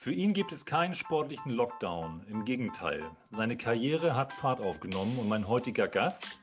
Für 0.00 0.12
ihn 0.12 0.32
gibt 0.32 0.52
es 0.52 0.64
keinen 0.64 0.94
sportlichen 0.94 1.50
Lockdown. 1.50 2.24
Im 2.30 2.44
Gegenteil. 2.44 3.10
Seine 3.30 3.56
Karriere 3.56 4.14
hat 4.14 4.32
Fahrt 4.32 4.60
aufgenommen 4.60 5.18
und 5.18 5.28
mein 5.28 5.48
heutiger 5.48 5.88
Gast 5.88 6.38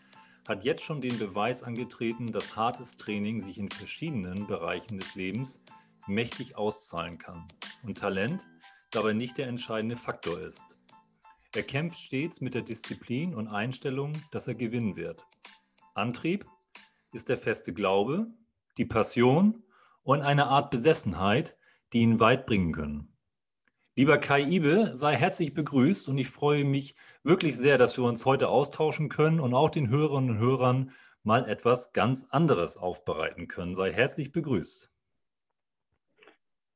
hat 0.46 0.66
jetzt 0.66 0.84
schon 0.84 1.00
den 1.00 1.18
Beweis 1.18 1.64
angetreten, 1.64 2.34
dass 2.34 2.58
hartes 2.58 2.98
Training 2.98 3.40
sich 3.40 3.58
in 3.58 3.72
verschiedenen 3.72 4.46
Bereichen 4.46 5.00
des 5.00 5.16
Lebens 5.16 5.64
mächtig 6.06 6.58
auszahlen 6.58 7.18
kann 7.18 7.48
und 7.86 7.98
Talent 7.98 8.46
dabei 8.92 9.14
nicht 9.14 9.38
der 9.38 9.48
entscheidende 9.48 9.96
Faktor 9.96 10.38
ist. 10.42 10.76
Er 11.56 11.64
kämpft 11.64 11.98
stets 11.98 12.42
mit 12.42 12.56
der 12.56 12.62
Disziplin 12.62 13.34
und 13.34 13.48
Einstellung, 13.48 14.12
dass 14.32 14.48
er 14.48 14.56
gewinnen 14.56 14.98
wird. 14.98 15.26
Antrieb 15.94 16.46
ist 17.14 17.30
der 17.30 17.38
feste 17.38 17.74
Glaube, 17.74 18.28
die 18.78 18.84
Passion 18.84 19.64
und 20.04 20.24
eine 20.24 20.48
Art 20.48 20.72
Besessenheit, 20.72 21.56
die 21.94 22.02
ihn 22.02 22.20
weit 22.20 22.48
bringen 22.48 22.74
können. 22.74 23.15
Lieber 23.98 24.18
Kai 24.18 24.42
Ibe, 24.42 24.92
sei 24.94 25.16
herzlich 25.16 25.54
begrüßt 25.54 26.10
und 26.10 26.18
ich 26.18 26.28
freue 26.28 26.66
mich 26.66 26.96
wirklich 27.24 27.56
sehr, 27.56 27.78
dass 27.78 27.98
wir 27.98 28.04
uns 28.04 28.26
heute 28.26 28.50
austauschen 28.50 29.08
können 29.08 29.40
und 29.40 29.54
auch 29.54 29.70
den 29.70 29.88
Hörerinnen 29.88 30.32
und 30.32 30.40
Hörern 30.40 30.92
mal 31.24 31.48
etwas 31.48 31.94
ganz 31.94 32.26
anderes 32.30 32.76
aufbereiten 32.76 33.48
können. 33.48 33.74
Sei 33.74 33.94
herzlich 33.94 34.34
begrüßt. 34.34 34.92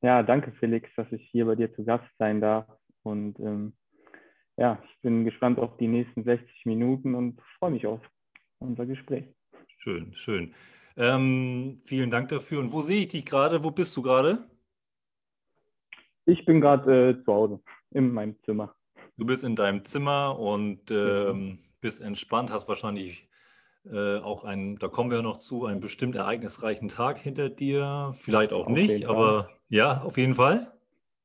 Ja, 0.01 0.23
danke 0.23 0.53
Felix, 0.53 0.89
dass 0.95 1.11
ich 1.11 1.27
hier 1.29 1.45
bei 1.45 1.55
dir 1.55 1.75
zu 1.75 1.83
Gast 1.83 2.09
sein 2.19 2.39
darf. 2.39 2.65
Und 3.03 3.37
ähm, 3.39 3.73
ja, 4.55 4.81
ich 4.85 5.01
bin 5.01 5.25
gespannt 5.25 5.59
auf 5.59 5.75
die 5.75 5.89
nächsten 5.89 6.23
60 6.23 6.65
Minuten 6.65 7.15
und 7.15 7.41
freue 7.57 7.71
mich 7.71 7.85
auf 7.85 7.99
unser 8.59 8.85
Gespräch. 8.85 9.25
Schön, 9.79 10.13
schön. 10.13 10.53
Ähm, 10.95 11.75
vielen 11.83 12.11
Dank 12.11 12.29
dafür. 12.29 12.61
Und 12.61 12.71
wo 12.71 12.81
sehe 12.81 13.01
ich 13.01 13.09
dich 13.09 13.25
gerade? 13.25 13.61
Wo 13.65 13.71
bist 13.71 13.97
du 13.97 14.01
gerade? 14.01 14.49
Ich 16.29 16.45
bin 16.45 16.61
gerade 16.61 17.09
äh, 17.09 17.23
zu 17.23 17.33
Hause 17.33 17.59
in 17.91 18.13
meinem 18.13 18.35
Zimmer. 18.45 18.75
Du 19.17 19.25
bist 19.25 19.43
in 19.43 19.55
deinem 19.55 19.83
Zimmer 19.83 20.37
und 20.37 20.91
ähm, 20.91 21.57
bist 21.81 22.01
entspannt, 22.01 22.51
hast 22.51 22.69
wahrscheinlich 22.69 23.27
äh, 23.91 24.17
auch 24.17 24.43
einen, 24.43 24.77
da 24.77 24.87
kommen 24.89 25.09
wir 25.09 25.23
noch 25.23 25.37
zu, 25.37 25.65
einen 25.65 25.79
bestimmt 25.79 26.15
ereignisreichen 26.15 26.87
Tag 26.87 27.19
hinter 27.19 27.49
dir. 27.49 28.11
Vielleicht 28.13 28.53
auch 28.53 28.67
auf 28.67 28.73
nicht, 28.73 29.05
aber 29.07 29.49
ja, 29.69 30.01
auf 30.01 30.17
jeden 30.17 30.35
Fall. 30.35 30.71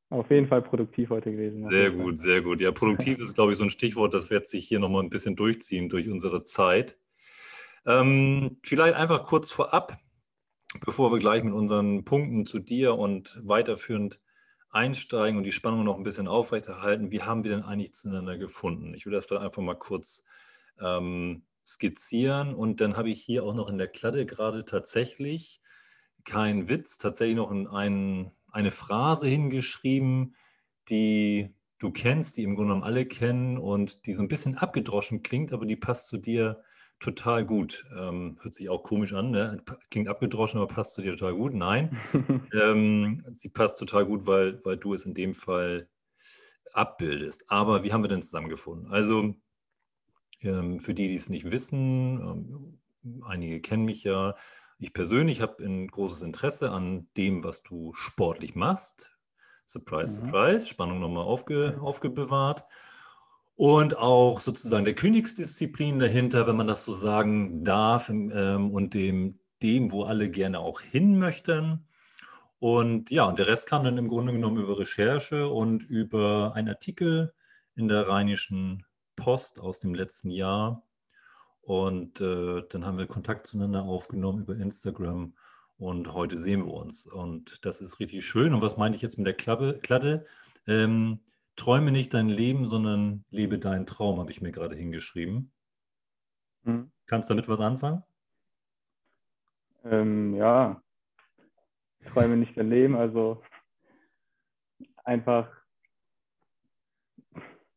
Auf 0.08 0.30
jeden 0.30 0.46
Fall 0.46 0.62
produktiv 0.62 1.10
heute 1.10 1.32
gewesen. 1.32 1.68
Sehr 1.68 1.90
gut, 1.90 2.18
sehr 2.18 2.40
gut. 2.40 2.60
Ja, 2.60 2.72
produktiv 2.72 3.18
ist, 3.18 3.34
glaube 3.34 3.52
ich, 3.52 3.58
so 3.58 3.64
ein 3.64 3.70
Stichwort, 3.70 4.14
das 4.14 4.30
wird 4.30 4.46
sich 4.46 4.66
hier 4.66 4.78
nochmal 4.78 5.02
ein 5.02 5.10
bisschen 5.10 5.36
durchziehen 5.36 5.88
durch 5.90 6.08
unsere 6.08 6.42
Zeit. 6.42 6.96
Ähm, 7.86 8.56
vielleicht 8.62 8.96
einfach 8.96 9.26
kurz 9.26 9.50
vorab, 9.50 9.98
bevor 10.84 11.12
wir 11.12 11.18
gleich 11.18 11.44
mit 11.44 11.52
unseren 11.52 12.04
Punkten 12.04 12.46
zu 12.46 12.58
dir 12.58 12.96
und 12.96 13.38
weiterführend 13.44 14.20
einsteigen 14.74 15.38
und 15.38 15.44
die 15.44 15.52
Spannung 15.52 15.84
noch 15.84 15.96
ein 15.96 16.02
bisschen 16.02 16.28
aufrechterhalten. 16.28 17.12
Wie 17.12 17.22
haben 17.22 17.44
wir 17.44 17.52
denn 17.52 17.62
eigentlich 17.62 17.94
zueinander 17.94 18.36
gefunden? 18.36 18.94
Ich 18.94 19.06
will 19.06 19.12
das 19.12 19.26
vielleicht 19.26 19.44
einfach 19.44 19.62
mal 19.62 19.78
kurz 19.78 20.24
ähm, 20.80 21.44
skizzieren 21.66 22.54
und 22.54 22.80
dann 22.80 22.96
habe 22.96 23.10
ich 23.10 23.22
hier 23.22 23.44
auch 23.44 23.54
noch 23.54 23.70
in 23.70 23.78
der 23.78 23.88
Kladde 23.88 24.26
gerade 24.26 24.64
tatsächlich 24.64 25.60
kein 26.24 26.68
Witz, 26.68 26.98
tatsächlich 26.98 27.36
noch 27.36 27.50
ein, 27.50 28.30
eine 28.50 28.70
Phrase 28.70 29.26
hingeschrieben, 29.28 30.34
die 30.88 31.54
du 31.78 31.90
kennst, 31.90 32.36
die 32.36 32.42
im 32.42 32.56
Grunde 32.56 32.72
genommen 32.72 32.84
alle 32.84 33.06
kennen 33.06 33.58
und 33.58 34.06
die 34.06 34.14
so 34.14 34.22
ein 34.22 34.28
bisschen 34.28 34.58
abgedroschen 34.58 35.22
klingt, 35.22 35.52
aber 35.52 35.66
die 35.66 35.76
passt 35.76 36.08
zu 36.08 36.16
dir 36.16 36.62
total 37.00 37.44
gut. 37.44 37.84
Ähm, 37.96 38.36
hört 38.42 38.54
sich 38.54 38.68
auch 38.68 38.82
komisch 38.82 39.12
an, 39.12 39.30
ne? 39.30 39.62
klingt 39.90 40.08
abgedroschen, 40.08 40.58
aber 40.58 40.72
passt 40.72 40.94
zu 40.94 41.02
dir 41.02 41.16
total 41.16 41.34
gut. 41.34 41.54
Nein, 41.54 41.96
ähm, 42.54 43.24
sie 43.34 43.48
passt 43.48 43.78
total 43.78 44.06
gut, 44.06 44.26
weil, 44.26 44.64
weil 44.64 44.76
du 44.76 44.94
es 44.94 45.06
in 45.06 45.14
dem 45.14 45.34
Fall 45.34 45.88
abbildest. 46.72 47.44
Aber 47.48 47.84
wie 47.84 47.92
haben 47.92 48.02
wir 48.02 48.08
denn 48.08 48.22
zusammengefunden? 48.22 48.90
Also 48.90 49.34
ähm, 50.42 50.80
für 50.80 50.94
die, 50.94 51.08
die 51.08 51.16
es 51.16 51.28
nicht 51.28 51.50
wissen, 51.50 52.20
ähm, 52.20 53.22
einige 53.24 53.60
kennen 53.60 53.84
mich 53.84 54.04
ja. 54.04 54.34
Ich 54.78 54.92
persönlich 54.92 55.40
habe 55.40 55.64
ein 55.64 55.86
großes 55.86 56.22
Interesse 56.22 56.70
an 56.70 57.08
dem, 57.16 57.44
was 57.44 57.62
du 57.62 57.92
sportlich 57.94 58.54
machst. 58.54 59.10
Surprise, 59.64 60.20
mhm. 60.20 60.26
surprise, 60.26 60.66
Spannung 60.66 61.00
nochmal 61.00 61.24
aufge, 61.24 61.78
aufgebewahrt 61.80 62.64
und 63.56 63.96
auch 63.96 64.40
sozusagen 64.40 64.84
der 64.84 64.94
Königsdisziplin 64.94 65.98
dahinter, 65.98 66.46
wenn 66.46 66.56
man 66.56 66.66
das 66.66 66.84
so 66.84 66.92
sagen 66.92 67.64
darf, 67.64 68.08
ähm, 68.08 68.70
und 68.70 68.94
dem, 68.94 69.38
dem, 69.62 69.92
wo 69.92 70.04
alle 70.04 70.30
gerne 70.30 70.58
auch 70.58 70.80
hin 70.80 71.18
möchten. 71.18 71.86
Und 72.58 73.10
ja, 73.10 73.24
und 73.24 73.38
der 73.38 73.46
Rest 73.46 73.68
kam 73.68 73.84
dann 73.84 73.98
im 73.98 74.08
Grunde 74.08 74.32
genommen 74.32 74.62
über 74.62 74.78
Recherche 74.78 75.48
und 75.48 75.82
über 75.84 76.52
einen 76.54 76.68
Artikel 76.68 77.32
in 77.76 77.88
der 77.88 78.08
Rheinischen 78.08 78.84
Post 79.16 79.60
aus 79.60 79.80
dem 79.80 79.94
letzten 79.94 80.30
Jahr. 80.30 80.82
Und 81.60 82.20
äh, 82.20 82.62
dann 82.68 82.84
haben 82.84 82.98
wir 82.98 83.06
Kontakt 83.06 83.46
zueinander 83.46 83.84
aufgenommen 83.84 84.42
über 84.42 84.56
Instagram 84.56 85.34
und 85.76 86.12
heute 86.12 86.36
sehen 86.36 86.66
wir 86.66 86.72
uns. 86.72 87.06
Und 87.06 87.64
das 87.64 87.80
ist 87.80 88.00
richtig 88.00 88.24
schön. 88.24 88.54
Und 88.54 88.62
was 88.62 88.76
meine 88.76 88.96
ich 88.96 89.02
jetzt 89.02 89.18
mit 89.18 89.26
der 89.26 89.34
Klappe, 89.34 89.78
Kladde? 89.82 90.26
Ähm, 90.66 91.20
Träume 91.56 91.92
nicht 91.92 92.14
dein 92.14 92.28
Leben, 92.28 92.66
sondern 92.66 93.24
lebe 93.30 93.58
deinen 93.58 93.86
Traum, 93.86 94.18
habe 94.18 94.30
ich 94.30 94.40
mir 94.40 94.52
gerade 94.52 94.76
hingeschrieben. 94.76 95.52
Mhm. 96.64 96.90
Kannst 97.06 97.30
du 97.30 97.34
damit 97.34 97.48
was 97.48 97.60
anfangen? 97.60 98.02
Ähm, 99.84 100.34
ja, 100.34 100.82
träume 102.06 102.36
nicht 102.36 102.56
dein 102.56 102.70
Leben, 102.70 102.96
also 102.96 103.42
einfach, 105.04 105.50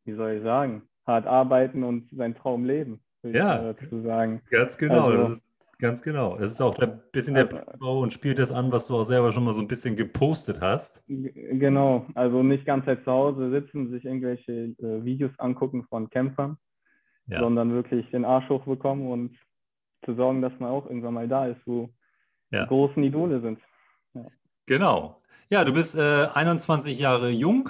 wie 0.06 0.14
soll 0.14 0.34
ich 0.34 0.44
sagen, 0.44 0.88
hart 1.06 1.28
arbeiten 1.28 1.84
und 1.84 2.10
seinen 2.12 2.36
Traum 2.36 2.66
leben, 2.66 3.04
würde 3.22 3.38
ja, 3.38 3.72
ich 3.72 3.78
dazu 3.78 4.02
sagen. 4.02 4.42
Ganz 4.50 4.78
genau, 4.78 5.08
also, 5.08 5.18
das 5.18 5.32
ist 5.34 5.44
Ganz 5.80 6.02
genau. 6.02 6.38
Es 6.38 6.54
ist 6.54 6.62
auch 6.62 6.78
ein 6.80 7.02
bisschen 7.12 7.36
der 7.36 7.46
Bau 7.46 8.00
und 8.00 8.12
spielt 8.12 8.40
das 8.40 8.52
an, 8.52 8.72
was 8.72 8.88
du 8.88 8.96
auch 8.96 9.04
selber 9.04 9.32
schon 9.32 9.44
mal 9.44 9.54
so 9.54 9.62
ein 9.62 9.68
bisschen 9.68 9.96
gepostet 9.96 10.60
hast. 10.60 11.04
Genau, 11.08 12.08
also 12.16 12.42
nicht 12.42 12.66
ganz 12.66 12.86
Zeit 12.86 13.04
zu 13.04 13.12
Hause 13.12 13.52
sitzen, 13.52 13.92
sich 13.92 14.06
irgendwelche 14.06 14.52
äh, 14.52 15.06
Videos 15.06 15.32
angucken 15.38 15.86
von 15.88 16.10
Kämpfern, 16.10 16.58
ja. 17.28 17.40
sondern 17.40 17.74
wirklich 17.74 18.10
den 18.10 18.26
Arsch 18.26 18.50
hochbekommen 18.50 19.08
und 19.08 19.38
zu 20.04 20.16
sorgen, 20.16 20.42
dass 20.42 20.54
man 20.60 20.72
auch 20.72 20.88
irgendwann 20.88 21.14
mal 21.14 21.28
da 21.28 21.46
ist, 21.46 21.62
wo 21.66 21.90
ja. 22.50 22.64
die 22.64 22.70
großen 22.70 23.04
Idole 23.04 23.42
sind. 23.42 23.60
Ja. 24.16 24.26
Genau. 24.66 25.22
Ja, 25.50 25.64
du 25.64 25.74
bist 25.74 25.96
äh, 25.96 26.28
21 26.34 27.00
Jahre 27.00 27.30
jung. 27.30 27.70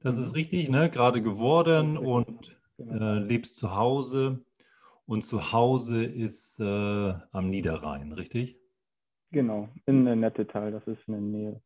Das 0.00 0.16
ist 0.16 0.30
mhm. 0.30 0.36
richtig, 0.36 0.70
ne? 0.70 0.88
Gerade 0.88 1.20
geworden 1.20 1.98
und 1.98 2.58
genau. 2.78 3.16
äh, 3.16 3.18
lebst 3.18 3.58
zu 3.58 3.76
Hause. 3.76 4.42
Und 5.06 5.22
zu 5.22 5.52
Hause 5.52 6.04
ist 6.04 6.60
äh, 6.60 6.64
am 6.64 7.50
Niederrhein, 7.50 8.12
richtig? 8.12 8.58
Genau, 9.30 9.68
in 9.86 10.04
der 10.04 10.16
Nettetal, 10.16 10.70
das 10.70 10.86
ist 10.86 11.06
in 11.06 11.12
der 11.12 11.20
Nähe 11.20 11.62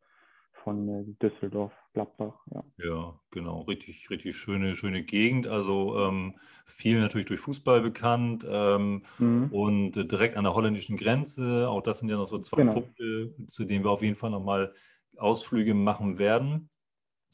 von 0.65 0.89
äh, 0.89 1.05
Düsseldorf, 1.23 1.73
Gladbach. 1.95 2.35
Ja. 2.53 2.65
ja, 2.79 3.21
genau, 3.31 3.63
richtig, 3.63 4.11
richtig 4.11 4.37
schöne, 4.37 4.77
schöne 4.77 5.03
Gegend. 5.03 5.47
Also 5.47 5.99
ähm, 5.99 6.35
viel 6.67 7.01
natürlich 7.01 7.27
durch 7.27 7.41
Fußball 7.41 7.81
bekannt 7.81 8.47
ähm, 8.49 9.03
mhm. 9.19 9.49
und 9.53 9.97
äh, 9.97 10.05
direkt 10.05 10.37
an 10.37 10.45
der 10.45 10.55
holländischen 10.55 10.97
Grenze. 10.97 11.69
Auch 11.69 11.83
das 11.83 12.01
sind 12.01 12.09
ja 12.09 12.17
noch 12.17 12.27
so 12.27 12.39
zwei 12.39 12.59
genau. 12.59 12.75
Punkte, 12.75 13.35
zu 13.47 13.65
denen 13.65 13.85
wir 13.85 13.91
auf 13.91 14.03
jeden 14.03 14.17
Fall 14.17 14.31
nochmal 14.31 14.73
Ausflüge 15.17 15.75
machen 15.75 16.19
werden. 16.19 16.71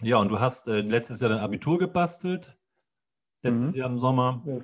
Ja, 0.00 0.18
und 0.18 0.30
du 0.30 0.40
hast 0.40 0.68
äh, 0.68 0.80
letztes 0.80 1.20
Jahr 1.20 1.30
dein 1.30 1.38
Abitur 1.38 1.78
gebastelt, 1.78 2.58
letztes 3.42 3.72
mhm. 3.72 3.78
Jahr 3.78 3.90
im 3.90 3.98
Sommer. 3.98 4.42
Ja, 4.46 4.58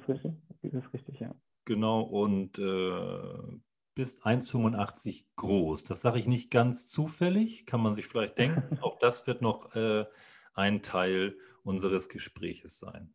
das 0.62 0.84
ist 0.84 0.92
richtig. 0.92 1.20
Ja. 1.20 1.34
Genau, 1.64 2.00
und 2.00 2.58
äh, 2.58 3.60
bist 3.94 4.26
1,85 4.26 5.24
groß. 5.36 5.84
Das 5.84 6.00
sage 6.00 6.18
ich 6.18 6.26
nicht 6.26 6.50
ganz 6.50 6.88
zufällig, 6.88 7.66
kann 7.66 7.82
man 7.82 7.94
sich 7.94 8.06
vielleicht 8.06 8.38
denken. 8.38 8.78
Auch 8.82 8.98
das 8.98 9.26
wird 9.26 9.42
noch 9.42 9.74
äh, 9.74 10.06
ein 10.54 10.82
Teil 10.82 11.36
unseres 11.62 12.08
Gespräches 12.08 12.78
sein. 12.78 13.14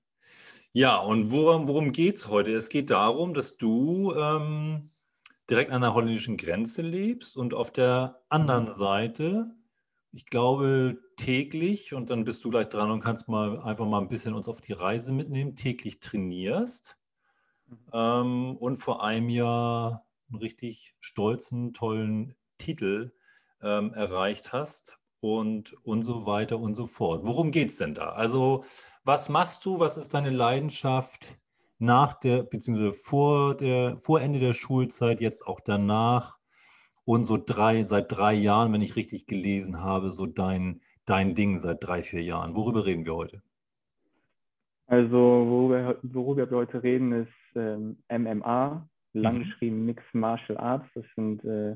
Ja, 0.74 1.00
und 1.00 1.32
worum, 1.32 1.68
worum 1.68 1.92
geht 1.92 2.16
es 2.16 2.28
heute? 2.28 2.52
Es 2.52 2.70
geht 2.70 2.92
darum, 2.92 3.34
dass 3.34 3.58
du 3.58 4.14
ähm, 4.14 4.92
direkt 5.50 5.72
an 5.72 5.82
der 5.82 5.94
holländischen 5.94 6.38
Grenze 6.38 6.82
lebst 6.82 7.38
und 7.38 7.54
auf 7.54 7.72
der 7.72 8.22
anderen 8.30 8.66
mhm. 8.66 8.74
Seite, 8.74 9.56
ich 10.12 10.26
glaube, 10.26 11.00
täglich, 11.18 11.94
und 11.94 12.10
dann 12.10 12.26
bist 12.26 12.44
du 12.44 12.50
gleich 12.50 12.70
dran 12.70 12.92
und 12.92 13.02
kannst 13.02 13.28
mal 13.28 13.60
einfach 13.62 13.86
mal 13.86 14.02
ein 14.02 14.08
bisschen 14.08 14.34
uns 14.34 14.48
auf 14.48 14.62
die 14.62 14.74
Reise 14.74 15.14
mitnehmen, 15.14 15.56
täglich 15.56 16.00
trainierst 16.00 16.98
ähm, 17.94 18.58
und 18.58 18.76
vor 18.78 19.04
einem 19.04 19.30
Jahr 19.30 20.06
einen 20.30 20.40
richtig 20.40 20.96
stolzen, 21.00 21.74
tollen 21.74 22.36
Titel 22.58 23.14
ähm, 23.62 23.94
erreicht 23.94 24.54
hast 24.54 24.98
und, 25.20 25.74
und 25.86 26.04
so 26.04 26.26
weiter 26.26 26.60
und 26.60 26.76
so 26.76 26.86
fort. 26.86 27.26
Worum 27.26 27.52
geht 27.52 27.70
es 27.70 27.78
denn 27.78 27.94
da? 27.94 28.10
Also, 28.10 28.64
was 29.04 29.30
machst 29.30 29.66
du? 29.66 29.80
Was 29.80 29.98
ist 29.98 30.14
deine 30.14 30.30
Leidenschaft 30.30 31.38
nach 31.80 32.14
der, 32.14 32.44
beziehungsweise 32.44 32.94
vor, 32.94 33.56
der, 33.56 33.98
vor 33.98 34.22
Ende 34.22 34.40
der 34.40 34.54
Schulzeit, 34.54 35.22
jetzt 35.22 35.46
auch 35.46 35.60
danach? 35.60 36.38
Und 37.08 37.26
so 37.26 37.38
drei, 37.38 37.84
seit 37.84 38.12
drei 38.12 38.34
Jahren, 38.34 38.74
wenn 38.74 38.82
ich 38.82 38.96
richtig 38.96 39.28
gelesen 39.28 39.82
habe, 39.82 40.12
so 40.12 40.26
dein, 40.26 40.82
dein 41.06 41.36
Ding 41.36 41.60
seit 41.60 41.84
drei, 41.84 42.02
vier 42.02 42.24
Jahren. 42.24 42.56
Worüber 42.56 42.86
reden 42.86 43.06
wir 43.06 43.16
heute? 43.16 43.44
Also, 44.88 45.18
worüber, 45.18 45.98
worüber 46.04 46.50
wir 46.50 46.58
heute 46.58 46.84
reden, 46.84 47.12
ist 47.12 47.56
ähm, 47.56 47.98
MMA, 48.10 48.88
lang 49.14 49.38
mhm. 49.38 49.44
geschrieben 49.44 49.86
Mixed 49.86 50.14
Martial 50.14 50.58
Arts. 50.58 50.88
Das 50.94 51.06
sind 51.16 51.44
äh, 51.44 51.76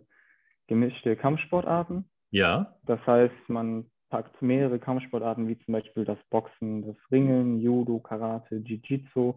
gemischte 0.67 1.15
Kampfsportarten. 1.15 2.09
Ja. 2.31 2.75
Das 2.85 2.99
heißt, 3.07 3.49
man 3.49 3.89
packt 4.09 4.41
mehrere 4.41 4.79
Kampfsportarten, 4.79 5.47
wie 5.47 5.57
zum 5.59 5.73
Beispiel 5.73 6.05
das 6.05 6.19
Boxen, 6.29 6.85
das 6.85 6.95
Ringen, 7.11 7.59
Judo, 7.59 7.99
Karate, 7.99 8.57
Jiu-Jitsu, 8.57 9.35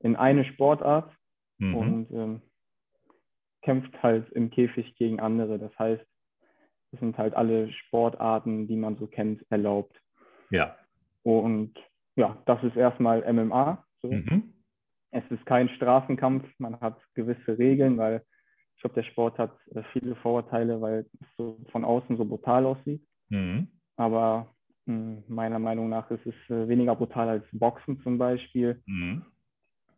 in 0.00 0.16
eine 0.16 0.44
Sportart 0.44 1.10
mhm. 1.58 1.74
und 1.74 2.10
ähm, 2.12 2.42
kämpft 3.62 4.02
halt 4.02 4.30
im 4.32 4.50
Käfig 4.50 4.94
gegen 4.96 5.20
andere. 5.20 5.58
Das 5.58 5.76
heißt, 5.78 6.04
es 6.92 7.00
sind 7.00 7.18
halt 7.18 7.34
alle 7.34 7.72
Sportarten, 7.72 8.68
die 8.68 8.76
man 8.76 8.96
so 8.96 9.06
kennt, 9.06 9.44
erlaubt. 9.50 10.00
Ja. 10.50 10.76
Und 11.22 11.74
ja, 12.16 12.42
das 12.46 12.62
ist 12.64 12.76
erstmal 12.76 13.22
MMA. 13.32 13.84
So. 14.02 14.10
Mhm. 14.10 14.54
Es 15.10 15.24
ist 15.30 15.46
kein 15.46 15.68
Straßenkampf, 15.70 16.46
man 16.58 16.80
hat 16.80 17.00
gewisse 17.14 17.58
Regeln, 17.58 17.96
weil 17.98 18.22
ich 18.74 18.82
glaube, 18.82 18.94
der 18.94 19.04
Sport 19.04 19.38
hat 19.38 19.56
äh, 19.74 19.82
viele 19.92 20.16
Vorurteile, 20.16 20.80
weil 20.80 21.06
es 21.20 21.26
so 21.36 21.58
von 21.70 21.84
außen 21.84 22.16
so 22.16 22.24
brutal 22.24 22.66
aussieht. 22.66 23.06
Mhm. 23.28 23.68
Aber 23.96 24.54
mh, 24.86 24.94
hm, 24.94 25.24
meiner 25.28 25.58
Meinung 25.58 25.88
nach 25.88 26.10
ist 26.10 26.26
es 26.26 26.34
äh, 26.50 26.68
weniger 26.68 26.96
brutal 26.96 27.28
als 27.28 27.44
Boxen 27.52 28.00
zum 28.02 28.18
Beispiel. 28.18 28.82
Mhm. 28.86 29.24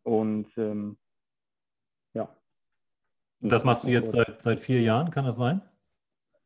Und 0.02 0.46
ähm, 0.56 0.96
ja. 2.14 2.28
Das 3.40 3.64
machst 3.64 3.84
du 3.84 3.88
jetzt 3.88 4.12
seit, 4.12 4.40
seit 4.40 4.60
vier 4.60 4.80
Jahren, 4.80 5.10
kann 5.10 5.24
das 5.24 5.36
sein? 5.36 5.62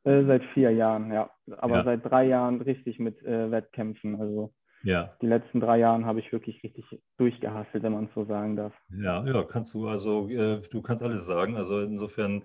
Äh, 0.05 0.25
seit 0.25 0.45
vier 0.55 0.73
Jahren, 0.73 1.13
ja. 1.13 1.31
Aber 1.59 1.77
ja. 1.77 1.85
seit 1.85 2.05
drei 2.05 2.27
Jahren 2.27 2.61
richtig 2.61 2.99
mit 2.99 3.23
äh, 3.23 3.51
Wettkämpfen. 3.51 4.21
Also 4.21 4.53
ja. 4.83 5.15
Die 5.21 5.27
letzten 5.27 5.61
drei 5.61 5.79
Jahre 5.79 6.05
habe 6.05 6.21
ich 6.21 6.33
wirklich 6.33 6.63
richtig 6.63 6.85
durchgehasselt, 7.17 7.83
wenn 7.83 7.93
man 7.93 8.07
es 8.07 8.15
so 8.15 8.25
sagen 8.25 8.57
darf. 8.57 8.73
Ja, 8.91 9.25
ja, 9.25 9.43
kannst 9.45 9.75
du, 9.75 9.89
also 9.89 10.29
äh, 10.29 10.61
du 10.71 10.83
kannst 10.83 11.03
alles 11.03 11.25
sagen. 11.27 11.57
Also 11.57 11.81
insofern 11.81 12.45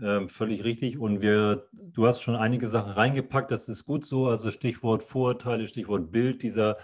äh, 0.00 0.26
völlig 0.28 0.64
richtig. 0.64 0.98
Und 0.98 1.22
wir, 1.22 1.68
du 1.72 2.06
hast 2.06 2.22
schon 2.22 2.36
einige 2.36 2.68
Sachen 2.68 2.92
reingepackt, 2.92 3.50
das 3.50 3.68
ist 3.68 3.84
gut 3.84 4.04
so. 4.04 4.28
Also 4.28 4.50
Stichwort 4.50 5.02
Vorurteile, 5.02 5.66
Stichwort 5.66 6.12
Bild 6.12 6.42
dieser 6.42 6.76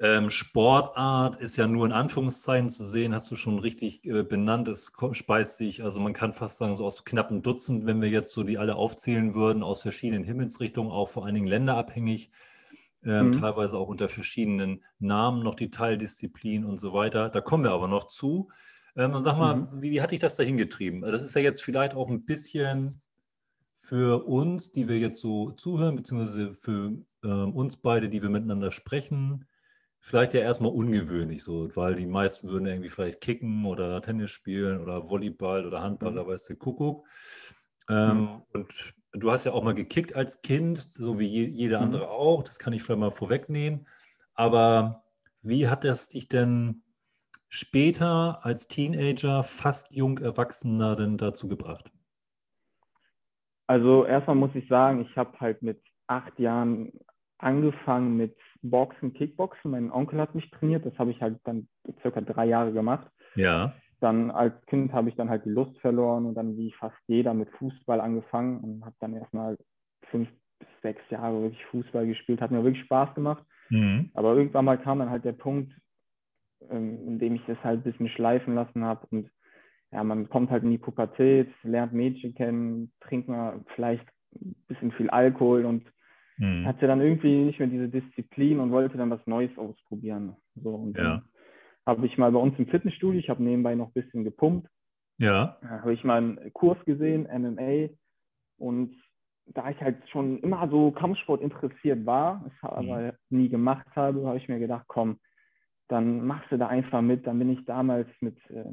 ähm, 0.00 0.30
Sportart 0.30 1.36
ist 1.36 1.56
ja 1.56 1.66
nur 1.66 1.84
in 1.84 1.92
Anführungszeichen 1.92 2.68
zu 2.70 2.84
sehen, 2.84 3.14
hast 3.14 3.30
du 3.32 3.36
schon 3.36 3.58
richtig 3.58 4.04
äh, 4.04 4.22
benannt. 4.22 4.68
Es 4.68 4.92
speist 5.12 5.56
sich, 5.56 5.82
also 5.82 5.98
man 5.98 6.12
kann 6.12 6.32
fast 6.32 6.58
sagen, 6.58 6.76
so 6.76 6.84
aus 6.84 7.04
knappen 7.04 7.42
Dutzend, 7.42 7.84
wenn 7.84 8.00
wir 8.00 8.08
jetzt 8.08 8.32
so 8.32 8.44
die 8.44 8.58
alle 8.58 8.76
aufzählen 8.76 9.34
würden, 9.34 9.64
aus 9.64 9.82
verschiedenen 9.82 10.22
Himmelsrichtungen, 10.22 10.92
auch 10.92 11.08
vor 11.08 11.24
allen 11.24 11.34
Dingen 11.34 11.48
länderabhängig 11.48 12.30
ähm, 13.04 13.28
mhm. 13.28 13.32
teilweise 13.32 13.78
auch 13.78 13.88
unter 13.88 14.08
verschiedenen 14.08 14.84
Namen, 14.98 15.42
noch 15.42 15.54
die 15.54 15.70
Teildisziplin 15.70 16.64
und 16.64 16.78
so 16.78 16.92
weiter. 16.92 17.28
Da 17.28 17.40
kommen 17.40 17.62
wir 17.62 17.72
aber 17.72 17.88
noch 17.88 18.08
zu. 18.08 18.50
Ähm, 18.96 19.14
und 19.14 19.22
sag 19.22 19.38
mal, 19.38 19.56
mhm. 19.56 19.82
wie, 19.82 19.92
wie 19.92 20.02
hat 20.02 20.10
dich 20.10 20.18
das 20.18 20.36
dahin 20.36 20.56
getrieben? 20.56 21.02
Das 21.02 21.22
ist 21.22 21.34
ja 21.34 21.40
jetzt 21.40 21.62
vielleicht 21.62 21.94
auch 21.94 22.08
ein 22.08 22.24
bisschen 22.24 23.00
für 23.76 24.26
uns, 24.26 24.72
die 24.72 24.88
wir 24.88 24.98
jetzt 24.98 25.20
so 25.20 25.52
zuhören, 25.52 25.96
beziehungsweise 25.96 26.52
für 26.52 26.98
ähm, 27.24 27.54
uns 27.54 27.76
beide, 27.76 28.08
die 28.08 28.22
wir 28.22 28.28
miteinander 28.28 28.72
sprechen, 28.72 29.46
vielleicht 30.00 30.34
ja 30.34 30.40
erstmal 30.40 30.72
ungewöhnlich, 30.72 31.44
so, 31.44 31.74
weil 31.76 31.94
die 31.94 32.06
meisten 32.06 32.48
würden 32.48 32.66
irgendwie 32.66 32.88
vielleicht 32.88 33.20
kicken 33.20 33.64
oder 33.64 34.02
Tennis 34.02 34.30
spielen 34.30 34.80
oder 34.80 35.08
Volleyball 35.08 35.64
oder 35.64 35.80
Handball, 35.80 36.12
mhm. 36.12 36.16
da 36.16 36.26
weißt 36.26 36.50
du, 36.50 36.56
Kuckuck. 36.56 37.06
Ähm, 37.88 38.20
mhm. 38.20 38.42
Und 38.52 38.94
du 39.20 39.30
hast 39.30 39.44
ja 39.44 39.52
auch 39.52 39.62
mal 39.62 39.74
gekickt 39.74 40.14
als 40.14 40.42
Kind, 40.42 40.88
so 40.96 41.18
wie 41.18 41.26
jeder 41.26 41.78
mhm. 41.78 41.84
andere 41.84 42.10
auch. 42.10 42.42
Das 42.42 42.58
kann 42.58 42.72
ich 42.72 42.82
vielleicht 42.82 43.00
mal 43.00 43.10
vorwegnehmen. 43.10 43.86
Aber 44.34 45.04
wie 45.42 45.68
hat 45.68 45.84
das 45.84 46.08
dich 46.08 46.28
denn 46.28 46.82
später 47.48 48.38
als 48.42 48.68
Teenager, 48.68 49.42
fast 49.42 49.92
jung 49.92 50.18
Erwachsener 50.18 50.96
denn 50.96 51.16
dazu 51.16 51.48
gebracht? 51.48 51.90
Also 53.66 54.04
erstmal 54.04 54.36
muss 54.36 54.54
ich 54.54 54.66
sagen, 54.68 55.02
ich 55.02 55.16
habe 55.16 55.38
halt 55.40 55.62
mit 55.62 55.80
acht 56.06 56.38
Jahren 56.38 56.92
angefangen 57.38 58.16
mit 58.16 58.36
Boxen, 58.62 59.12
Kickboxen. 59.12 59.70
Mein 59.70 59.92
Onkel 59.92 60.20
hat 60.20 60.34
mich 60.34 60.50
trainiert. 60.50 60.84
Das 60.84 60.98
habe 60.98 61.10
ich 61.10 61.20
halt 61.20 61.38
dann 61.44 61.68
circa 62.02 62.20
drei 62.20 62.46
Jahre 62.46 62.72
gemacht. 62.72 63.06
Ja 63.34 63.74
dann 64.00 64.30
als 64.30 64.54
Kind 64.66 64.92
habe 64.92 65.08
ich 65.08 65.16
dann 65.16 65.28
halt 65.28 65.44
die 65.44 65.50
Lust 65.50 65.78
verloren 65.80 66.26
und 66.26 66.34
dann 66.34 66.56
wie 66.56 66.72
fast 66.72 66.96
jeder 67.06 67.34
mit 67.34 67.50
Fußball 67.58 68.00
angefangen 68.00 68.60
und 68.60 68.84
habe 68.84 68.96
dann 69.00 69.14
erstmal 69.14 69.56
fünf 70.10 70.28
bis 70.58 70.68
sechs 70.82 71.02
Jahre 71.10 71.42
wirklich 71.42 71.64
Fußball 71.66 72.06
gespielt. 72.06 72.40
Hat 72.40 72.50
mir 72.50 72.64
wirklich 72.64 72.84
Spaß 72.84 73.14
gemacht. 73.14 73.44
Mhm. 73.70 74.10
Aber 74.14 74.34
irgendwann 74.34 74.64
mal 74.64 74.78
kam 74.78 75.00
dann 75.00 75.10
halt 75.10 75.24
der 75.24 75.32
Punkt, 75.32 75.72
ähm, 76.70 77.06
in 77.06 77.18
dem 77.18 77.34
ich 77.34 77.42
das 77.46 77.58
halt 77.62 77.80
ein 77.80 77.90
bisschen 77.90 78.08
schleifen 78.08 78.54
lassen 78.54 78.84
habe 78.84 79.06
und 79.10 79.30
ja, 79.90 80.04
man 80.04 80.28
kommt 80.28 80.50
halt 80.50 80.64
in 80.64 80.70
die 80.70 80.78
Pubertät, 80.78 81.48
lernt 81.62 81.94
Mädchen 81.94 82.34
kennen, 82.34 82.92
trinkt 83.00 83.26
mal 83.26 83.64
vielleicht 83.74 84.06
ein 84.34 84.54
bisschen 84.66 84.92
viel 84.92 85.08
Alkohol 85.08 85.64
und 85.64 85.84
mhm. 86.36 86.66
hatte 86.66 86.86
dann 86.86 87.00
irgendwie 87.00 87.44
nicht 87.44 87.58
mehr 87.58 87.68
diese 87.68 87.88
Disziplin 87.88 88.60
und 88.60 88.70
wollte 88.70 88.98
dann 88.98 89.08
was 89.08 89.26
Neues 89.26 89.56
ausprobieren. 89.56 90.36
So, 90.56 90.74
und 90.74 90.98
ja 90.98 91.22
habe 91.88 92.04
ich 92.04 92.18
mal 92.18 92.30
bei 92.30 92.38
uns 92.38 92.56
im 92.58 92.66
Fitnessstudio, 92.66 93.18
ich 93.18 93.30
habe 93.30 93.42
nebenbei 93.42 93.74
noch 93.74 93.86
ein 93.86 93.92
bisschen 93.94 94.22
gepumpt. 94.22 94.68
Ja. 95.16 95.56
Habe 95.66 95.94
ich 95.94 96.04
mal 96.04 96.18
einen 96.18 96.52
Kurs 96.52 96.76
gesehen, 96.84 97.26
MMA. 97.32 97.88
Und 98.58 98.94
da 99.46 99.70
ich 99.70 99.80
halt 99.80 100.06
schon 100.10 100.38
immer 100.40 100.68
so 100.68 100.90
Kampfsport 100.90 101.40
interessiert 101.40 102.04
war, 102.04 102.44
es 102.46 102.52
aber 102.62 103.00
mhm. 103.00 103.12
nie 103.30 103.48
gemacht 103.48 103.86
habe, 103.96 104.26
habe 104.26 104.36
ich 104.36 104.48
mir 104.48 104.58
gedacht, 104.58 104.84
komm, 104.86 105.18
dann 105.88 106.26
machst 106.26 106.52
du 106.52 106.58
da 106.58 106.66
einfach 106.66 107.00
mit. 107.00 107.26
Dann 107.26 107.38
bin 107.38 107.50
ich 107.50 107.64
damals 107.64 108.08
mit, 108.20 108.36
äh, 108.50 108.64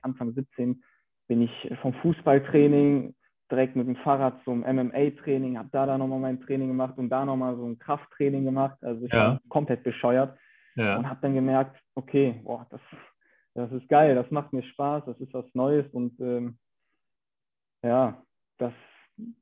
Anfang 0.00 0.32
17, 0.32 0.82
bin 1.28 1.42
ich 1.42 1.74
vom 1.82 1.92
Fußballtraining 1.92 3.14
direkt 3.50 3.76
mit 3.76 3.86
dem 3.86 3.96
Fahrrad 3.96 4.42
zum 4.44 4.60
MMA-Training, 4.60 5.58
habe 5.58 5.68
da 5.72 5.84
dann 5.84 5.98
nochmal 5.98 6.20
mein 6.20 6.40
Training 6.40 6.68
gemacht 6.68 6.96
und 6.96 7.10
da 7.10 7.26
nochmal 7.26 7.54
so 7.56 7.66
ein 7.66 7.78
Krafttraining 7.78 8.46
gemacht. 8.46 8.78
Also 8.82 9.04
ich 9.04 9.12
ja. 9.12 9.32
war 9.32 9.40
komplett 9.50 9.82
bescheuert 9.82 10.38
ja. 10.76 10.98
und 10.98 11.08
habe 11.08 11.20
dann 11.22 11.34
gemerkt, 11.34 11.80
okay, 11.94 12.40
boah, 12.44 12.66
das, 12.70 12.80
das 13.54 13.72
ist 13.72 13.88
geil, 13.88 14.14
das 14.14 14.30
macht 14.30 14.52
mir 14.52 14.62
Spaß, 14.62 15.04
das 15.06 15.18
ist 15.20 15.32
was 15.34 15.46
Neues 15.54 15.86
und 15.92 16.18
ähm, 16.20 16.58
ja, 17.82 18.22
das 18.58 18.72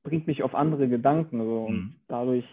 bringt 0.03 0.27
mich 0.27 0.43
auf 0.43 0.55
andere 0.55 0.89
Gedanken. 0.89 1.41
So. 1.41 1.65
Und 1.65 1.75
mhm. 1.75 1.95
dadurch 2.09 2.47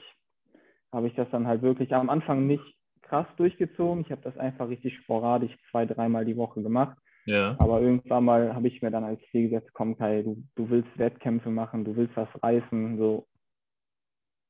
habe 0.92 1.08
ich 1.08 1.16
das 1.16 1.30
dann 1.32 1.48
halt 1.48 1.62
wirklich 1.62 1.94
am 1.94 2.10
Anfang 2.10 2.48
nicht 2.48 2.64
krass 3.02 3.28
durchgezogen. 3.38 4.04
Ich 4.04 4.12
habe 4.12 4.22
das 4.22 4.38
einfach 4.38 4.70
richtig 4.70 4.98
sporadisch 4.98 5.56
zwei, 5.72 5.86
dreimal 5.86 6.26
die 6.26 6.38
Woche 6.38 6.62
gemacht. 6.62 6.98
Ja. 7.26 7.56
Aber 7.60 7.82
irgendwann 7.82 8.24
mal 8.24 8.56
habe 8.56 8.68
ich 8.68 8.82
mir 8.82 8.92
dann 8.92 9.04
als 9.04 9.20
Ziel 9.32 9.50
gesetzt, 9.50 9.72
komm 9.74 9.98
Kai, 9.98 10.24
du, 10.24 10.44
du 10.56 10.70
willst 10.70 10.98
Wettkämpfe 10.98 11.50
machen, 11.50 11.84
du 11.84 11.96
willst 11.96 12.16
was 12.16 12.30
reißen. 12.42 12.98
So. 12.98 13.28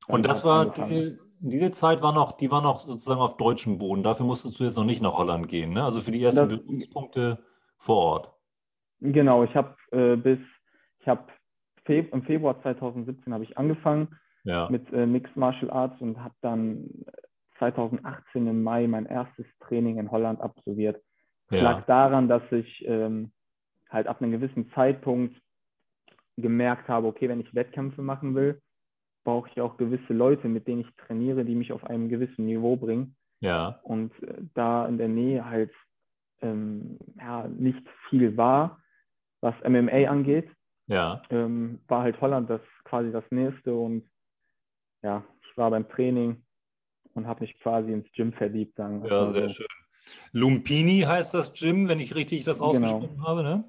Und 0.07 0.25
das 0.25 0.43
war, 0.43 0.71
diese, 0.71 1.19
diese 1.39 1.71
Zeit 1.71 2.01
war 2.01 2.13
noch, 2.13 2.33
die 2.33 2.51
war 2.51 2.61
noch 2.61 2.79
sozusagen 2.79 3.21
auf 3.21 3.37
deutschem 3.37 3.77
Boden. 3.77 4.03
Dafür 4.03 4.25
musstest 4.25 4.59
du 4.59 4.63
jetzt 4.63 4.77
noch 4.77 4.85
nicht 4.85 5.01
nach 5.01 5.17
Holland 5.17 5.47
gehen, 5.47 5.73
ne? 5.73 5.83
Also 5.83 6.01
für 6.01 6.11
die 6.11 6.23
ersten 6.23 6.49
das, 6.49 6.57
Berührungspunkte 6.57 7.39
vor 7.77 7.97
Ort. 7.97 8.33
Genau, 8.99 9.43
ich 9.43 9.55
habe 9.55 9.75
äh, 9.91 10.15
bis, 10.15 10.39
ich 10.99 11.07
habe 11.07 11.25
Feb 11.85 12.13
im 12.13 12.23
Februar 12.23 12.61
2017 12.61 13.33
habe 13.33 13.43
ich 13.43 13.57
angefangen 13.57 14.17
ja. 14.43 14.67
mit 14.69 14.91
äh, 14.91 15.05
Mixed 15.05 15.37
Martial 15.37 15.69
Arts 15.69 15.99
und 16.01 16.21
habe 16.23 16.35
dann 16.41 16.89
2018 17.59 18.47
im 18.47 18.63
Mai 18.63 18.87
mein 18.87 19.05
erstes 19.05 19.45
Training 19.61 19.97
in 19.97 20.11
Holland 20.11 20.41
absolviert. 20.41 21.01
Das 21.49 21.61
ja. 21.61 21.71
lag 21.71 21.85
daran, 21.85 22.27
dass 22.27 22.43
ich 22.51 22.83
ähm, 22.87 23.31
halt 23.89 24.07
ab 24.07 24.21
einem 24.21 24.31
gewissen 24.31 24.69
Zeitpunkt 24.71 25.39
gemerkt 26.37 26.87
habe, 26.87 27.07
okay, 27.07 27.29
wenn 27.29 27.39
ich 27.39 27.55
Wettkämpfe 27.55 28.01
machen 28.01 28.35
will, 28.35 28.61
brauche 29.27 29.49
ich 29.49 29.59
auch 29.59 29.75
gewisse 29.75 30.13
Leute, 30.13 30.47
mit 30.47 30.69
denen 30.69 30.81
ich 30.81 30.95
trainiere, 31.05 31.43
die 31.43 31.53
mich 31.53 31.73
auf 31.73 31.83
einem 31.83 32.07
gewissen 32.07 32.45
Niveau 32.45 32.77
bringen. 32.77 33.17
Ja. 33.41 33.81
Und 33.83 34.13
äh, 34.23 34.35
da 34.53 34.87
in 34.87 34.97
der 34.97 35.09
Nähe 35.09 35.43
halt 35.43 35.73
ähm, 36.41 36.97
ja, 37.17 37.45
nicht 37.49 37.83
viel 38.07 38.37
war, 38.37 38.81
was 39.41 39.53
MMA 39.67 40.07
angeht, 40.07 40.49
ja. 40.85 41.21
ähm, 41.29 41.81
war 41.89 42.03
halt 42.03 42.21
Holland 42.21 42.49
das 42.49 42.61
quasi 42.85 43.11
das 43.11 43.25
nächste 43.29 43.75
und 43.75 44.09
ja, 45.03 45.25
ich 45.41 45.57
war 45.57 45.71
beim 45.71 45.89
Training 45.89 46.41
und 47.13 47.27
habe 47.27 47.41
mich 47.41 47.59
quasi 47.59 47.91
ins 47.91 48.09
Gym 48.13 48.31
verliebt. 48.31 48.77
Sagen 48.77 49.03
ja, 49.03 49.27
sehr 49.27 49.49
so. 49.49 49.55
schön. 49.55 49.67
Lumpini 50.31 51.01
heißt 51.01 51.33
das 51.33 51.51
Gym, 51.51 51.89
wenn 51.89 51.99
ich 51.99 52.15
richtig 52.15 52.45
das 52.45 52.59
genau. 52.59 52.69
ausgesprochen 52.69 53.15
genau. 53.15 53.27
habe, 53.27 53.43
ne? 53.43 53.65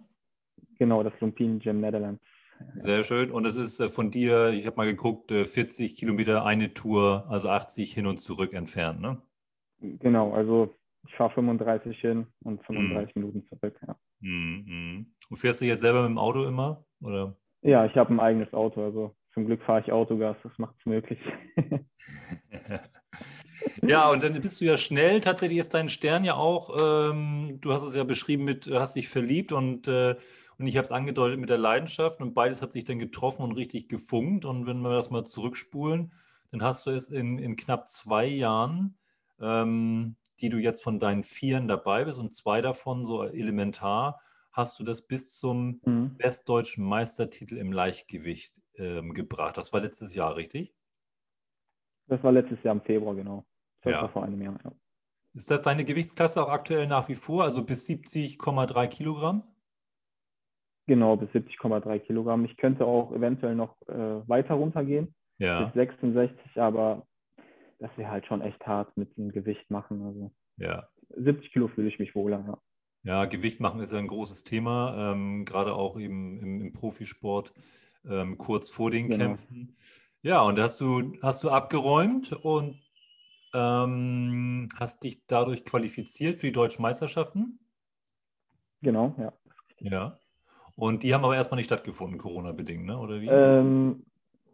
Genau, 0.78 1.02
das 1.02 1.14
Lumpini 1.18 1.58
Gym 1.58 1.80
Netherlands. 1.80 2.22
Sehr 2.78 3.04
schön. 3.04 3.30
Und 3.30 3.46
es 3.46 3.56
ist 3.56 3.80
äh, 3.80 3.88
von 3.88 4.10
dir, 4.10 4.50
ich 4.50 4.66
habe 4.66 4.76
mal 4.76 4.86
geguckt, 4.86 5.30
40 5.30 5.92
äh, 5.92 5.94
Kilometer 5.94 6.44
eine 6.44 6.74
Tour, 6.74 7.26
also 7.28 7.48
80 7.48 7.92
hin 7.92 8.06
und 8.06 8.18
zurück 8.18 8.52
entfernt, 8.52 9.00
ne? 9.00 9.20
Genau, 9.80 10.32
also 10.32 10.74
ich 11.06 11.14
fahre 11.14 11.32
35 11.34 11.98
hin 12.00 12.26
und 12.44 12.64
35 12.64 13.14
mm. 13.14 13.18
Minuten 13.18 13.46
zurück, 13.48 13.78
ja. 13.86 13.96
Mm, 14.20 15.06
Und 15.30 15.36
fährst 15.36 15.60
du 15.60 15.66
jetzt 15.66 15.80
selber 15.80 16.02
mit 16.02 16.10
dem 16.10 16.18
Auto 16.18 16.44
immer? 16.44 16.84
Oder? 17.00 17.36
Ja, 17.62 17.86
ich 17.86 17.96
habe 17.96 18.12
ein 18.12 18.20
eigenes 18.20 18.52
Auto, 18.52 18.82
also 18.82 19.14
zum 19.34 19.46
Glück 19.46 19.62
fahre 19.62 19.80
ich 19.80 19.92
Autogas, 19.92 20.36
das 20.42 20.52
macht 20.58 20.74
es 20.78 20.86
möglich. 20.86 21.18
ja, 23.82 24.10
und 24.10 24.22
dann 24.22 24.40
bist 24.40 24.60
du 24.60 24.64
ja 24.64 24.76
schnell. 24.76 25.20
Tatsächlich 25.20 25.58
ist 25.58 25.74
dein 25.74 25.88
Stern 25.88 26.24
ja 26.24 26.34
auch, 26.34 26.76
ähm, 26.80 27.58
du 27.60 27.72
hast 27.72 27.84
es 27.84 27.94
ja 27.94 28.04
beschrieben 28.04 28.44
mit, 28.44 28.68
hast 28.72 28.96
dich 28.96 29.08
verliebt 29.08 29.52
und, 29.52 29.86
äh, 29.86 30.16
und 30.58 30.66
ich 30.66 30.76
habe 30.76 30.84
es 30.84 30.92
angedeutet 30.92 31.38
mit 31.38 31.50
der 31.50 31.58
Leidenschaft 31.58 32.20
und 32.20 32.34
beides 32.34 32.62
hat 32.62 32.72
sich 32.72 32.84
dann 32.84 32.98
getroffen 32.98 33.42
und 33.42 33.52
richtig 33.52 33.88
gefunkt. 33.88 34.44
Und 34.44 34.66
wenn 34.66 34.80
wir 34.80 34.92
das 34.92 35.10
mal 35.10 35.24
zurückspulen, 35.24 36.12
dann 36.50 36.62
hast 36.62 36.86
du 36.86 36.90
es 36.90 37.10
in, 37.10 37.38
in 37.38 37.56
knapp 37.56 37.88
zwei 37.88 38.26
Jahren, 38.26 38.98
ähm, 39.40 40.16
die 40.40 40.48
du 40.48 40.58
jetzt 40.58 40.82
von 40.82 40.98
deinen 40.98 41.22
Vieren 41.22 41.68
dabei 41.68 42.04
bist 42.04 42.18
und 42.18 42.32
zwei 42.32 42.60
davon 42.60 43.04
so 43.04 43.22
elementar, 43.22 44.20
hast 44.50 44.80
du 44.80 44.84
das 44.84 45.02
bis 45.02 45.38
zum 45.38 45.80
mhm. 45.84 46.16
westdeutschen 46.18 46.84
Meistertitel 46.84 47.56
im 47.56 47.72
Leichtgewicht 47.72 48.60
ähm, 48.74 49.14
gebracht. 49.14 49.56
Das 49.56 49.72
war 49.72 49.80
letztes 49.80 50.14
Jahr, 50.14 50.34
richtig? 50.34 50.74
Das 52.08 52.20
war 52.24 52.32
letztes 52.32 52.60
Jahr 52.64 52.74
im 52.74 52.80
Februar, 52.80 53.14
genau. 53.14 53.46
Das 53.82 53.92
ja. 53.92 54.02
war 54.02 54.08
vor 54.08 54.24
einem 54.24 54.42
Jahr, 54.42 54.58
ja. 54.64 54.72
Ist 55.34 55.52
das 55.52 55.62
deine 55.62 55.84
Gewichtsklasse 55.84 56.42
auch 56.42 56.48
aktuell 56.48 56.88
nach 56.88 57.08
wie 57.08 57.14
vor, 57.14 57.44
also 57.44 57.64
bis 57.64 57.86
70,3 57.86 58.88
Kilogramm? 58.88 59.44
Genau, 60.88 61.16
bis 61.16 61.28
70,3 61.30 61.98
Kilogramm. 61.98 62.46
Ich 62.46 62.56
könnte 62.56 62.86
auch 62.86 63.12
eventuell 63.12 63.54
noch 63.54 63.76
äh, 63.88 64.26
weiter 64.26 64.54
runtergehen, 64.54 65.14
ja. 65.36 65.64
bis 65.64 65.74
66, 65.74 66.58
aber 66.58 67.06
das 67.78 67.90
wäre 67.96 68.10
halt 68.10 68.26
schon 68.26 68.40
echt 68.40 68.66
hart 68.66 68.96
mit 68.96 69.14
dem 69.18 69.30
Gewicht 69.30 69.70
machen. 69.70 70.02
Also 70.02 70.32
ja. 70.56 70.88
70 71.14 71.52
Kilo 71.52 71.68
fühle 71.68 71.88
ich 71.88 71.98
mich 71.98 72.14
wohler, 72.14 72.42
ja. 72.46 72.58
Ja, 73.02 73.24
Gewicht 73.26 73.60
machen 73.60 73.80
ist 73.80 73.92
ja 73.92 73.98
ein 73.98 74.06
großes 74.06 74.44
Thema, 74.44 75.12
ähm, 75.12 75.44
gerade 75.44 75.74
auch 75.74 76.00
eben 76.00 76.40
im, 76.40 76.60
im 76.62 76.72
Profisport 76.72 77.52
ähm, 78.08 78.38
kurz 78.38 78.70
vor 78.70 78.90
den 78.90 79.10
genau. 79.10 79.26
Kämpfen. 79.26 79.76
Ja, 80.22 80.40
und 80.40 80.58
hast 80.58 80.80
du, 80.80 81.18
hast 81.22 81.44
du 81.44 81.50
abgeräumt 81.50 82.32
und 82.32 82.80
ähm, 83.52 84.70
hast 84.78 85.04
dich 85.04 85.22
dadurch 85.26 85.66
qualifiziert 85.66 86.40
für 86.40 86.46
die 86.46 86.52
deutschen 86.52 86.80
Meisterschaften? 86.80 87.58
Genau, 88.80 89.14
ja. 89.18 89.32
Ja. 89.80 90.18
Und 90.78 91.02
die 91.02 91.12
haben 91.12 91.24
aber 91.24 91.34
erstmal 91.34 91.56
nicht 91.56 91.66
stattgefunden, 91.66 92.18
Corona-bedingt, 92.18 92.86
ne? 92.86 92.96
oder 92.96 93.20
wie? 93.20 93.26
Ähm, 93.26 94.04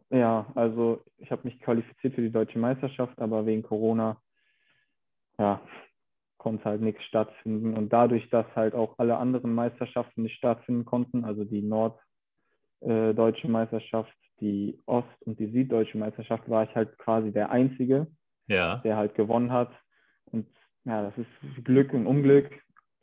ja, 0.08 0.46
also 0.54 1.02
ich 1.18 1.30
habe 1.30 1.42
mich 1.44 1.60
qualifiziert 1.60 2.14
für 2.14 2.22
die 2.22 2.32
deutsche 2.32 2.58
Meisterschaft, 2.58 3.20
aber 3.20 3.44
wegen 3.44 3.62
Corona, 3.62 4.16
ja, 5.38 5.60
konnte 6.38 6.64
halt 6.64 6.80
nichts 6.80 7.04
stattfinden. 7.04 7.74
Und 7.74 7.92
dadurch, 7.92 8.26
dass 8.30 8.46
halt 8.56 8.74
auch 8.74 8.94
alle 8.96 9.18
anderen 9.18 9.54
Meisterschaften 9.54 10.22
nicht 10.22 10.36
stattfinden 10.38 10.86
konnten, 10.86 11.26
also 11.26 11.44
die 11.44 11.60
norddeutsche 12.80 13.48
Meisterschaft, 13.48 14.14
die 14.40 14.80
Ost- 14.86 15.22
und 15.26 15.38
die 15.38 15.50
süddeutsche 15.50 15.98
Meisterschaft, 15.98 16.48
war 16.48 16.64
ich 16.64 16.74
halt 16.74 16.96
quasi 16.96 17.32
der 17.32 17.50
Einzige, 17.50 18.06
ja. 18.46 18.76
der 18.76 18.96
halt 18.96 19.14
gewonnen 19.14 19.52
hat. 19.52 19.72
Und 20.32 20.46
ja, 20.86 21.02
das 21.02 21.18
ist 21.18 21.64
Glück 21.64 21.92
und 21.92 22.06
Unglück. 22.06 22.50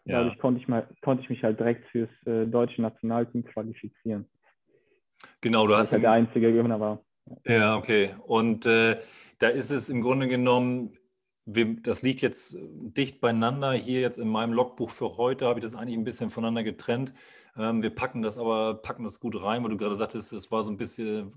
Ja. 0.05 0.20
Dadurch 0.20 0.39
konnte 0.39 0.60
ich, 0.60 0.67
mal, 0.67 0.88
konnte 1.01 1.24
ich 1.24 1.29
mich 1.29 1.43
halt 1.43 1.60
direkt 1.60 1.88
fürs 1.89 2.10
äh, 2.25 2.46
deutsche 2.46 2.81
Nationalteam 2.81 3.43
qualifizieren. 3.46 4.27
Genau, 5.41 5.67
du 5.67 5.75
hast. 5.75 5.91
Halt 5.91 6.03
der 6.03 6.12
einzige 6.12 6.51
Gewinner 6.51 6.79
war. 6.79 7.03
Ja, 7.46 7.77
okay. 7.77 8.15
Und 8.25 8.65
äh, 8.65 9.00
da 9.39 9.48
ist 9.48 9.70
es 9.72 9.89
im 9.89 10.01
Grunde 10.01 10.27
genommen, 10.27 10.98
das 11.46 12.01
liegt 12.01 12.22
jetzt 12.22 12.58
dicht 12.60 13.20
beieinander. 13.20 13.74
Hier 13.74 14.01
jetzt 14.01 14.17
in 14.20 14.27
meinem 14.27 14.53
Logbuch 14.53 14.89
für 14.89 15.17
heute 15.17 15.48
habe 15.48 15.60
ich 15.60 15.65
das 15.65 15.75
eigentlich 15.75 15.98
ein 15.98 16.03
bisschen 16.03 16.29
voneinander 16.29 16.63
getrennt. 16.63 17.13
Ähm, 17.58 17.81
wir 17.81 17.89
packen 17.89 18.22
das 18.22 18.38
aber, 18.38 18.75
packen 18.75 19.03
das 19.03 19.20
gut 19.20 19.43
rein, 19.43 19.63
weil 19.63 19.72
du 19.72 19.77
gerade 19.77 19.96
sagtest, 19.96 20.34
es 20.34 20.51
war 20.51 20.63
so 20.63 20.72
ein 20.72 20.77
bisschen, 20.77 21.31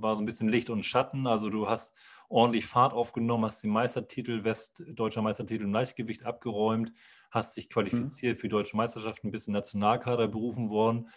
war 0.00 0.16
so 0.16 0.22
ein 0.22 0.26
bisschen 0.26 0.48
Licht 0.48 0.68
und 0.68 0.84
Schatten. 0.84 1.26
Also 1.26 1.48
du 1.48 1.68
hast 1.68 1.94
ordentlich 2.28 2.66
Fahrt 2.66 2.92
aufgenommen, 2.92 3.44
hast 3.44 3.62
den 3.62 3.70
Meistertitel, 3.70 4.44
Westdeutscher 4.44 5.22
Meistertitel 5.22 5.64
im 5.64 5.72
Leichtgewicht 5.72 6.24
abgeräumt, 6.24 6.92
hast 7.36 7.56
dich 7.56 7.70
qualifiziert 7.70 8.36
mhm. 8.36 8.40
für 8.40 8.48
die 8.48 8.52
deutsche 8.52 8.76
Meisterschaften, 8.76 9.30
bist 9.30 9.46
in 9.46 9.52
Nationalkader 9.52 10.26
berufen 10.26 10.70
worden. 10.70 11.08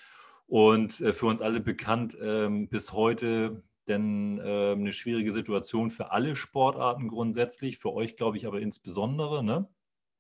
Und 0.46 1.00
äh, 1.02 1.14
für 1.14 1.26
uns 1.26 1.42
alle 1.42 1.60
bekannt 1.60 2.18
ähm, 2.22 2.70
bis 2.70 2.94
heute 2.94 3.64
denn 3.88 4.40
äh, 4.40 4.72
eine 4.74 4.94
schwierige 4.94 5.32
Situation 5.32 5.90
für 5.90 6.12
alle 6.12 6.36
Sportarten 6.36 7.08
grundsätzlich, 7.08 7.78
für 7.78 7.92
euch 7.92 8.16
glaube 8.16 8.38
ich 8.38 8.46
aber 8.46 8.62
insbesondere. 8.62 9.44
Ne? 9.44 9.68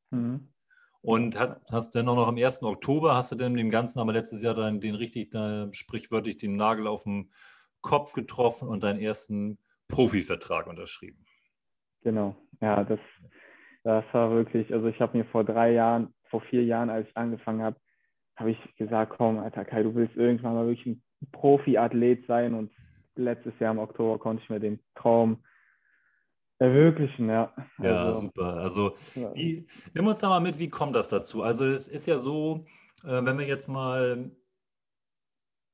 Mhm. 0.10 0.50
Und 1.02 1.40
hast, 1.40 1.56
hast 1.72 1.96
dennoch 1.96 2.16
noch 2.16 2.28
am 2.28 2.38
1. 2.38 2.64
Oktober, 2.64 3.16
hast 3.16 3.32
du 3.32 3.36
denn 3.36 3.54
dem 3.54 3.70
Ganzen 3.70 4.00
aber 4.00 4.12
letztes 4.12 4.42
Jahr 4.42 4.56
dann 4.56 4.82
den 4.82 4.96
richtig, 4.96 5.32
da, 5.32 5.70
sprichwörtlich 5.72 6.38
den 6.38 6.56
Nagel 6.58 6.88
auf 6.88 7.04
den 7.04 7.32
Kopf 7.82 8.14
getroffen 8.14 8.68
und 8.68 8.84
deinen 8.84 9.00
ersten 9.00 9.60
Profivertrag 9.88 10.68
unterschrieben? 10.68 11.26
Genau, 12.02 12.36
ja, 12.60 12.84
das, 12.84 13.00
das 13.84 14.04
war 14.12 14.32
wirklich, 14.32 14.74
also 14.74 14.88
ich 14.88 15.00
habe 15.00 15.18
mir 15.18 15.26
vor 15.26 15.44
drei 15.44 15.72
Jahren, 15.72 16.14
vor 16.30 16.42
vier 16.42 16.64
Jahren, 16.64 16.90
als 16.90 17.08
ich 17.08 17.18
angefangen 17.18 17.62
habe, 17.62 17.78
habe 18.36 18.52
ich 18.52 18.76
gesagt, 18.78 19.14
komm, 19.18 19.40
Alter 19.40 19.66
Kai, 19.66 19.84
du 19.84 19.96
willst 19.96 20.16
irgendwann 20.16 20.54
mal 20.56 20.68
wirklich 20.68 20.86
ein 20.86 21.02
Profiathlet 21.32 22.26
sein 22.28 22.54
und 22.54 22.72
letztes 23.16 23.58
Jahr 23.60 23.72
im 23.72 23.80
Oktober 23.80 24.18
konnte 24.18 24.42
ich 24.44 24.50
mir 24.50 24.60
den 24.60 24.80
Traum 24.96 25.44
ermöglichen, 26.60 27.30
ja. 27.30 27.54
Ja, 27.82 28.06
also, 28.06 28.20
super. 28.20 28.56
Also 28.56 28.96
wie, 29.34 29.68
nimm 29.94 30.08
uns 30.08 30.20
da 30.20 30.30
mal 30.30 30.40
mit, 30.42 30.60
wie 30.60 30.70
kommt 30.70 30.96
das 30.96 31.10
dazu? 31.10 31.44
Also 31.44 31.66
es 31.66 31.88
ist 31.88 32.06
ja 32.06 32.18
so, 32.18 32.66
äh, 33.04 33.24
wenn 33.24 33.38
wir 33.38 33.46
jetzt 33.46 33.68
mal 33.68 34.32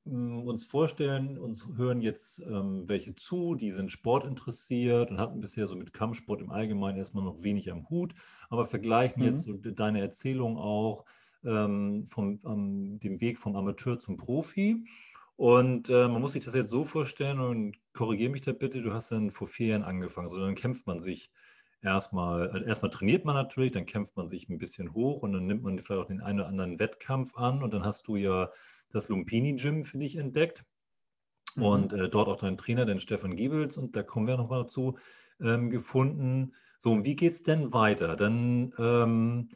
uns 0.06 0.64
vorstellen, 0.64 1.36
uns 1.36 1.66
hören 1.76 2.00
jetzt 2.00 2.40
ähm, 2.40 2.88
welche 2.88 3.14
zu, 3.16 3.54
die 3.56 3.72
sind 3.72 3.90
sportinteressiert 3.90 5.10
und 5.10 5.18
hatten 5.18 5.40
bisher 5.40 5.66
so 5.66 5.74
mit 5.74 5.92
Kampfsport 5.92 6.40
im 6.40 6.50
Allgemeinen 6.50 6.98
erstmal 6.98 7.24
noch 7.24 7.42
wenig 7.42 7.70
am 7.70 7.88
Hut, 7.90 8.14
aber 8.48 8.64
vergleichen 8.64 9.22
mhm. 9.22 9.28
jetzt 9.28 9.46
so 9.46 9.54
deine 9.54 10.00
Erzählung 10.00 10.58
auch 10.58 11.04
ähm, 11.44 12.04
vom, 12.04 12.38
ähm, 12.46 13.00
dem 13.00 13.20
Weg 13.20 13.38
vom 13.38 13.56
Amateur 13.56 13.98
zum 13.98 14.16
Profi 14.16 14.86
und 15.36 15.90
äh, 15.90 16.08
man 16.08 16.22
muss 16.22 16.32
sich 16.32 16.44
das 16.44 16.54
jetzt 16.54 16.70
so 16.70 16.84
vorstellen 16.84 17.40
und 17.40 17.76
korrigiere 17.92 18.30
mich 18.30 18.42
da 18.42 18.52
bitte, 18.52 18.80
du 18.80 18.92
hast 18.92 19.10
dann 19.10 19.30
vor 19.30 19.48
vier 19.48 19.68
Jahren 19.68 19.82
angefangen, 19.82 20.28
so 20.28 20.38
dann 20.38 20.54
kämpft 20.54 20.86
man 20.86 21.00
sich 21.00 21.30
erstmal, 21.86 22.50
also 22.50 22.64
erstmal 22.64 22.90
trainiert 22.90 23.24
man 23.24 23.34
natürlich, 23.34 23.72
dann 23.72 23.86
kämpft 23.86 24.16
man 24.16 24.28
sich 24.28 24.48
ein 24.48 24.58
bisschen 24.58 24.92
hoch 24.92 25.22
und 25.22 25.32
dann 25.32 25.46
nimmt 25.46 25.62
man 25.62 25.78
vielleicht 25.78 26.02
auch 26.02 26.06
den 26.06 26.20
einen 26.20 26.40
oder 26.40 26.48
anderen 26.48 26.78
Wettkampf 26.78 27.36
an 27.36 27.62
und 27.62 27.72
dann 27.72 27.84
hast 27.84 28.08
du 28.08 28.16
ja 28.16 28.50
das 28.90 29.08
Lumpini 29.08 29.54
Gym 29.54 29.82
für 29.82 29.98
dich 29.98 30.16
entdeckt 30.16 30.64
mhm. 31.54 31.62
und 31.62 31.92
äh, 31.92 32.08
dort 32.08 32.28
auch 32.28 32.36
deinen 32.36 32.56
Trainer, 32.56 32.84
den 32.84 33.00
Stefan 33.00 33.36
Giebels 33.36 33.78
und 33.78 33.96
da 33.96 34.02
kommen 34.02 34.26
wir 34.26 34.36
nochmal 34.36 34.64
dazu, 34.64 34.98
ähm, 35.40 35.70
gefunden. 35.70 36.54
So, 36.78 37.04
wie 37.04 37.16
geht 37.16 37.32
es 37.32 37.42
denn 37.42 37.72
weiter? 37.72 38.16
Dann 38.16 38.72
ähm, 38.78 39.48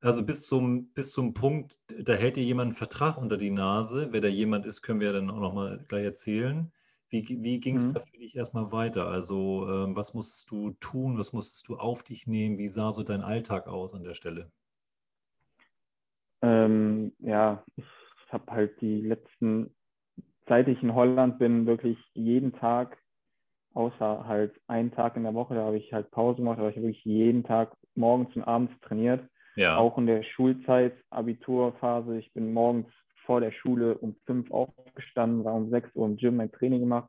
also 0.00 0.24
bis 0.24 0.46
zum, 0.46 0.92
bis 0.92 1.10
zum 1.10 1.34
Punkt, 1.34 1.78
da 1.88 2.14
hält 2.14 2.36
dir 2.36 2.44
jemand 2.44 2.68
einen 2.68 2.76
Vertrag 2.76 3.18
unter 3.18 3.36
die 3.36 3.50
Nase. 3.50 4.08
Wer 4.12 4.20
da 4.20 4.28
jemand 4.28 4.64
ist, 4.64 4.82
können 4.82 5.00
wir 5.00 5.12
dann 5.12 5.30
auch 5.30 5.40
nochmal 5.40 5.84
gleich 5.88 6.04
erzählen. 6.04 6.72
Wie, 7.10 7.24
wie 7.42 7.60
ging 7.60 7.76
es 7.76 7.88
mhm. 7.88 7.94
da 7.94 8.00
für 8.00 8.18
dich 8.18 8.36
erstmal 8.36 8.70
weiter? 8.72 9.06
Also 9.06 9.66
ähm, 9.68 9.96
was 9.96 10.14
musstest 10.14 10.50
du 10.50 10.72
tun? 10.80 11.18
Was 11.18 11.32
musstest 11.32 11.68
du 11.68 11.76
auf 11.76 12.02
dich 12.02 12.26
nehmen? 12.26 12.58
Wie 12.58 12.68
sah 12.68 12.92
so 12.92 13.02
dein 13.02 13.22
Alltag 13.22 13.66
aus 13.66 13.94
an 13.94 14.04
der 14.04 14.14
Stelle? 14.14 14.50
Ähm, 16.42 17.12
ja, 17.18 17.64
ich 17.76 17.84
habe 18.30 18.52
halt 18.52 18.80
die 18.80 19.00
letzten, 19.00 19.74
seit 20.46 20.68
ich 20.68 20.82
in 20.82 20.94
Holland 20.94 21.38
bin, 21.38 21.66
wirklich 21.66 21.98
jeden 22.14 22.52
Tag, 22.52 22.98
außer 23.74 24.26
halt 24.26 24.60
einen 24.66 24.92
Tag 24.92 25.16
in 25.16 25.24
der 25.24 25.34
Woche, 25.34 25.54
da 25.54 25.62
habe 25.62 25.78
ich 25.78 25.92
halt 25.92 26.10
Pause 26.10 26.38
gemacht, 26.38 26.58
aber 26.58 26.68
ich 26.68 26.76
habe 26.76 26.86
wirklich 26.86 27.04
jeden 27.04 27.42
Tag 27.42 27.76
morgens 27.94 28.34
und 28.36 28.44
abends 28.44 28.72
trainiert 28.82 29.28
ja. 29.58 29.76
Auch 29.76 29.98
in 29.98 30.06
der 30.06 30.22
Schulzeit, 30.22 30.94
Abiturphase. 31.10 32.16
Ich 32.16 32.32
bin 32.32 32.52
morgens 32.52 32.86
vor 33.26 33.40
der 33.40 33.50
Schule 33.50 33.98
um 33.98 34.14
fünf 34.24 34.52
aufgestanden, 34.52 34.87
war 35.44 35.54
um 35.54 35.70
sechs 35.70 35.94
Uhr 35.94 36.06
im 36.06 36.16
Gym 36.16 36.36
mein 36.36 36.52
Training 36.52 36.80
gemacht, 36.80 37.08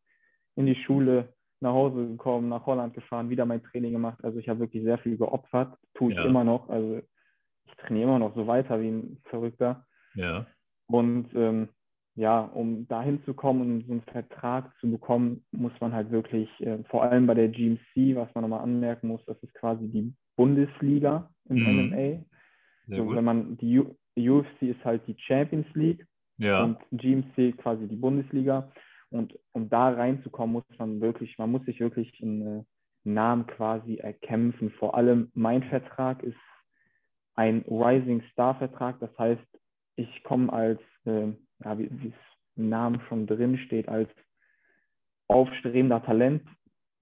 in 0.56 0.66
die 0.66 0.76
Schule, 0.76 1.34
nach 1.62 1.74
Hause 1.74 2.08
gekommen, 2.08 2.50
nach 2.50 2.66
Holland 2.66 2.94
gefahren, 2.94 3.30
wieder 3.30 3.46
mein 3.46 3.64
Training 3.64 3.92
gemacht. 3.92 4.20
Also 4.24 4.40
ich 4.40 4.48
habe 4.48 4.60
wirklich 4.60 4.84
sehr 4.84 4.98
viel 4.98 5.18
geopfert, 5.18 5.78
tue 5.94 6.12
ich 6.12 6.18
ja. 6.18 6.26
immer 6.26 6.44
noch. 6.44 6.70
Also 6.70 7.02
ich 7.66 7.76
trainiere 7.76 8.10
immer 8.10 8.20
noch 8.20 8.36
so 8.36 8.48
weiter 8.48 8.82
wie 8.82 8.90
ein 8.90 9.22
Verrückter. 9.26 9.86
Ja. 10.16 10.46
Und 10.88 11.28
ähm, 11.36 11.70
ja, 12.16 12.42
um 12.42 12.88
dahin 12.88 13.24
zu 13.24 13.34
kommen 13.34 13.62
und 13.62 13.86
so 13.86 13.92
einen 13.92 14.02
Vertrag 14.02 14.74
zu 14.80 14.90
bekommen, 14.90 15.46
muss 15.52 15.72
man 15.80 15.94
halt 15.94 16.12
wirklich, 16.12 16.50
äh, 16.60 16.84
vor 16.90 17.04
allem 17.04 17.28
bei 17.28 17.34
der 17.34 17.50
GMC, 17.50 18.16
was 18.16 18.34
man 18.36 18.44
nochmal 18.44 18.62
anmerken 18.62 19.08
muss, 19.08 19.24
das 19.26 19.42
ist 19.44 19.54
quasi 19.54 19.88
die 19.88 20.14
Bundesliga 20.36 21.30
im 21.46 21.58
mhm. 21.58 21.90
MMA. 21.90 22.26
So, 22.88 23.16
wenn 23.16 23.24
man 23.24 23.58
die 23.58 23.80
U 23.80 23.96
UFC 24.18 24.64
ist 24.64 24.84
halt 24.84 25.08
die 25.08 25.16
Champions 25.18 25.68
League 25.76 26.06
ja. 26.40 26.64
und 26.64 26.78
GMC 26.92 27.58
quasi 27.58 27.88
die 27.88 27.96
Bundesliga. 27.96 28.72
Und 29.12 29.38
um 29.52 29.70
da 29.70 29.90
reinzukommen, 29.90 30.54
muss 30.54 30.78
man 30.78 31.02
wirklich, 31.02 31.38
man 31.38 31.52
muss 31.52 31.66
sich 31.66 31.80
wirklich 31.80 32.22
einen 32.22 32.66
Namen 33.04 33.48
quasi 33.48 33.96
erkämpfen. 33.96 34.72
Vor 34.72 34.96
allem 34.96 35.32
mein 35.34 35.64
Vertrag 35.64 36.24
ist 36.24 36.38
ein 37.36 37.64
Rising 37.68 38.24
Star 38.32 38.56
Vertrag. 38.56 39.00
Das 39.00 39.16
heißt, 39.18 39.42
ich 39.96 40.24
komme 40.24 40.52
als, 40.52 40.82
äh, 41.06 41.28
ja, 41.64 41.78
wie, 41.78 41.90
wie 41.92 42.08
es 42.10 42.38
im 42.56 42.70
Namen 42.70 43.02
schon 43.08 43.28
drin 43.28 43.58
steht, 43.58 43.88
als 43.88 44.10
aufstrebender 45.28 46.04
Talent 46.04 46.44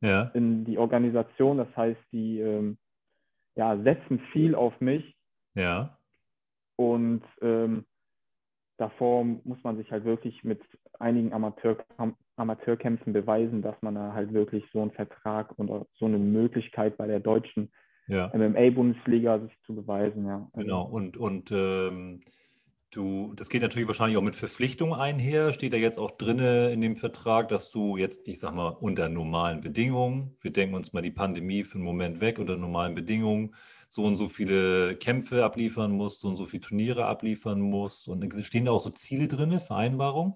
ja. 0.01 0.32
in 0.34 0.65
die 0.65 0.77
Organisation. 0.77 1.58
Das 1.58 1.75
heißt, 1.75 2.00
die 2.12 2.39
ähm, 2.39 2.77
ja, 3.56 3.77
setzen 3.82 4.20
viel 4.32 4.56
auf 4.56 4.79
mich. 4.79 5.15
Ja. 5.56 5.98
Und 6.75 7.24
ähm, 7.41 7.86
davor 8.77 9.24
muss 9.24 9.63
man 9.63 9.77
sich 9.77 9.91
halt 9.91 10.05
wirklich 10.05 10.43
mit 10.43 10.62
einigen 11.00 11.34
Amateur 11.34 11.77
Amateurkämpfen 12.36 13.13
beweisen, 13.13 13.62
dass 13.63 13.75
man 13.81 13.96
da 13.96 14.13
halt 14.13 14.31
wirklich 14.31 14.63
so 14.72 14.81
einen 14.81 14.91
Vertrag 14.91 15.57
und 15.57 15.88
so 15.96 16.05
eine 16.05 16.19
Möglichkeit 16.19 16.96
bei 16.98 17.07
der 17.07 17.19
deutschen 17.19 17.72
ja. 18.07 18.31
MMA-Bundesliga 18.34 19.39
sich 19.39 19.51
zu 19.65 19.75
beweisen. 19.75 20.25
Ja. 20.25 20.48
Also, 20.53 20.62
genau, 20.62 20.84
und, 20.84 21.17
und 21.17 21.51
ähm, 21.51 22.22
du, 22.98 23.34
das 23.36 23.50
geht 23.50 23.62
natürlich 23.62 23.88
wahrscheinlich 23.88 24.18
auch 24.18 24.24
mit 24.24 24.36
Verpflichtungen 24.36 25.00
einher. 25.00 25.54
Steht 25.54 25.74
da 25.74 25.77
jetzt 25.77 26.00
auch 26.00 26.12
drin 26.12 26.39
in 26.39 26.82
dem 26.82 26.96
Vertrag, 26.96 27.48
dass 27.50 27.72
du 27.72 27.96
jetzt, 27.96 28.27
ich 28.27 28.39
sag 28.39 28.54
mal, 28.54 28.70
unter 28.70 29.08
normalen 29.08 29.62
Bedingungen, 29.62 30.36
wir 30.42 30.51
denken 30.51 30.75
uns 30.75 30.94
mal 30.94 31.01
die 31.01 31.12
Pandemie 31.12 31.63
für 31.63 31.75
einen 31.75 31.86
Moment 31.86 32.20
weg, 32.20 32.39
unter 32.39 32.58
normalen 32.58 32.96
Bedingungen, 32.96 33.54
so 33.88 34.04
und 34.04 34.18
so 34.18 34.27
viele 34.27 34.96
Kämpfe 34.96 35.46
abliefern 35.46 35.92
musst, 35.92 36.22
so 36.22 36.27
und 36.27 36.36
so 36.36 36.46
viele 36.46 36.62
Turniere 36.62 37.06
abliefern 37.06 37.62
musst. 37.62 38.08
Und 38.08 38.34
stehen 38.44 38.66
da 38.66 38.72
auch 38.72 38.82
so 38.82 38.89
Ziele 38.89 39.27
drin, 39.27 39.60
Vereinbarungen? 39.60 40.34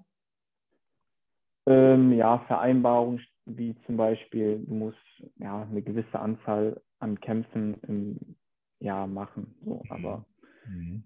Ähm, 1.68 2.14
ja, 2.14 2.40
Vereinbarungen 2.48 3.22
wie 3.46 3.76
zum 3.86 3.98
Beispiel, 3.98 4.64
du 4.66 4.74
musst 4.74 4.98
ja 5.38 5.64
eine 5.64 5.82
gewisse 5.82 6.20
Anzahl 6.20 6.82
an 7.00 7.20
Kämpfen 7.20 7.76
im 7.88 8.36
Jahr 8.80 9.08
machen. 9.08 9.56
So, 9.64 9.82
mhm. 9.84 9.92
aber 9.92 10.26
mhm. 10.68 11.04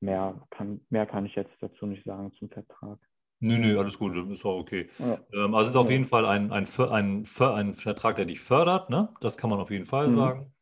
Mehr, 0.00 0.46
kann, 0.50 0.80
mehr 0.90 1.06
kann 1.06 1.26
ich 1.26 1.34
jetzt 1.34 1.52
dazu 1.60 1.86
nicht 1.86 2.04
sagen 2.04 2.32
zum 2.38 2.48
Vertrag. 2.48 2.98
Nö, 3.40 3.56
nö, 3.58 3.78
alles 3.78 3.98
gut, 3.98 4.16
ist 4.16 4.44
auch 4.44 4.58
okay. 4.58 4.88
Ja. 4.98 5.18
Ähm, 5.32 5.54
also 5.54 5.68
es 5.68 5.68
ist 5.70 5.76
auf 5.76 5.90
jeden 5.90 6.04
Fall 6.04 6.26
ein, 6.26 6.50
ein, 6.50 6.66
ein, 6.90 7.24
ein, 7.38 7.74
Vertrag, 7.74 8.16
der 8.16 8.24
dich 8.24 8.40
fördert, 8.40 8.90
ne? 8.90 9.14
Das 9.20 9.36
kann 9.36 9.48
man 9.48 9.60
auf 9.60 9.70
jeden 9.70 9.86
Fall 9.86 10.08
mhm. 10.08 10.16
sagen. 10.16 10.52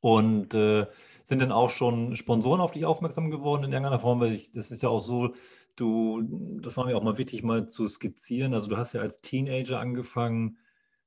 Und 0.00 0.54
äh, 0.54 0.86
sind 1.24 1.40
denn 1.40 1.52
auch 1.52 1.70
schon 1.70 2.14
Sponsoren 2.14 2.60
auf 2.60 2.72
dich 2.72 2.84
aufmerksam 2.84 3.30
geworden 3.30 3.64
in 3.64 3.72
irgendeiner 3.72 3.98
Form? 3.98 4.20
Weil 4.20 4.32
ich, 4.32 4.52
das 4.52 4.70
ist 4.70 4.82
ja 4.82 4.90
auch 4.90 5.00
so, 5.00 5.34
du, 5.74 6.22
das 6.60 6.76
war 6.76 6.84
mir 6.84 6.96
auch 6.96 7.02
mal 7.02 7.18
wichtig, 7.18 7.42
mal 7.42 7.66
zu 7.66 7.88
skizzieren. 7.88 8.52
Also 8.52 8.68
du 8.68 8.76
hast 8.76 8.92
ja 8.92 9.00
als 9.00 9.22
Teenager 9.22 9.80
angefangen, 9.80 10.58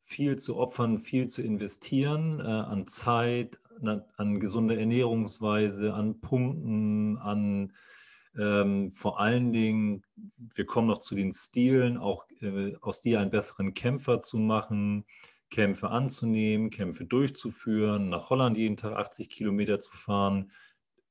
viel 0.02 0.38
zu 0.38 0.58
opfern, 0.58 0.98
viel 0.98 1.28
zu 1.28 1.44
investieren 1.44 2.40
äh, 2.40 2.44
an 2.44 2.88
Zeit, 2.88 3.60
an, 3.84 4.40
gesunde 4.40 4.80
Ernährungsweise, 4.80 5.94
an 5.94 6.20
Punkten, 6.22 7.18
an 7.18 7.74
ähm, 8.38 8.92
vor 8.92 9.20
allen 9.20 9.52
Dingen, 9.52 10.04
wir 10.56 10.66
kommen 10.66 10.88
noch 10.88 11.00
zu 11.00 11.16
den 11.16 11.34
Stilen, 11.34 11.98
auch 11.98 12.26
äh, 12.42 12.76
aus 12.82 13.02
dir 13.02 13.20
einen 13.20 13.32
besseren 13.32 13.74
Kämpfer 13.74 14.22
zu 14.22 14.38
machen, 14.38 15.06
Kämpfe 15.50 15.90
anzunehmen, 15.90 16.70
Kämpfe 16.70 17.06
durchzuführen, 17.06 18.10
nach 18.10 18.30
Holland 18.30 18.56
jeden 18.58 18.78
Tag 18.78 18.94
80 18.94 19.30
Kilometer 19.30 19.80
zu 19.80 19.96
fahren, 19.98 20.52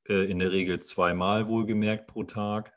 äh, 0.07 0.29
in 0.29 0.39
der 0.39 0.51
Regel 0.51 0.79
zweimal 0.79 1.47
wohlgemerkt 1.47 2.07
pro 2.07 2.23
Tag, 2.23 2.73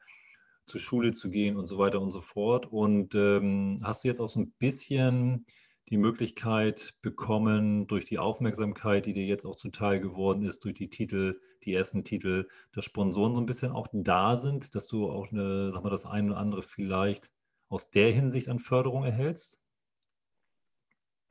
zur 0.66 0.80
Schule 0.80 1.12
zu 1.12 1.30
gehen 1.30 1.56
und 1.56 1.66
so 1.66 1.78
weiter 1.78 2.00
und 2.00 2.10
so 2.10 2.20
fort. 2.20 2.66
Und 2.66 3.14
ähm, 3.14 3.78
hast 3.84 4.04
du 4.04 4.08
jetzt 4.08 4.20
auch 4.20 4.28
so 4.28 4.40
ein 4.40 4.52
bisschen 4.58 5.46
die 5.92 5.98
Möglichkeit 5.98 6.94
bekommen, 7.02 7.86
durch 7.86 8.06
die 8.06 8.18
Aufmerksamkeit, 8.18 9.04
die 9.04 9.12
dir 9.12 9.26
jetzt 9.26 9.44
auch 9.44 9.54
zuteil 9.54 10.00
geworden 10.00 10.42
ist, 10.42 10.64
durch 10.64 10.72
die 10.74 10.88
Titel, 10.88 11.38
die 11.64 11.74
ersten 11.74 12.02
Titel, 12.02 12.48
dass 12.74 12.86
Sponsoren 12.86 13.34
so 13.34 13.42
ein 13.42 13.46
bisschen 13.46 13.72
auch 13.72 13.88
da 13.92 14.38
sind, 14.38 14.74
dass 14.74 14.88
du 14.88 15.10
auch 15.10 15.30
eine, 15.30 15.70
sag 15.70 15.84
mal, 15.84 15.90
das 15.90 16.06
eine 16.06 16.30
oder 16.30 16.40
andere 16.40 16.62
vielleicht 16.62 17.30
aus 17.68 17.90
der 17.90 18.10
Hinsicht 18.10 18.48
an 18.48 18.58
Förderung 18.58 19.04
erhältst? 19.04 19.60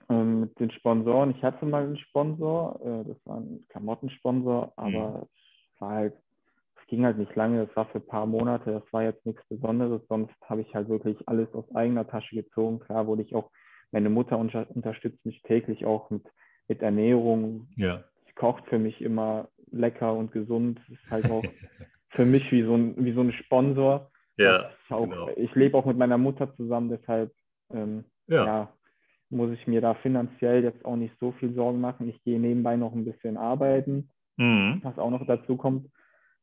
Ähm, 0.10 0.42
mit 0.42 0.60
den 0.60 0.70
Sponsoren, 0.70 1.32
ich 1.32 1.42
hatte 1.42 1.66
mal 1.66 1.84
einen 1.84 1.98
Sponsor, 1.98 2.80
äh, 2.86 3.08
das 3.08 3.18
war 3.26 3.40
ein 3.40 3.66
Klamottensponsor, 3.70 4.74
aber 4.76 5.10
mhm. 5.10 5.28
es 5.74 5.82
war 5.82 5.90
halt, 5.90 6.14
es 6.80 6.88
ging 6.88 7.04
halt 7.04 7.18
nicht 7.18 7.36
lange, 7.36 7.66
das 7.66 7.76
war 7.76 7.88
für 7.88 7.98
ein 7.98 8.06
paar 8.06 8.28
Monate, 8.28 8.74
das 8.74 8.94
war 8.94 9.02
jetzt 9.02 9.26
nichts 9.26 9.42
Besonderes, 9.50 10.04
sonst 10.08 10.36
habe 10.44 10.62
ich 10.62 10.76
halt 10.76 10.88
wirklich 10.88 11.18
alles 11.28 11.52
aus 11.56 11.66
eigener 11.74 12.06
Tasche 12.06 12.36
gezogen. 12.36 12.80
Klar 12.80 13.08
wurde 13.08 13.24
ich 13.24 13.34
auch, 13.34 13.50
meine 13.92 14.10
Mutter 14.10 14.38
unter, 14.38 14.70
unterstützt 14.70 15.26
mich 15.26 15.42
täglich 15.44 15.86
auch 15.86 16.10
mit, 16.10 16.24
mit 16.68 16.82
Ernährung. 16.82 17.68
Ja. 17.76 18.04
Sie 18.26 18.34
kocht 18.34 18.66
für 18.68 18.80
mich 18.80 19.02
immer 19.02 19.50
lecker 19.72 20.14
und 20.14 20.32
gesund. 20.32 20.80
Ist 20.90 21.12
halt 21.12 21.30
auch 21.30 21.44
für 22.10 22.26
mich 22.26 22.52
wie 22.52 22.64
so 22.64 22.76
ein, 22.76 23.04
wie 23.04 23.14
so 23.14 23.22
ein 23.22 23.34
Sponsor. 23.34 24.12
Ja, 24.38 24.72
auch, 24.90 25.04
genau. 25.04 25.30
Ich 25.36 25.54
lebe 25.56 25.78
auch 25.78 25.86
mit 25.86 25.98
meiner 25.98 26.18
Mutter 26.18 26.56
zusammen, 26.56 26.90
deshalb 26.90 27.32
ähm, 27.74 28.06
ja. 28.28 28.46
ja 28.46 28.74
muss 29.32 29.52
ich 29.52 29.66
mir 29.66 29.82
da 29.82 29.94
finanziell 29.96 30.64
jetzt 30.64 30.84
auch 30.86 30.98
nicht 30.98 31.16
so 31.20 31.32
viel 31.34 31.54
Sorgen 31.54 31.80
machen. 31.80 32.10
Ich 32.10 32.22
gehe 32.24 32.40
nebenbei 32.40 32.76
noch 32.76 32.94
ein 32.94 33.06
bisschen 33.06 33.38
arbeiten, 33.38 34.10
mhm. 34.38 34.82
was 34.84 34.98
auch 34.98 35.10
noch 35.10 35.26
dazu 35.26 35.56
kommt. 35.56 35.90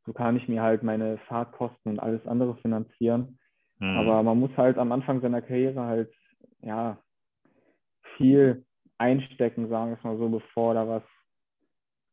So 0.07 0.13
kann 0.15 0.37
ich 0.37 0.49
mir 0.49 0.63
halt 0.63 0.83
meine 0.83 1.19
Fahrtkosten 1.29 1.93
und 1.93 2.01
alles 2.01 2.27
andere 2.27 2.57
finanzieren. 2.57 3.39
Mhm. 3.79 3.97
Aber 3.99 4.23
man 4.23 4.39
muss 4.39 4.57
halt 4.57 4.79
am 4.79 4.91
Anfang 4.91 5.21
seiner 5.21 5.43
Karriere 5.43 5.83
halt, 5.83 6.13
ja, 6.63 6.99
viel 8.19 8.67
einstecken, 8.99 9.69
sagen 9.71 9.93
wir 9.93 9.97
es 9.97 10.05
mal 10.05 10.19
so, 10.19 10.29
bevor 10.29 10.75
da 10.75 10.87
was, 10.87 11.03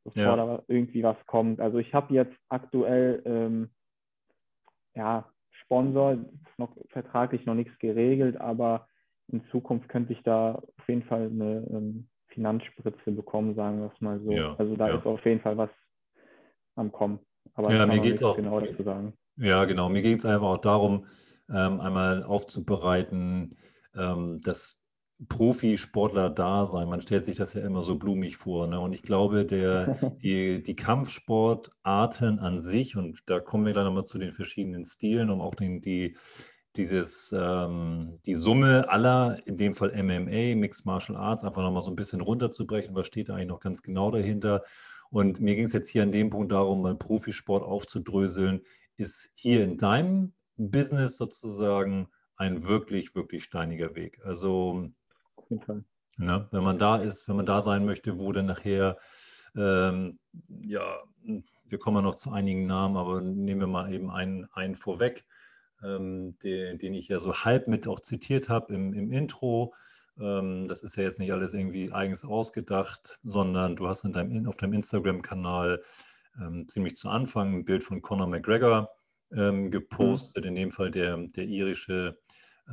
bevor 0.05 0.23
ja. 0.23 0.35
da 0.35 0.63
irgendwie 0.67 1.03
was 1.03 1.17
kommt. 1.25 1.59
Also 1.59 1.79
ich 1.79 1.93
habe 1.93 2.13
jetzt 2.13 2.35
aktuell, 2.47 3.21
ähm, 3.25 3.69
ja, 4.93 5.29
Sponsor, 5.63 6.17
noch 6.57 6.71
vertraglich 6.89 7.45
noch 7.45 7.55
nichts 7.55 7.77
geregelt, 7.79 8.39
aber 8.39 8.87
in 9.27 9.43
Zukunft 9.51 9.89
könnte 9.89 10.13
ich 10.13 10.21
da 10.23 10.53
auf 10.53 10.87
jeden 10.87 11.03
Fall 11.03 11.25
eine 11.25 11.67
ähm, 11.69 12.07
Finanzspritze 12.27 13.11
bekommen, 13.11 13.55
sagen 13.55 13.79
wir 13.79 13.91
es 13.93 14.01
mal 14.01 14.21
so. 14.21 14.31
Ja, 14.31 14.55
also 14.55 14.75
da 14.75 14.89
ja. 14.89 14.97
ist 14.97 15.05
auf 15.05 15.25
jeden 15.25 15.41
Fall 15.41 15.57
was 15.57 15.69
am 16.75 16.91
Kommen. 16.91 17.19
Aber 17.55 17.73
ja, 17.73 17.85
mir 17.85 17.99
geht 17.99 18.15
es 18.15 18.23
auch 18.23 18.35
genau 18.35 18.59
dazu 18.59 18.83
sagen. 18.83 19.13
Ja, 19.37 19.65
genau. 19.65 19.89
Mir 19.89 20.01
geht 20.01 20.19
es 20.19 20.25
einfach 20.25 20.47
auch 20.47 20.61
darum, 20.61 21.05
ähm, 21.49 21.79
einmal 21.79 22.23
aufzubereiten, 22.23 23.57
ähm, 23.95 24.41
dass 24.41 24.84
Profisportler 25.29 26.29
da 26.29 26.65
sein. 26.65 26.89
Man 26.89 27.01
stellt 27.01 27.25
sich 27.25 27.37
das 27.37 27.53
ja 27.53 27.61
immer 27.61 27.83
so 27.83 27.95
blumig 27.95 28.35
vor. 28.35 28.67
Ne? 28.67 28.79
Und 28.79 28.93
ich 28.93 29.03
glaube, 29.03 29.45
der, 29.45 29.97
die, 30.23 30.61
die 30.61 30.75
Kampfsportarten 30.75 32.39
an 32.39 32.59
sich, 32.59 32.95
und 32.95 33.21
da 33.27 33.39
kommen 33.39 33.65
wir 33.65 33.73
gleich 33.73 33.85
nochmal 33.85 34.05
zu 34.05 34.17
den 34.17 34.31
verschiedenen 34.31 34.83
Stilen, 34.83 35.29
um 35.29 35.41
auch 35.41 35.55
den, 35.55 35.81
die 35.81 36.17
dieses, 36.75 37.33
ähm, 37.37 38.19
die 38.25 38.35
Summe 38.35 38.89
aller, 38.89 39.39
in 39.45 39.55
dem 39.57 39.73
Fall 39.73 39.91
MMA, 39.91 40.55
Mixed 40.55 40.85
Martial 40.85 41.17
Arts, 41.17 41.43
einfach 41.43 41.61
nochmal 41.61 41.81
so 41.81 41.89
ein 41.89 41.95
bisschen 41.95 42.21
runterzubrechen. 42.21 42.95
Was 42.95 43.07
steht 43.07 43.29
da 43.29 43.35
eigentlich 43.35 43.47
noch 43.47 43.61
ganz 43.61 43.81
genau 43.81 44.11
dahinter? 44.11 44.61
Und 45.09 45.39
mir 45.39 45.55
ging 45.55 45.65
es 45.65 45.73
jetzt 45.73 45.89
hier 45.89 46.03
an 46.03 46.11
dem 46.11 46.29
Punkt 46.29 46.51
darum, 46.51 46.81
mal 46.81 46.95
Profisport 46.97 47.63
aufzudröseln. 47.63 48.61
Ist 48.97 49.31
hier 49.35 49.63
in 49.63 49.77
deinem 49.77 50.33
Business 50.57 51.17
sozusagen 51.17 52.09
ein 52.35 52.65
wirklich, 52.67 53.15
wirklich 53.15 53.43
steiniger 53.43 53.95
Weg. 53.95 54.19
Also, 54.25 54.89
ne, 56.17 56.47
wenn 56.51 56.63
man 56.63 56.79
da 56.79 56.97
ist, 56.97 57.27
wenn 57.27 57.35
man 57.35 57.45
da 57.45 57.61
sein 57.61 57.85
möchte, 57.85 58.19
wo 58.19 58.31
dann 58.31 58.45
nachher, 58.45 58.97
ähm, 59.55 60.19
ja, 60.61 60.83
wir 61.67 61.79
kommen 61.79 62.03
noch 62.03 62.15
zu 62.15 62.31
einigen 62.31 62.65
Namen, 62.67 62.97
aber 62.97 63.21
nehmen 63.21 63.61
wir 63.61 63.67
mal 63.67 63.93
eben 63.93 64.11
einen, 64.11 64.45
einen 64.53 64.75
vorweg 64.75 65.25
ähm, 65.83 66.37
den, 66.39 66.77
den, 66.77 66.93
ich 66.93 67.07
ja 67.07 67.19
so 67.19 67.33
halb 67.33 67.67
mit 67.67 67.87
auch 67.87 67.99
zitiert 67.99 68.49
habe 68.49 68.73
im, 68.73 68.93
im 68.93 69.11
Intro. 69.11 69.73
Ähm, 70.19 70.67
das 70.67 70.83
ist 70.83 70.95
ja 70.95 71.03
jetzt 71.03 71.19
nicht 71.19 71.33
alles 71.33 71.53
irgendwie 71.53 71.91
eigens 71.91 72.23
ausgedacht, 72.23 73.19
sondern 73.23 73.75
du 73.75 73.87
hast 73.87 74.05
in 74.05 74.13
deinem, 74.13 74.47
auf 74.47 74.57
deinem 74.57 74.73
Instagram-Kanal 74.73 75.81
ähm, 76.39 76.67
ziemlich 76.67 76.95
zu 76.95 77.09
Anfang 77.09 77.53
ein 77.53 77.65
Bild 77.65 77.83
von 77.83 78.01
Conor 78.01 78.27
McGregor 78.27 78.89
ähm, 79.35 79.71
gepostet, 79.71 80.43
mhm. 80.43 80.49
in 80.49 80.55
dem 80.55 80.71
Fall 80.71 80.91
der, 80.91 81.17
der 81.35 81.45
irische 81.45 82.17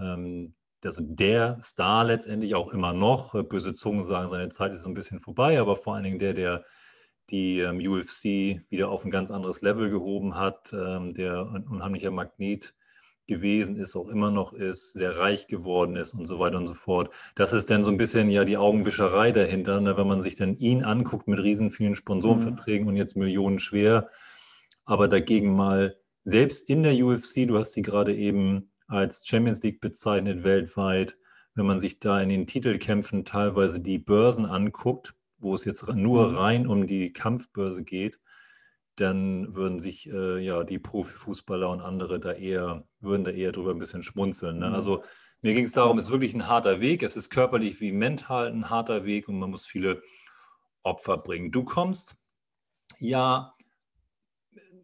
ähm, 0.01 0.55
also 0.85 1.03
der 1.05 1.59
Star 1.61 2.05
letztendlich 2.05 2.55
auch 2.55 2.69
immer 2.69 2.93
noch. 2.93 3.33
Böse 3.45 3.73
Zungen 3.73 4.05
sagen, 4.05 4.29
seine 4.29 4.49
Zeit 4.49 4.73
ist 4.73 4.83
so 4.83 4.91
ein 4.91 4.95
bisschen 4.95 5.21
vorbei, 5.21 5.61
aber 5.61 5.77
vor 5.77 5.95
allen 5.95 6.05
Dingen 6.05 6.19
der, 6.19 6.35
der 6.35 6.65
die 7.31 7.61
ähm, 7.61 7.79
UFC 7.79 8.63
wieder 8.69 8.91
auf 8.91 9.05
ein 9.05 9.11
ganz 9.11 9.31
anderes 9.31 9.63
Level 9.63 9.91
gehoben 9.91 10.37
hat, 10.37 10.73
ähm, 10.73 11.15
der 11.15 11.51
ein 11.55 11.67
unheimlicher 11.67 12.11
Magnet 12.11 12.75
gewesen 13.27 13.77
ist, 13.77 13.97
auch 13.97 14.09
immer 14.09 14.31
noch 14.31 14.53
ist, 14.53 14.93
sehr 14.93 15.17
reich 15.17 15.47
geworden 15.47 15.97
ist 15.97 16.13
und 16.13 16.27
so 16.27 16.39
weiter 16.39 16.59
und 16.59 16.67
so 16.67 16.75
fort. 16.75 17.15
Das 17.35 17.53
ist 17.53 17.71
dann 17.71 17.85
so 17.85 17.91
ein 17.91 17.97
bisschen 17.97 18.29
ja 18.29 18.45
die 18.45 18.57
Augenwischerei 18.57 19.33
dahinter, 19.33 19.81
ne, 19.81 19.97
wenn 19.97 20.09
man 20.09 20.23
sich 20.23 20.35
dann 20.35 20.55
ihn 20.57 20.83
anguckt 20.83 21.29
mit 21.29 21.39
riesen 21.39 21.71
vielen 21.71 21.95
Sponsorenverträgen 21.95 22.85
mhm. 22.85 22.89
und 22.89 22.97
jetzt 22.97 23.17
Millionen 23.17 23.59
schwer, 23.59 24.09
aber 24.85 25.09
dagegen 25.09 25.55
mal 25.55 25.97
selbst 26.25 26.69
in 26.69 26.83
der 26.83 26.95
UFC, 26.95 27.47
du 27.47 27.59
hast 27.59 27.73
sie 27.73 27.83
gerade 27.83 28.15
eben 28.15 28.72
als 28.87 29.27
Champions 29.27 29.63
League 29.63 29.81
bezeichnet 29.81 30.45
weltweit, 30.45 31.17
wenn 31.55 31.67
man 31.67 31.81
sich 31.81 31.99
da 31.99 32.21
in 32.21 32.29
den 32.29 32.47
Titelkämpfen 32.47 33.25
teilweise 33.25 33.81
die 33.81 33.99
Börsen 33.99 34.47
anguckt, 34.47 35.15
wo 35.39 35.55
es 35.55 35.65
jetzt 35.65 35.87
nur 35.95 36.31
mhm. 36.31 36.37
rein 36.37 36.67
um 36.67 36.87
die 36.87 37.13
Kampfbörse 37.13 37.85
geht, 37.85 38.19
dann 38.97 39.55
würden 39.55 39.81
sich 39.81 40.09
äh, 40.11 40.39
ja 40.39 40.65
die 40.65 40.79
Profifußballer 40.79 41.69
und 41.69 41.81
andere 41.81 42.21
da 42.21 42.33
eher, 42.33 42.87
würden 43.01 43.25
da 43.25 43.31
eher 43.31 43.53
drüber 43.53 43.71
ein 43.71 43.79
bisschen 43.79 44.03
schmunzeln. 44.03 44.59
Ne? 44.59 44.69
Mhm. 44.69 44.75
Also 44.75 45.03
Mir 45.41 45.55
ging 45.55 45.65
es 45.65 45.73
darum, 45.73 45.99
es 45.99 46.07
ist 46.07 46.13
wirklich 46.13 46.35
ein 46.35 46.47
harter 46.47 46.81
Weg. 46.81 47.03
Es 47.03 47.17
ist 47.17 47.31
körperlich 47.31 47.81
wie 47.81 47.91
mental 47.93 48.49
ein 48.49 48.71
harter 48.71 49.05
Weg 49.05 49.29
und 49.29 49.39
man 49.39 49.51
muss 49.51 49.67
viele 49.67 50.03
Opfer 50.83 51.19
bringen. 51.19 51.51
Du 51.51 51.65
kommst 51.65 52.17
ja, 52.99 53.55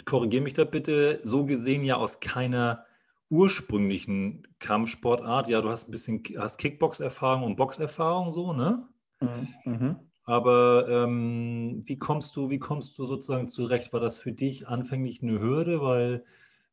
korrigiere 0.05 0.43
mich 0.43 0.55
da 0.55 0.65
bitte, 0.65 1.21
so 1.23 1.45
gesehen 1.45 1.85
ja 1.85 1.97
aus 1.97 2.19
keiner 2.19 2.85
ursprünglichen 3.31 4.47
Kampfsportart. 4.59 5.49
Ja, 5.49 5.61
du 5.61 5.69
hast 5.69 5.89
ein 5.89 5.93
bisschen 5.93 6.23
hast 6.39 6.59
Kickbox-Erfahrung 6.59 7.45
und 7.45 7.57
Boxerfahrung 7.57 8.33
so, 8.33 8.53
ne? 8.53 8.89
Mhm. 9.21 9.49
mhm. 9.65 9.97
Aber 10.25 10.87
ähm, 10.91 11.83
wie 11.87 11.99
kommst 11.99 12.37
du, 12.37 12.51
wie 12.51 12.59
kommst 12.59 12.99
du 12.99 13.07
sozusagen 13.07 13.49
zurecht? 13.49 13.95
War 13.95 14.01
das 14.01 14.19
für 14.19 14.33
dich 14.33 14.69
anfänglich 14.69 15.23
eine 15.23 15.41
Hürde? 15.41 15.81
Weil 15.81 16.23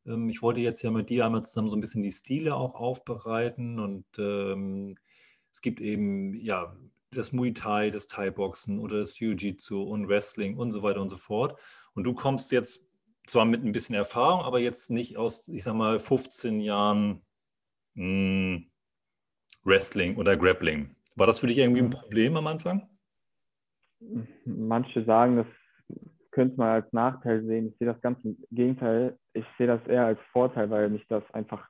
ähm, 0.04 0.28
ich 0.28 0.42
wollte 0.42 0.60
jetzt 0.60 0.82
ja 0.82 0.90
mit 0.90 1.08
dir 1.08 1.24
einmal 1.24 1.42
zusammen 1.42 1.70
so 1.70 1.76
ein 1.76 1.80
bisschen 1.80 2.02
die 2.02 2.12
Stile 2.12 2.54
auch 2.54 2.74
aufbereiten 2.74 3.78
und 3.78 4.04
ähm, 4.18 4.96
es 5.50 5.62
gibt 5.62 5.80
eben 5.80 6.34
ja 6.34 6.76
das 7.10 7.32
Muay 7.32 7.52
Thai, 7.54 7.88
das 7.90 8.06
Thai-Boxen 8.08 8.78
oder 8.78 8.98
das 8.98 9.18
Jiu-Jitsu 9.18 9.82
und 9.82 10.08
Wrestling 10.08 10.58
und 10.58 10.72
so 10.72 10.82
weiter 10.82 11.00
und 11.00 11.08
so 11.08 11.16
fort. 11.16 11.58
Und 11.94 12.04
du 12.04 12.12
kommst 12.12 12.52
jetzt 12.52 12.85
zwar 13.26 13.44
mit 13.44 13.64
ein 13.64 13.72
bisschen 13.72 13.94
Erfahrung, 13.94 14.42
aber 14.42 14.60
jetzt 14.60 14.90
nicht 14.90 15.16
aus, 15.16 15.48
ich 15.48 15.62
sag 15.62 15.74
mal, 15.74 15.98
15 15.98 16.60
Jahren 16.60 17.22
mh, 17.94 18.56
hm, 18.56 18.70
Wrestling 19.64 20.16
oder 20.16 20.36
Grappling. 20.36 20.94
War 21.16 21.26
das 21.26 21.40
für 21.40 21.46
dich 21.46 21.58
irgendwie 21.58 21.80
ein 21.80 21.86
mhm. 21.86 21.90
Problem 21.90 22.36
am 22.36 22.46
Anfang? 22.46 22.88
Manche 24.44 25.04
sagen, 25.04 25.36
das 25.36 25.46
könnte 26.30 26.56
man 26.58 26.68
als 26.68 26.92
Nachteil 26.92 27.44
sehen. 27.44 27.68
Ich 27.68 27.78
sehe 27.78 27.88
das 27.88 28.00
ganz 28.02 28.22
im 28.24 28.36
Gegenteil. 28.50 29.18
Ich 29.32 29.46
sehe 29.56 29.66
das 29.66 29.84
eher 29.86 30.04
als 30.04 30.20
Vorteil, 30.32 30.70
weil 30.70 30.90
mich 30.90 31.06
das 31.08 31.24
einfach, 31.32 31.66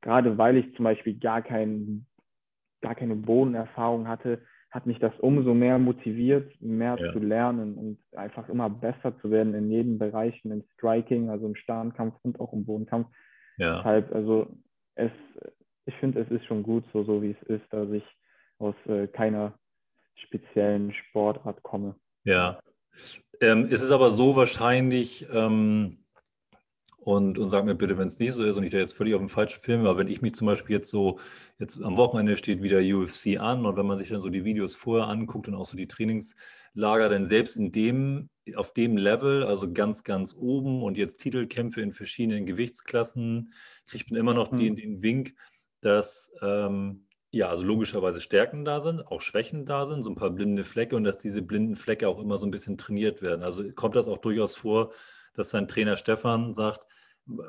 gerade 0.00 0.38
weil 0.38 0.56
ich 0.56 0.74
zum 0.76 0.84
Beispiel 0.84 1.18
gar, 1.18 1.42
kein, 1.42 2.06
gar 2.80 2.94
keine 2.94 3.16
Bodenerfahrung 3.16 4.06
hatte, 4.06 4.40
hat 4.76 4.84
mich 4.84 4.98
das 4.98 5.14
umso 5.20 5.54
mehr 5.54 5.78
motiviert, 5.78 6.52
mehr 6.60 6.96
ja. 7.00 7.10
zu 7.10 7.18
lernen 7.18 7.78
und 7.78 7.98
einfach 8.14 8.46
immer 8.50 8.68
besser 8.68 9.18
zu 9.22 9.30
werden 9.30 9.54
in 9.54 9.70
jedem 9.70 9.98
Bereich, 9.98 10.38
im 10.44 10.62
Striking, 10.74 11.30
also 11.30 11.46
im 11.46 11.56
Starnkampf 11.56 12.14
und 12.22 12.38
auch 12.40 12.52
im 12.52 12.66
Bodenkampf. 12.66 13.08
Ja. 13.56 13.78
Deshalb, 13.78 14.14
also 14.14 14.54
es, 14.94 15.10
ich 15.86 15.94
finde, 15.94 16.20
es 16.20 16.30
ist 16.30 16.44
schon 16.44 16.62
gut 16.62 16.84
so, 16.92 17.04
so 17.04 17.22
wie 17.22 17.30
es 17.30 17.48
ist, 17.48 17.64
dass 17.70 17.90
ich 17.90 18.04
aus 18.58 18.74
äh, 18.86 19.06
keiner 19.06 19.58
speziellen 20.14 20.92
Sportart 20.92 21.62
komme. 21.62 21.94
Ja. 22.24 22.60
Ähm, 23.40 23.62
es 23.62 23.80
ist 23.80 23.92
aber 23.92 24.10
so 24.10 24.36
wahrscheinlich, 24.36 25.26
ähm, 25.32 26.04
und, 27.06 27.38
und 27.38 27.50
sag 27.50 27.64
mir 27.64 27.76
bitte, 27.76 27.96
wenn 27.98 28.08
es 28.08 28.18
nicht 28.18 28.32
so 28.32 28.42
ist 28.42 28.56
und 28.56 28.64
ich 28.64 28.72
da 28.72 28.78
jetzt 28.78 28.92
völlig 28.92 29.14
auf 29.14 29.20
dem 29.20 29.28
falschen 29.28 29.60
Film 29.60 29.84
war, 29.84 29.96
wenn 29.96 30.08
ich 30.08 30.22
mich 30.22 30.34
zum 30.34 30.48
Beispiel 30.48 30.74
jetzt 30.74 30.90
so, 30.90 31.20
jetzt 31.60 31.80
am 31.80 31.96
Wochenende 31.96 32.36
steht 32.36 32.64
wieder 32.64 32.80
UFC 32.80 33.38
an 33.38 33.64
und 33.64 33.76
wenn 33.76 33.86
man 33.86 33.96
sich 33.96 34.08
dann 34.08 34.20
so 34.20 34.28
die 34.28 34.44
Videos 34.44 34.74
vorher 34.74 35.06
anguckt 35.06 35.46
und 35.46 35.54
auch 35.54 35.66
so 35.66 35.76
die 35.76 35.86
Trainingslager, 35.86 37.08
dann 37.08 37.24
selbst 37.24 37.54
in 37.54 37.70
dem, 37.70 38.28
auf 38.56 38.72
dem 38.72 38.96
Level, 38.96 39.44
also 39.44 39.72
ganz, 39.72 40.02
ganz 40.02 40.34
oben 40.36 40.82
und 40.82 40.98
jetzt 40.98 41.18
Titelkämpfe 41.18 41.80
in 41.80 41.92
verschiedenen 41.92 42.44
Gewichtsklassen, 42.44 43.52
kriegt 43.88 44.10
man 44.10 44.18
immer 44.18 44.34
noch 44.34 44.50
mhm. 44.50 44.56
den, 44.56 44.74
den 44.74 45.02
Wink, 45.04 45.34
dass 45.82 46.32
ähm, 46.42 47.06
ja, 47.30 47.48
also 47.50 47.62
logischerweise 47.62 48.20
Stärken 48.20 48.64
da 48.64 48.80
sind, 48.80 49.06
auch 49.06 49.20
Schwächen 49.20 49.64
da 49.64 49.86
sind, 49.86 50.02
so 50.02 50.10
ein 50.10 50.16
paar 50.16 50.30
blinde 50.30 50.64
Flecke 50.64 50.96
und 50.96 51.04
dass 51.04 51.18
diese 51.18 51.40
blinden 51.40 51.76
Flecke 51.76 52.08
auch 52.08 52.20
immer 52.20 52.36
so 52.36 52.46
ein 52.46 52.50
bisschen 52.50 52.76
trainiert 52.76 53.22
werden. 53.22 53.44
Also 53.44 53.62
kommt 53.74 53.94
das 53.94 54.08
auch 54.08 54.18
durchaus 54.18 54.56
vor, 54.56 54.92
dass 55.34 55.50
sein 55.50 55.68
Trainer 55.68 55.96
Stefan 55.96 56.52
sagt, 56.52 56.80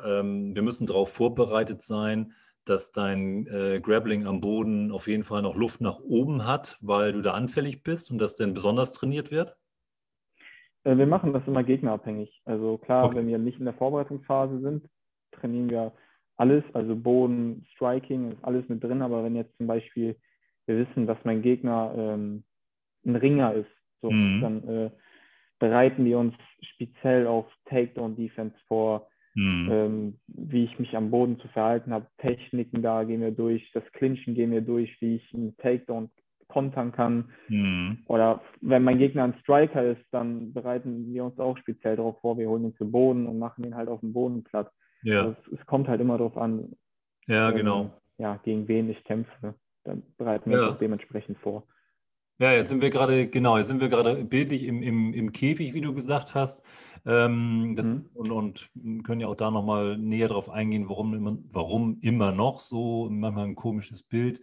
ähm, 0.05 0.55
wir 0.55 0.61
müssen 0.61 0.85
darauf 0.85 1.11
vorbereitet 1.11 1.81
sein, 1.81 2.33
dass 2.65 2.91
dein 2.91 3.47
äh, 3.47 3.79
Grappling 3.81 4.25
am 4.27 4.41
Boden 4.41 4.91
auf 4.91 5.07
jeden 5.07 5.23
Fall 5.23 5.41
noch 5.41 5.55
Luft 5.55 5.81
nach 5.81 5.99
oben 5.99 6.45
hat, 6.45 6.77
weil 6.81 7.13
du 7.13 7.21
da 7.21 7.33
anfällig 7.33 7.83
bist 7.83 8.11
und 8.11 8.19
das 8.19 8.35
denn 8.35 8.53
besonders 8.53 8.91
trainiert 8.91 9.31
wird? 9.31 9.55
Äh, 10.83 10.97
wir 10.97 11.07
machen 11.07 11.33
das 11.33 11.47
immer 11.47 11.63
gegnerabhängig. 11.63 12.41
Also 12.45 12.77
klar, 12.77 13.05
okay. 13.05 13.17
wenn 13.17 13.27
wir 13.27 13.37
nicht 13.37 13.59
in 13.59 13.65
der 13.65 13.73
Vorbereitungsphase 13.73 14.59
sind, 14.59 14.85
trainieren 15.31 15.69
wir 15.69 15.93
alles, 16.35 16.63
also 16.73 16.95
Boden, 16.95 17.65
Striking, 17.73 18.31
ist 18.31 18.43
alles 18.43 18.67
mit 18.69 18.83
drin. 18.83 19.01
Aber 19.01 19.23
wenn 19.23 19.35
jetzt 19.35 19.55
zum 19.57 19.67
Beispiel 19.67 20.17
wir 20.67 20.77
wissen, 20.85 21.07
dass 21.07 21.17
mein 21.23 21.41
Gegner 21.41 21.93
ähm, 21.97 22.43
ein 23.05 23.15
Ringer 23.15 23.53
ist, 23.53 23.71
so, 24.01 24.11
mhm. 24.11 24.41
dann 24.41 24.67
äh, 24.67 24.91
bereiten 25.59 26.05
wir 26.05 26.19
uns 26.19 26.35
speziell 26.61 27.25
auf 27.25 27.45
Takedown-Defense 27.65 28.55
vor, 28.67 29.07
Mhm. 29.37 29.69
Ähm, 29.71 30.19
wie 30.25 30.63
ich 30.63 30.79
mich 30.79 30.97
am 30.97 31.11
Boden 31.11 31.39
zu 31.39 31.47
verhalten 31.49 31.93
habe, 31.93 32.07
Techniken 32.17 32.81
da 32.81 33.03
gehen 33.03 33.21
wir 33.21 33.29
durch, 33.29 33.69
das 33.71 33.83
Clinchen 33.91 34.33
gehen 34.33 34.49
wir 34.49 34.61
durch, 34.61 34.99
wie 34.99 35.17
ich 35.17 35.33
einen 35.33 35.55
Takedown 35.57 36.09
kontern 36.47 36.91
kann. 36.91 37.29
Mhm. 37.47 37.99
Oder 38.07 38.41
wenn 38.61 38.81
mein 38.81 38.97
Gegner 38.97 39.25
ein 39.25 39.35
Striker 39.41 39.83
ist, 39.83 40.01
dann 40.09 40.53
bereiten 40.53 41.13
wir 41.13 41.23
uns 41.23 41.37
auch 41.37 41.55
speziell 41.59 41.97
darauf 41.97 42.19
vor, 42.19 42.39
wir 42.39 42.49
holen 42.49 42.65
ihn 42.65 42.75
zu 42.77 42.89
Boden 42.89 43.27
und 43.27 43.37
machen 43.37 43.63
ihn 43.63 43.75
halt 43.75 43.89
auf 43.89 43.99
dem 43.99 44.11
Boden 44.11 44.43
platt. 44.43 44.71
Ja. 45.03 45.19
Also 45.19 45.35
es, 45.51 45.59
es, 45.59 45.65
kommt 45.67 45.87
halt 45.87 46.01
immer 46.01 46.17
darauf 46.17 46.35
an, 46.35 46.75
ja, 47.27 47.51
ähm, 47.51 47.55
genau. 47.55 47.93
ja, 48.17 48.37
gegen 48.37 48.67
wen 48.67 48.89
ich 48.89 49.03
kämpfe. 49.03 49.53
Dann 49.83 50.01
bereiten 50.17 50.49
wir 50.49 50.57
ja. 50.57 50.63
uns 50.65 50.73
auch 50.73 50.79
dementsprechend 50.79 51.37
vor. 51.37 51.67
Ja, 52.39 52.51
jetzt 52.51 52.69
sind 52.69 52.81
wir 52.81 52.91
gerade, 52.91 53.27
genau, 53.27 53.57
jetzt 53.57 53.67
sind 53.67 53.81
wir 53.81 53.89
gerade 53.89 54.23
bildlich 54.23 54.63
im, 54.63 54.83
im, 54.83 55.13
im 55.13 55.31
Käfig, 55.31 55.73
wie 55.73 55.81
du 55.81 55.93
gesagt 55.93 56.35
hast. 56.35 56.63
Ähm, 57.03 57.73
das, 57.75 57.91
mhm. 57.91 58.09
und, 58.13 58.31
und 58.31 59.03
können 59.03 59.21
ja 59.21 59.27
auch 59.27 59.35
da 59.35 59.49
nochmal 59.49 59.97
näher 59.97 60.27
drauf 60.27 60.49
eingehen, 60.49 60.87
warum 60.87 61.15
immer, 61.15 61.37
warum 61.51 61.97
immer 62.01 62.31
noch 62.31 62.59
so 62.59 63.09
manchmal 63.09 63.45
ein 63.45 63.55
komisches 63.55 64.03
Bild 64.03 64.41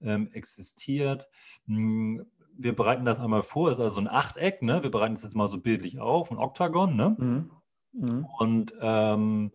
ähm, 0.00 0.28
existiert. 0.32 1.28
Hm, 1.66 2.24
wir 2.56 2.76
bereiten 2.76 3.04
das 3.04 3.18
einmal 3.18 3.42
vor, 3.42 3.70
das 3.70 3.78
ist 3.78 3.84
also 3.84 4.00
ein 4.02 4.08
Achteck, 4.08 4.62
ne? 4.62 4.82
Wir 4.82 4.90
bereiten 4.90 5.14
es 5.14 5.22
jetzt 5.22 5.34
mal 5.34 5.48
so 5.48 5.58
bildlich 5.58 5.98
auf, 5.98 6.30
ein 6.30 6.38
Oktagon, 6.38 6.94
ne? 6.94 7.16
Mhm. 7.18 7.50
Mhm. 7.92 8.26
Und 8.38 8.74
ähm, 8.80 9.50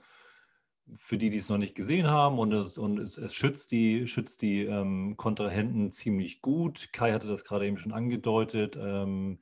für 0.89 1.17
die, 1.17 1.29
die 1.29 1.37
es 1.37 1.49
noch 1.49 1.57
nicht 1.57 1.75
gesehen 1.75 2.07
haben 2.07 2.39
und 2.39 2.53
es, 2.53 2.77
und 2.77 2.99
es, 2.99 3.17
es 3.17 3.33
schützt 3.33 3.71
die, 3.71 4.07
schützt 4.07 4.41
die 4.41 4.63
ähm, 4.63 5.15
Kontrahenten 5.17 5.91
ziemlich 5.91 6.41
gut. 6.41 6.89
Kai 6.93 7.11
hatte 7.11 7.27
das 7.27 7.43
gerade 7.43 7.67
eben 7.67 7.77
schon 7.77 7.91
angedeutet. 7.91 8.77
Ähm, 8.79 9.39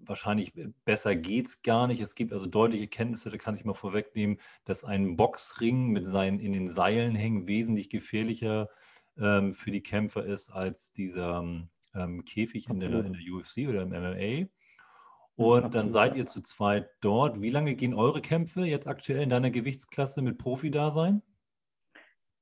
wahrscheinlich 0.00 0.52
besser 0.84 1.16
geht 1.16 1.46
es 1.46 1.62
gar 1.62 1.86
nicht. 1.86 2.00
Es 2.00 2.14
gibt 2.14 2.32
also 2.32 2.46
deutliche 2.46 2.88
Kenntnisse, 2.88 3.30
da 3.30 3.36
kann 3.36 3.56
ich 3.56 3.64
mal 3.64 3.74
vorwegnehmen, 3.74 4.38
dass 4.64 4.84
ein 4.84 5.16
Boxring 5.16 5.88
mit 5.88 6.06
seinen 6.06 6.38
in 6.38 6.52
den 6.52 6.68
Seilen 6.68 7.14
hängen 7.14 7.48
wesentlich 7.48 7.90
gefährlicher 7.90 8.68
ähm, 9.18 9.52
für 9.52 9.70
die 9.70 9.82
Kämpfer 9.82 10.24
ist 10.24 10.52
als 10.52 10.92
dieser 10.92 11.44
ähm, 11.94 12.24
Käfig 12.24 12.68
in 12.68 12.80
der, 12.80 13.04
in 13.04 13.12
der 13.12 13.22
UFC 13.32 13.68
oder 13.68 13.82
im 13.82 13.90
MMA. 13.90 14.48
Und 15.42 15.74
dann 15.74 15.90
seid 15.90 16.16
ihr 16.16 16.26
zu 16.26 16.40
zweit 16.42 16.88
dort. 17.00 17.40
Wie 17.42 17.50
lange 17.50 17.74
gehen 17.74 17.94
eure 17.94 18.20
Kämpfe 18.20 18.64
jetzt 18.64 18.88
aktuell 18.88 19.22
in 19.22 19.30
deiner 19.30 19.50
Gewichtsklasse 19.50 20.22
mit 20.22 20.38
Profi-Dasein? 20.38 21.22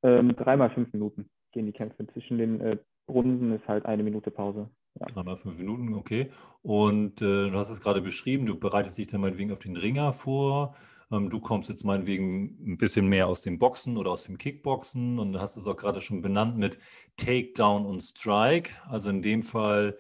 Ähm, 0.03 0.35
dreimal 0.37 0.71
fünf 0.71 0.93
Minuten 0.93 1.29
gehen 1.53 1.67
die 1.67 1.73
Kämpfe. 1.73 2.07
Zwischen 2.07 2.39
den 2.39 2.61
äh, 2.61 2.77
Runden 3.09 3.53
ist 3.53 3.67
halt 3.69 3.87
eine 3.87 4.03
Minute 4.03 4.31
Pause. 4.31 4.71
Ja. 4.99 5.07
Dreimal 5.07 5.37
fünf 5.37 5.59
Minuten, 5.59 5.95
okay. 5.95 6.31
Und 6.63 7.23
äh, 7.23 7.51
du 7.51 7.55
hast 7.55 7.71
es 7.71 7.81
gerade 7.81 8.01
beschrieben, 8.01 8.47
du 8.47 8.59
bereitest 8.59 8.99
dich 8.99 9.07
dann 9.07 9.21
meinetwegen 9.21 9.53
auf 9.53 9.61
den 9.61 9.77
Ringer 9.77 10.13
vor. 10.13 10.75
Ähm, 11.13 11.29
du 11.29 11.41
kommst 11.41 11.69
jetzt 11.69 11.85
meinetwegen 11.85 12.73
ein 12.73 12.79
bisschen 12.79 13.07
mehr 13.07 13.27
aus 13.27 13.43
dem 13.43 13.59
Boxen 13.59 13.97
oder 13.97 14.11
aus 14.11 14.25
dem 14.25 14.39
Kickboxen 14.39 15.19
und 15.19 15.39
hast 15.39 15.57
es 15.57 15.67
auch 15.67 15.77
gerade 15.77 16.01
schon 16.01 16.23
benannt 16.23 16.57
mit 16.57 16.79
Takedown 17.17 17.85
und 17.87 18.01
Strike. 18.01 18.73
Also 18.89 19.11
in 19.11 19.23
dem 19.23 19.43
Fall 19.43 19.97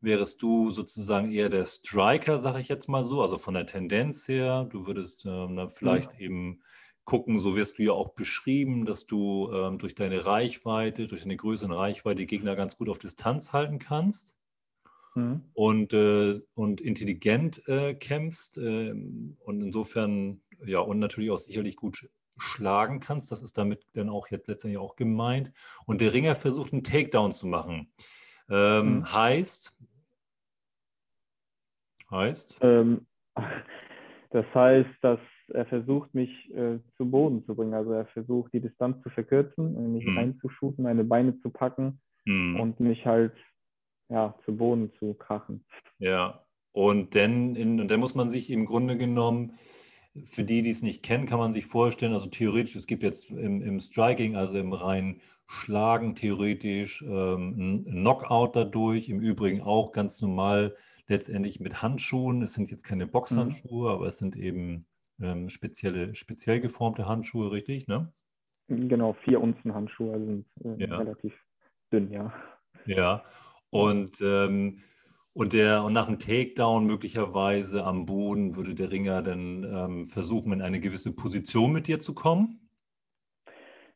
wärest 0.00 0.42
du 0.42 0.70
sozusagen 0.70 1.30
eher 1.30 1.48
der 1.48 1.66
Striker, 1.66 2.38
sage 2.38 2.60
ich 2.60 2.68
jetzt 2.68 2.88
mal 2.88 3.04
so, 3.04 3.22
also 3.22 3.36
von 3.36 3.54
der 3.54 3.66
Tendenz 3.66 4.28
her. 4.28 4.64
Du 4.70 4.86
würdest 4.86 5.26
ähm, 5.26 5.68
vielleicht 5.70 6.12
ja. 6.12 6.20
eben 6.20 6.62
gucken, 7.04 7.38
so 7.38 7.56
wirst 7.56 7.78
du 7.78 7.84
ja 7.84 7.92
auch 7.92 8.10
beschrieben, 8.10 8.84
dass 8.84 9.06
du 9.06 9.50
ähm, 9.52 9.78
durch 9.78 9.94
deine 9.94 10.26
Reichweite, 10.26 11.06
durch 11.06 11.24
eine 11.24 11.36
größere 11.36 11.74
Reichweite 11.74 12.18
die 12.18 12.26
Gegner 12.26 12.54
ganz 12.54 12.76
gut 12.76 12.88
auf 12.88 12.98
Distanz 12.98 13.52
halten 13.52 13.78
kannst. 13.78 14.36
Mhm. 15.14 15.42
Und, 15.54 15.94
äh, 15.94 16.34
und 16.54 16.80
intelligent 16.80 17.66
äh, 17.66 17.94
kämpfst 17.94 18.58
äh, 18.58 18.90
und 18.90 19.62
insofern, 19.62 20.42
ja, 20.66 20.80
und 20.80 20.98
natürlich 20.98 21.30
auch 21.30 21.38
sicherlich 21.38 21.76
gut 21.76 22.08
schlagen 22.36 23.00
kannst. 23.00 23.32
Das 23.32 23.40
ist 23.40 23.56
damit 23.58 23.86
dann 23.94 24.10
auch 24.10 24.28
jetzt 24.28 24.48
letztendlich 24.48 24.78
auch 24.78 24.94
gemeint. 24.94 25.50
Und 25.86 26.00
der 26.00 26.12
Ringer 26.12 26.36
versucht, 26.36 26.72
einen 26.72 26.84
Takedown 26.84 27.32
zu 27.32 27.46
machen. 27.46 27.90
Ähm, 28.50 28.96
mhm. 28.96 29.12
Heißt, 29.12 29.76
Heißt? 32.10 32.58
Ähm, 32.62 33.06
das 34.30 34.46
heißt, 34.54 34.90
dass 35.02 35.20
er 35.48 35.66
versucht, 35.66 36.14
mich 36.14 36.30
äh, 36.54 36.78
zu 36.96 37.10
Boden 37.10 37.44
zu 37.46 37.54
bringen. 37.54 37.74
Also 37.74 37.92
er 37.92 38.06
versucht, 38.06 38.52
die 38.52 38.60
Distanz 38.60 39.02
zu 39.02 39.10
verkürzen, 39.10 39.92
mich 39.92 40.06
mhm. 40.06 40.18
reinzuschuten, 40.18 40.84
meine 40.84 41.04
Beine 41.04 41.38
zu 41.40 41.50
packen 41.50 42.00
mhm. 42.24 42.60
und 42.60 42.80
mich 42.80 43.06
halt 43.06 43.32
ja, 44.10 44.34
zu 44.44 44.56
Boden 44.56 44.92
zu 44.98 45.14
krachen. 45.14 45.64
Ja, 45.98 46.44
und 46.72 47.14
dann, 47.14 47.54
in, 47.54 47.80
und 47.80 47.90
dann 47.90 48.00
muss 48.00 48.14
man 48.14 48.30
sich 48.30 48.50
im 48.50 48.64
Grunde 48.64 48.96
genommen, 48.96 49.58
für 50.24 50.44
die, 50.44 50.62
die 50.62 50.70
es 50.70 50.82
nicht 50.82 51.02
kennen, 51.02 51.26
kann 51.26 51.38
man 51.38 51.52
sich 51.52 51.66
vorstellen, 51.66 52.12
also 52.12 52.28
theoretisch, 52.28 52.76
es 52.76 52.86
gibt 52.86 53.02
jetzt 53.02 53.30
im, 53.30 53.62
im 53.62 53.80
Striking, 53.80 54.36
also 54.36 54.56
im 54.56 54.72
rein 54.72 55.20
schlagen 55.46 56.14
theoretisch 56.14 57.02
ähm, 57.02 57.54
ein 57.56 57.84
Knockout 57.84 58.54
dadurch. 58.54 59.08
Im 59.08 59.20
Übrigen 59.20 59.62
auch 59.62 59.92
ganz 59.92 60.20
normal 60.20 60.76
letztendlich 61.08 61.60
mit 61.60 61.82
Handschuhen. 61.82 62.42
Es 62.42 62.52
sind 62.52 62.70
jetzt 62.70 62.84
keine 62.84 63.06
mhm. 63.06 63.10
Boxhandschuhe, 63.10 63.88
mhm. 63.88 63.94
aber 63.94 64.06
es 64.06 64.18
sind 64.18 64.36
eben 64.36 64.86
ähm, 65.20 65.48
spezielle, 65.48 66.14
speziell 66.14 66.60
geformte 66.60 67.06
Handschuhe, 67.06 67.50
richtig, 67.50 67.88
ne? 67.88 68.12
Genau, 68.68 69.14
vier 69.24 69.40
Unzen 69.40 69.74
Handschuhe 69.74 70.12
also 70.12 70.26
sind 70.26 70.46
äh, 70.62 70.86
ja. 70.86 70.96
relativ 70.98 71.34
dünn, 71.90 72.12
ja. 72.12 72.32
Ja, 72.84 73.24
und, 73.70 74.20
ähm, 74.20 74.82
und, 75.32 75.52
der, 75.52 75.84
und 75.84 75.94
nach 75.94 76.06
dem 76.06 76.18
Takedown 76.18 76.84
möglicherweise 76.84 77.84
am 77.84 78.06
Boden 78.06 78.56
würde 78.56 78.74
der 78.74 78.90
Ringer 78.90 79.22
dann 79.22 79.64
ähm, 79.64 80.06
versuchen, 80.06 80.52
in 80.52 80.62
eine 80.62 80.80
gewisse 80.80 81.14
Position 81.14 81.72
mit 81.72 81.86
dir 81.86 81.98
zu 81.98 82.14
kommen? 82.14 82.68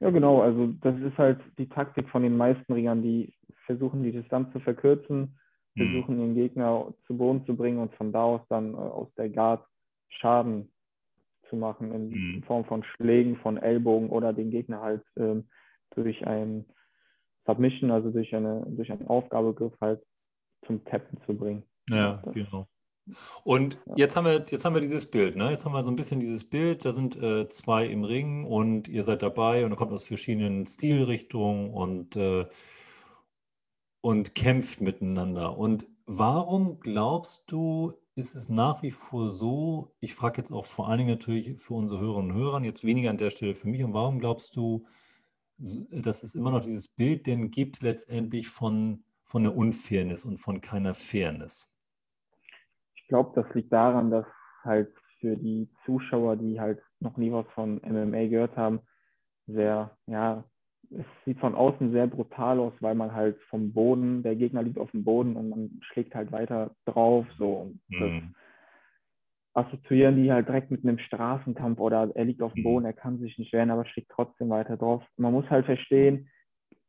Ja, 0.01 0.11
genau. 0.11 0.42
Also 0.42 0.68
das 0.81 0.98
ist 1.01 1.16
halt 1.16 1.40
die 1.59 1.68
Taktik 1.68 2.09
von 2.09 2.22
den 2.22 2.37
meisten 2.37 2.72
Ringern, 2.72 3.03
die 3.03 3.35
versuchen, 3.66 4.03
die 4.03 4.12
Distanz 4.12 4.53
zu 4.53 4.61
verkürzen. 4.61 5.38
Versuchen, 5.76 6.18
den 6.18 6.35
Gegner 6.35 6.92
zu 7.06 7.16
Boden 7.16 7.44
zu 7.46 7.56
bringen 7.56 7.78
und 7.78 7.94
von 7.94 8.12
da 8.12 8.22
aus 8.22 8.42
dann 8.48 8.74
äh, 8.74 8.76
aus 8.76 9.08
der 9.16 9.30
Guard 9.30 9.66
Schaden 10.08 10.70
zu 11.48 11.56
machen 11.56 11.92
in 11.92 12.11
hm. 12.12 12.42
Form 12.44 12.64
von 12.64 12.85
Schlägen, 12.85 13.37
von 13.37 13.56
Ellbogen 13.56 14.11
oder 14.11 14.32
den 14.32 14.50
Gegner 14.50 14.80
halt 14.80 15.02
ähm, 15.16 15.48
durch 15.94 16.26
ein 16.26 16.66
Submission, 17.46 17.90
also 17.90 18.11
durch, 18.11 18.35
eine, 18.35 18.64
durch 18.68 18.90
einen 18.90 19.06
Aufgabegriff 19.06 19.74
halt 19.80 20.02
zum 20.66 20.85
Tappen 20.85 21.18
zu 21.26 21.35
bringen. 21.35 21.62
Ja, 21.88 22.22
genau. 22.32 22.68
Und 23.42 23.78
jetzt 23.96 24.16
haben 24.16 24.26
wir, 24.26 24.44
jetzt 24.48 24.64
haben 24.64 24.74
wir 24.74 24.80
dieses 24.80 25.11
Bild, 25.11 25.35
ne? 25.35 25.50
Jetzt 25.50 25.64
haben 25.64 25.72
wir 25.72 25.82
so 25.82 25.90
ein 25.90 25.96
bisschen 25.96 26.20
dieses 26.20 26.48
Bild, 26.48 26.85
da 26.85 26.92
sind 26.92 27.20
äh, 27.20 27.48
zwei 27.48 27.87
im 27.87 28.04
Ring 28.04 28.44
und 28.44 28.87
ihr 28.87 29.02
seid 29.02 29.22
dabei 29.22 29.64
und 29.64 29.72
ihr 29.72 29.76
kommt 29.76 29.92
aus 29.92 30.04
verschiedenen 30.04 30.66
Stilrichtungen 30.66 31.70
und, 31.72 32.14
äh, 32.16 32.46
und 34.03 34.35
kämpft 34.35 34.83
miteinander. 34.83 35.57
Und 35.57 35.87
warum 36.05 36.79
glaubst 36.81 37.51
du, 37.51 37.95
ist 38.15 38.35
es 38.35 38.51
nach 38.51 38.83
wie 38.83 38.91
vor 38.91 39.31
so, 39.31 39.95
ich 40.01 40.15
frage 40.15 40.37
jetzt 40.37 40.53
auch 40.53 40.67
vor 40.67 40.88
allen 40.88 40.99
Dingen 40.99 41.11
natürlich 41.11 41.59
für 41.59 41.73
unsere 41.73 42.01
Hörerinnen 42.01 42.33
und 42.33 42.37
Hörer, 42.37 42.62
jetzt 42.62 42.85
weniger 42.85 43.09
an 43.09 43.17
der 43.17 43.31
Stelle 43.31 43.55
für 43.55 43.69
mich, 43.69 43.83
und 43.83 43.95
warum 43.95 44.19
glaubst 44.19 44.55
du, 44.57 44.85
dass 45.57 46.23
es 46.23 46.35
immer 46.35 46.51
noch 46.51 46.61
dieses 46.61 46.88
Bild 46.88 47.27
denn 47.27 47.51
gibt 47.51 47.81
letztendlich 47.83 48.49
von, 48.49 49.05
von 49.25 49.45
der 49.45 49.57
Unfairness 49.57 50.27
und 50.27 50.37
von 50.38 50.61
keiner 50.61 50.95
Fairness? 50.95 51.73
glaube, 53.12 53.33
das 53.35 53.55
liegt 53.55 53.71
daran, 53.71 54.11
dass 54.11 54.25
halt 54.65 54.91
für 55.21 55.37
die 55.37 55.69
Zuschauer, 55.85 56.37
die 56.37 56.59
halt 56.59 56.81
noch 56.99 57.19
nie 57.19 57.31
was 57.31 57.45
von 57.55 57.79
MMA 57.85 58.29
gehört 58.29 58.57
haben, 58.57 58.81
sehr, 59.47 59.95
ja, 60.07 60.45
es 60.98 61.05
sieht 61.24 61.38
von 61.38 61.55
außen 61.55 61.92
sehr 61.92 62.07
brutal 62.07 62.59
aus, 62.59 62.72
weil 62.81 62.94
man 62.94 63.12
halt 63.12 63.38
vom 63.48 63.72
Boden, 63.72 64.22
der 64.22 64.37
Gegner 64.37 64.62
liegt 64.62 64.78
auf 64.78 64.90
dem 64.90 65.05
Boden 65.05 65.37
und 65.37 65.48
man 65.48 65.81
schlägt 65.83 66.14
halt 66.14 66.33
weiter 66.33 66.74
drauf, 66.85 67.26
so. 67.38 67.72
Mhm. 67.88 68.35
das 69.55 69.66
assoziieren 69.66 70.16
die 70.16 70.33
halt 70.33 70.48
direkt 70.48 70.70
mit 70.70 70.83
einem 70.83 70.98
Straßenkampf 70.98 71.78
oder 71.78 72.11
er 72.14 72.24
liegt 72.24 72.42
auf 72.42 72.55
dem 72.55 72.61
mhm. 72.61 72.64
Boden, 72.64 72.87
er 72.87 72.92
kann 72.94 73.18
sich 73.18 73.38
nicht 73.38 73.52
wehren, 73.52 73.70
aber 73.70 73.85
schlägt 73.85 74.11
trotzdem 74.11 74.48
weiter 74.48 74.76
drauf. 74.76 75.02
Man 75.16 75.33
muss 75.33 75.48
halt 75.50 75.66
verstehen, 75.66 76.31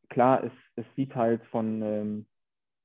klar, 0.09 0.43
es, 0.43 0.51
es 0.75 0.85
sieht 0.95 1.13
halt 1.15 1.43
von 1.47 1.81
ähm, 1.81 2.25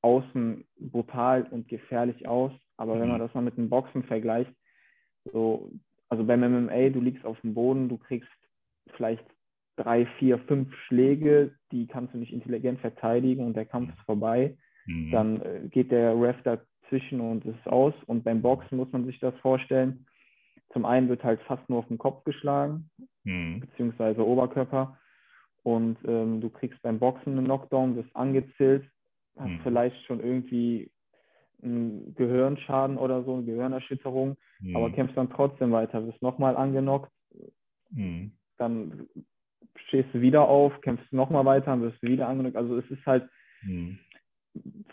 außen 0.03 0.67
brutal 0.81 1.45
und 1.45 1.69
gefährlich 1.69 2.27
aus, 2.27 2.53
aber 2.77 2.97
mhm. 2.97 3.01
wenn 3.01 3.09
man 3.09 3.19
mhm. 3.19 3.25
das 3.25 3.35
mal 3.35 3.43
mit 3.43 3.57
dem 3.57 3.71
Boxen 3.71 4.03
vergleicht, 4.05 4.53
so, 5.33 5.71
also 6.09 6.25
beim 6.25 6.41
MMA, 6.41 6.89
du 6.89 7.01
liegst 7.01 7.25
auf 7.25 7.41
dem 7.43 7.55
Boden, 7.55 7.89
du 7.89 7.99
kriegst 7.99 8.31
vielleicht 8.97 9.25
drei, 9.79 10.07
vier, 10.19 10.39
fünf 10.39 10.75
Schläge, 10.87 11.55
die 11.73 11.87
kannst 11.87 12.15
du 12.15 12.19
nicht 12.19 12.33
intelligent 12.33 12.81
verteidigen 12.81 13.45
und 13.47 13.55
der 13.55 13.65
Kampf 13.65 13.91
ist 13.91 14.05
vorbei. 14.05 14.57
Mhm. 14.87 15.11
Dann 15.11 15.43
äh, 15.43 15.61
geht 15.71 15.91
der 15.91 16.21
Ref 16.21 16.37
dazwischen 16.43 17.21
und 17.21 17.45
es 17.45 17.55
ist 17.57 17.69
aus. 17.69 17.95
Und 18.07 18.25
beim 18.25 18.43
Boxen 18.43 18.77
muss 18.77 18.91
man 18.93 19.07
sich 19.07 19.21
das 19.21 19.35
vorstellen. 19.39 20.07
Zum 20.73 20.85
einen 20.85 21.09
wird 21.09 21.25
halt 21.25 21.41
fast 21.43 21.69
nur 21.69 21.79
auf 21.79 21.89
den 21.89 21.99
Kopf 21.99 22.25
geschlagen, 22.25 22.91
mhm. 23.25 23.61
beziehungsweise 23.61 24.27
Oberkörper. 24.27 24.99
Und 25.63 25.99
ähm, 26.07 26.41
du 26.41 26.51
kriegst 26.51 26.81
beim 26.83 26.99
Boxen 26.99 27.37
einen 27.37 27.45
Knockdown, 27.45 27.97
wirst 27.97 28.15
angezählt, 28.15 28.89
hast 29.37 29.51
mhm. 29.51 29.61
vielleicht 29.63 30.05
schon 30.07 30.21
irgendwie 30.21 30.91
einen 31.63 32.15
Gehirnschaden 32.15 32.97
oder 32.97 33.25
so, 33.25 33.35
eine 33.35 33.45
Gehirnerschütterung, 33.45 34.37
mhm. 34.61 34.77
aber 34.77 34.91
kämpfst 34.91 35.17
dann 35.17 35.31
trotzdem 35.31 35.73
weiter, 35.73 36.07
wirst 36.07 36.23
nochmal 36.23 36.57
angenockt, 36.57 37.13
mhm. 37.91 38.33
dann 38.59 39.09
stehst 39.87 40.09
du 40.13 40.21
wieder 40.21 40.49
auf, 40.49 40.81
kämpfst 40.81 41.13
nochmal 41.13 41.45
weiter, 41.45 41.81
wirst 41.81 42.03
wieder 42.03 42.29
angenockt. 42.29 42.57
Also 42.57 42.77
es 42.77 42.91
ist 42.91 43.05
halt 43.07 43.29
mhm. 43.63 43.99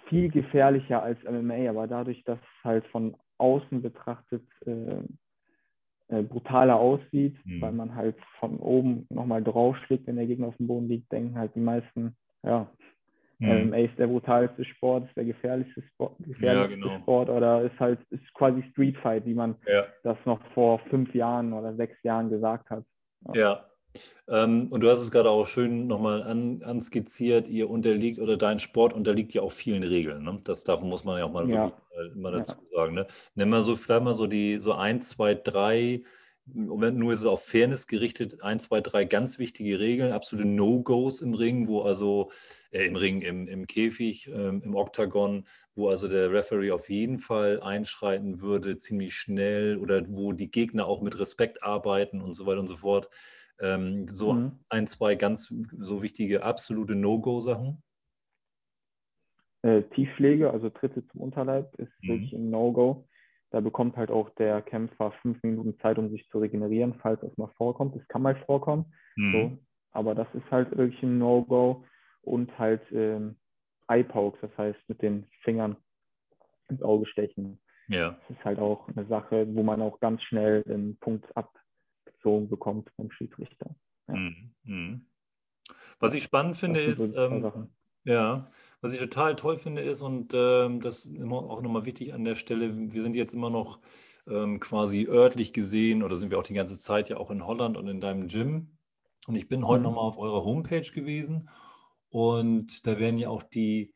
viel 0.10 0.30
gefährlicher 0.30 1.02
als 1.02 1.18
MMA, 1.24 1.70
aber 1.70 1.88
dadurch, 1.88 2.24
dass 2.24 2.40
es 2.40 2.64
halt 2.64 2.86
von 2.88 3.16
außen 3.38 3.82
betrachtet 3.82 4.46
äh, 4.66 5.00
äh, 6.08 6.22
brutaler 6.22 6.78
aussieht, 6.78 7.36
mhm. 7.46 7.62
weil 7.62 7.72
man 7.72 7.96
halt 7.96 8.16
von 8.40 8.58
oben 8.60 9.08
nochmal 9.10 9.44
draufschlägt, 9.44 10.08
wenn 10.08 10.16
der 10.18 10.28
Gegner 10.28 10.48
auf 10.48 10.58
dem 10.58 10.68
Boden 10.68 10.88
liegt, 10.88 11.12
denken 11.12 11.38
halt 11.38 11.56
die 11.56 11.60
meisten, 11.60 12.16
ja, 12.44 12.70
Mhm. 13.40 13.70
MMA 13.70 13.78
ist 13.78 14.00
der 14.00 14.08
brutalste 14.08 14.64
Sport, 14.64 15.08
ist 15.08 15.18
der 15.18 15.26
gefährlichste 15.26 15.82
Sport, 15.82 16.16
gefährlichste 16.20 16.80
ja, 16.80 16.88
genau. 16.90 17.00
Sport 17.02 17.30
oder 17.30 17.64
ist 17.64 17.78
halt 17.80 18.00
ist 18.10 18.34
quasi 18.34 18.64
Street 18.72 18.98
Fight, 18.98 19.26
wie 19.26 19.34
man 19.34 19.56
ja. 19.68 19.86
das 20.04 20.18
noch 20.26 20.40
vor 20.54 20.80
fünf 20.90 21.14
Jahren 21.14 21.52
oder 21.52 21.76
sechs 21.76 22.02
Jahren 22.04 22.30
gesagt 22.30 22.70
hat. 22.70 22.86
Ja. 23.34 23.42
ja. 23.42 23.66
Ähm, 24.28 24.68
und 24.72 24.82
du 24.82 24.90
hast 24.90 25.02
es 25.02 25.12
gerade 25.12 25.30
auch 25.30 25.48
schön 25.48 25.88
nochmal 25.88 26.24
an, 26.24 26.64
anskizziert, 26.64 27.48
ihr 27.48 27.70
unterliegt 27.70 28.20
oder 28.20 28.38
dein 28.38 28.60
Sport 28.60 28.94
unterliegt 28.94 29.34
ja 29.34 29.42
auch 29.42 29.52
vielen 29.52 29.84
Regeln. 29.84 30.24
Ne? 30.24 30.40
Das 30.44 30.64
darf, 30.64 30.82
muss 30.82 31.04
man 31.04 31.18
ja 31.20 31.26
auch 31.26 31.32
mal 31.32 31.50
ja. 31.50 31.72
wirklich 31.96 32.16
mal 32.16 32.32
dazu 32.32 32.56
sagen. 32.74 32.96
Ne? 32.96 33.08
Nimm 33.36 33.50
mal 33.50 33.64
so 33.64 33.76
vielleicht 33.76 34.04
mal 34.04 34.16
so 34.16 34.28
die 34.28 34.58
so 34.60 34.74
ein, 34.74 35.02
zwei, 35.02 35.36
drei 35.36 36.02
Moment 36.48 36.98
nur 36.98 37.18
so 37.18 37.32
auf 37.32 37.44
Fairness 37.44 37.88
gerichtet, 37.88 38.44
ein, 38.44 38.60
zwei, 38.60 38.80
drei 38.80 39.04
ganz 39.06 39.40
wichtige 39.40 39.80
Regeln, 39.80 40.12
absolute 40.12 40.48
No-Gos 40.48 41.22
im 41.22 41.34
Ring, 41.34 41.68
wo 41.68 41.82
also 41.82 42.32
äh, 42.72 42.86
im 42.86 42.96
Ring, 42.96 43.22
im, 43.22 43.48
im 43.48 43.66
Käfig, 43.66 44.28
ähm, 44.28 44.62
im 44.64 44.76
Oktagon, 44.76 45.48
wo 45.74 45.90
also 45.90 46.08
der 46.08 46.32
Referee 46.32 46.72
auf 46.72 46.90
jeden 46.90 47.18
Fall 47.18 47.62
einschreiten 47.62 48.42
würde, 48.42 48.78
ziemlich 48.78 49.16
schnell 49.16 49.78
oder 49.78 50.04
wo 50.08 50.34
die 50.34 50.52
Gegner 50.52 50.86
auch 50.86 51.02
mit 51.02 51.18
Respekt 51.18 51.64
arbeiten 51.64 52.22
und 52.22 52.36
so 52.36 52.46
weiter 52.46 52.60
und 52.60 52.68
so 52.68 52.76
fort. 52.76 53.10
Ähm, 53.62 54.08
so 54.08 54.34
mhm. 54.34 54.60
ein, 54.70 54.88
zwei 54.88 55.16
ganz 55.16 55.54
so 55.80 56.04
wichtige 56.04 56.44
absolute 56.44 56.96
No-Go-Sachen. 56.96 57.82
Äh, 59.62 59.84
Tiefschläge, 59.96 60.52
also 60.52 60.70
Tritte 60.70 61.08
zum 61.08 61.22
Unterleib, 61.22 61.74
ist 61.76 61.92
mhm. 62.02 62.08
wirklich 62.10 62.34
ein 62.34 62.50
No-Go. 62.50 63.08
Da 63.52 63.62
bekommt 63.62 63.96
halt 63.96 64.12
auch 64.12 64.30
der 64.36 64.62
Kämpfer 64.62 65.12
fünf 65.22 65.42
Minuten 65.42 65.80
Zeit, 65.80 65.98
um 65.98 66.10
sich 66.10 66.28
zu 66.30 66.40
regenerieren, 66.40 66.96
falls 67.02 67.24
es 67.24 67.38
mal 67.38 67.52
vorkommt. 67.56 67.96
Es 67.96 68.08
kann 68.10 68.22
mal 68.22 68.36
vorkommen. 68.46 68.94
Mhm. 69.16 69.32
So. 69.32 69.58
Aber 69.92 70.14
das 70.14 70.28
ist 70.34 70.50
halt 70.52 70.76
wirklich 70.78 71.02
ein 71.04 71.18
No-Go. 71.18 71.86
Und 72.22 72.58
halt 72.60 72.82
ähm, 72.92 73.38
Eye-Pokes, 73.88 74.42
das 74.42 74.58
heißt 74.58 74.80
mit 74.88 75.02
den 75.02 75.28
Fingern 75.44 75.78
ins 76.70 76.82
Auge 76.82 77.06
stechen. 77.06 77.60
Ja. 77.88 78.12
Das 78.28 78.38
ist 78.38 78.46
halt 78.46 78.60
auch 78.60 78.88
eine 78.90 79.06
Sache, 79.08 79.48
wo 79.56 79.64
man 79.64 79.82
auch 79.82 80.00
ganz 80.00 80.22
schnell 80.24 80.64
den 80.64 80.98
Punkt 80.98 81.26
abgezogen 82.26 82.50
bekommt 82.50 82.92
vom 82.96 83.12
Schiedsrichter. 83.12 83.76
Ja. 84.08 84.16
Mhm. 84.16 84.52
mhm. 84.64 85.06
Was 86.00 86.14
ich 86.14 86.24
spannend 86.24 86.58
finde, 86.58 86.82
ist, 86.82 87.14
ähm, 87.16 87.70
ja, 88.04 88.52
was 88.82 88.94
ich 88.94 89.00
total 89.00 89.36
toll 89.36 89.58
finde, 89.58 89.82
ist, 89.82 90.02
und 90.02 90.34
ähm, 90.36 90.82
das 90.82 91.06
ist 91.06 91.16
immer 91.16 91.38
auch 91.38 91.62
nochmal 91.62 91.86
wichtig 91.86 92.14
an 92.14 92.24
der 92.24 92.36
Stelle, 92.36 92.76
wir 92.76 93.02
sind 93.02 93.16
jetzt 93.16 93.34
immer 93.34 93.50
noch 93.50 93.80
ähm, 94.28 94.60
quasi 94.60 95.08
örtlich 95.08 95.54
gesehen, 95.54 96.04
oder 96.04 96.18
sind 96.18 96.30
wir 96.32 96.38
auch 96.38 96.44
die 96.44 96.54
ganze 96.54 96.78
Zeit 96.78 97.10
ja 97.10 97.18
auch 97.18 97.32
in 97.32 97.48
Holland 97.48 97.78
und 97.78 97.88
in 97.88 98.02
deinem 98.02 98.28
Gym. 98.28 98.78
Und 99.28 99.36
ich 99.36 99.48
bin 99.48 99.66
heute 99.66 99.80
mhm. 99.80 99.86
nochmal 99.86 100.04
auf 100.04 100.20
eurer 100.20 100.44
Homepage 100.44 100.92
gewesen 100.92 101.50
und 102.10 102.86
da 102.86 103.00
werden 103.00 103.18
ja 103.18 103.30
auch 103.30 103.42
die 103.42 103.95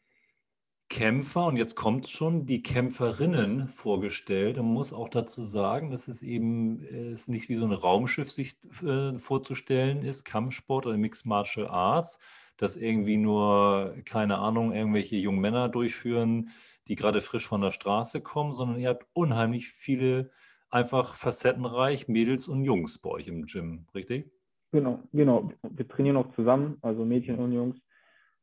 Kämpfer, 0.89 1.45
und 1.45 1.56
jetzt 1.56 1.75
kommt 1.75 2.08
schon, 2.10 2.45
die 2.45 2.63
Kämpferinnen 2.63 3.67
vorgestellt. 3.69 4.58
Man 4.58 4.65
muss 4.65 4.91
auch 4.91 5.10
dazu 5.10 5.41
sagen, 5.41 5.91
dass 5.91 6.08
es 6.08 6.23
eben 6.23 6.80
es 6.80 7.28
nicht 7.28 7.47
wie 7.47 7.56
so 7.56 7.65
ein 7.65 7.71
Raumschiff 7.71 8.32
sich 8.32 8.58
äh, 8.84 9.17
vorzustellen 9.19 10.02
ist, 10.02 10.25
Kampfsport 10.25 10.88
oder 10.88 10.97
Mixed 10.97 11.25
Martial 11.28 11.67
Arts, 11.67 12.19
das 12.58 12.75
irgendwie 12.75 13.17
nur, 13.17 13.95
keine 14.06 14.39
Ahnung, 14.39 14.73
irgendwelche 14.73 15.15
jungen 15.15 15.41
Männer 15.41 15.69
durchführen, 15.69 16.49
die 16.88 16.95
gerade 16.95 17.21
frisch 17.21 17.47
von 17.47 17.62
der 17.62 17.71
Straße 17.71 18.21
kommen, 18.21 18.54
sondern 18.54 18.80
ihr 18.80 18.89
habt 18.89 19.06
unheimlich 19.13 19.69
viele 19.69 20.32
einfach 20.71 21.15
facettenreich 21.15 22.08
Mädels 22.08 22.47
und 22.47 22.63
Jungs 22.63 22.99
bei 22.99 23.12
euch 23.12 23.28
im 23.28 23.45
Gym, 23.45 23.86
richtig? 23.93 24.32
Genau, 24.71 25.04
genau. 25.13 25.52
Wir 25.63 25.88
trainieren 25.88 26.17
auch 26.17 26.34
zusammen, 26.36 26.78
also 26.82 27.06
Mädchen 27.06 27.39
und 27.39 27.54
Jungs. 27.54 27.80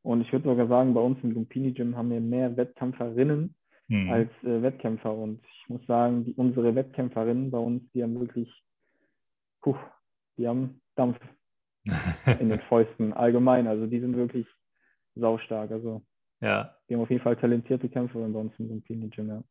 Und 0.07 0.21
ich 0.21 0.31
würde 0.31 0.47
sogar 0.47 0.67
sagen, 0.67 0.93
bei 0.93 1.01
uns 1.01 1.21
im 1.21 1.31
Lumpini 1.31 1.73
Gym 1.73 1.97
haben 1.97 2.09
wir 2.09 2.21
mehr 2.21 2.55
Wettkämpferinnen 2.55 3.53
mhm. 3.89 4.09
als 4.09 4.29
äh, 4.43 4.61
Wettkämpfer. 4.61 5.13
Und 5.13 5.41
ich 5.43 5.69
muss 5.69 5.85
sagen, 5.85 6.23
die, 6.23 6.33
unsere 6.35 6.73
Wettkämpferinnen 6.75 7.51
bei 7.51 7.57
uns, 7.57 7.83
die 7.91 8.03
haben 8.03 8.17
wirklich, 8.17 8.49
puh, 9.61 9.75
die 10.37 10.47
haben 10.47 10.79
Dampf. 10.95 11.19
in 12.39 12.49
den 12.49 12.59
Fäusten 12.69 13.11
allgemein. 13.11 13.67
Also 13.67 13.85
die 13.85 13.99
sind 13.99 14.15
wirklich 14.15 14.47
saustark. 15.15 15.71
Also 15.71 16.01
ja. 16.39 16.73
die 16.87 16.95
haben 16.95 17.01
auf 17.01 17.09
jeden 17.09 17.23
Fall 17.23 17.35
talentierte 17.35 17.89
Kämpfer 17.89 18.19
bei 18.19 18.39
uns 18.39 18.53
so 18.57 18.63
einem 18.63 18.83
Gym, 18.83 19.27
ja. 19.27 19.43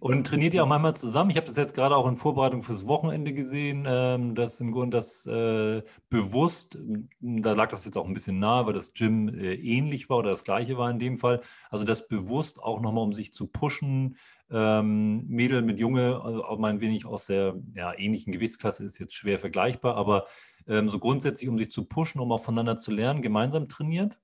Und 0.00 0.26
trainiert 0.26 0.54
ihr 0.54 0.62
auch 0.62 0.68
manchmal 0.68 0.96
zusammen? 0.96 1.30
Ich 1.30 1.36
habe 1.36 1.46
das 1.46 1.56
jetzt 1.56 1.74
gerade 1.74 1.96
auch 1.96 2.08
in 2.08 2.16
Vorbereitung 2.16 2.62
fürs 2.62 2.86
Wochenende 2.86 3.32
gesehen, 3.32 3.84
ähm, 3.86 4.34
dass 4.34 4.60
im 4.60 4.72
Grunde 4.72 4.96
das 4.96 5.26
äh, 5.26 5.82
bewusst, 6.08 6.78
da 7.20 7.52
lag 7.52 7.68
das 7.68 7.84
jetzt 7.84 7.96
auch 7.96 8.06
ein 8.06 8.14
bisschen 8.14 8.38
nahe, 8.38 8.66
weil 8.66 8.72
das 8.72 8.92
Gym 8.92 9.28
äh, 9.28 9.54
ähnlich 9.54 10.10
war 10.10 10.18
oder 10.18 10.30
das 10.30 10.44
gleiche 10.44 10.76
war 10.78 10.90
in 10.90 10.98
dem 10.98 11.16
Fall. 11.16 11.40
Also 11.70 11.84
das 11.84 12.08
bewusst 12.08 12.62
auch 12.62 12.80
nochmal, 12.80 13.04
um 13.04 13.12
sich 13.12 13.32
zu 13.32 13.46
pushen, 13.46 14.16
ähm, 14.50 15.26
Mädel 15.28 15.62
mit 15.62 15.78
Junge, 15.78 16.20
also 16.22 16.44
auch 16.44 16.58
mal 16.58 16.70
ein 16.70 16.80
wenig 16.80 17.06
aus 17.06 17.26
der 17.26 17.54
ja, 17.74 17.92
ähnlichen 17.96 18.32
Gewichtsklasse 18.32 18.84
ist 18.84 18.98
jetzt 18.98 19.14
schwer 19.14 19.38
vergleichbar, 19.38 19.96
aber 19.96 20.26
ähm, 20.66 20.88
so 20.88 20.98
grundsätzlich, 20.98 21.48
um 21.48 21.58
sich 21.58 21.70
zu 21.70 21.84
pushen, 21.84 22.20
um 22.20 22.32
auch 22.32 22.42
voneinander 22.42 22.76
zu 22.76 22.90
lernen, 22.90 23.22
gemeinsam 23.22 23.68
trainiert? 23.68 24.18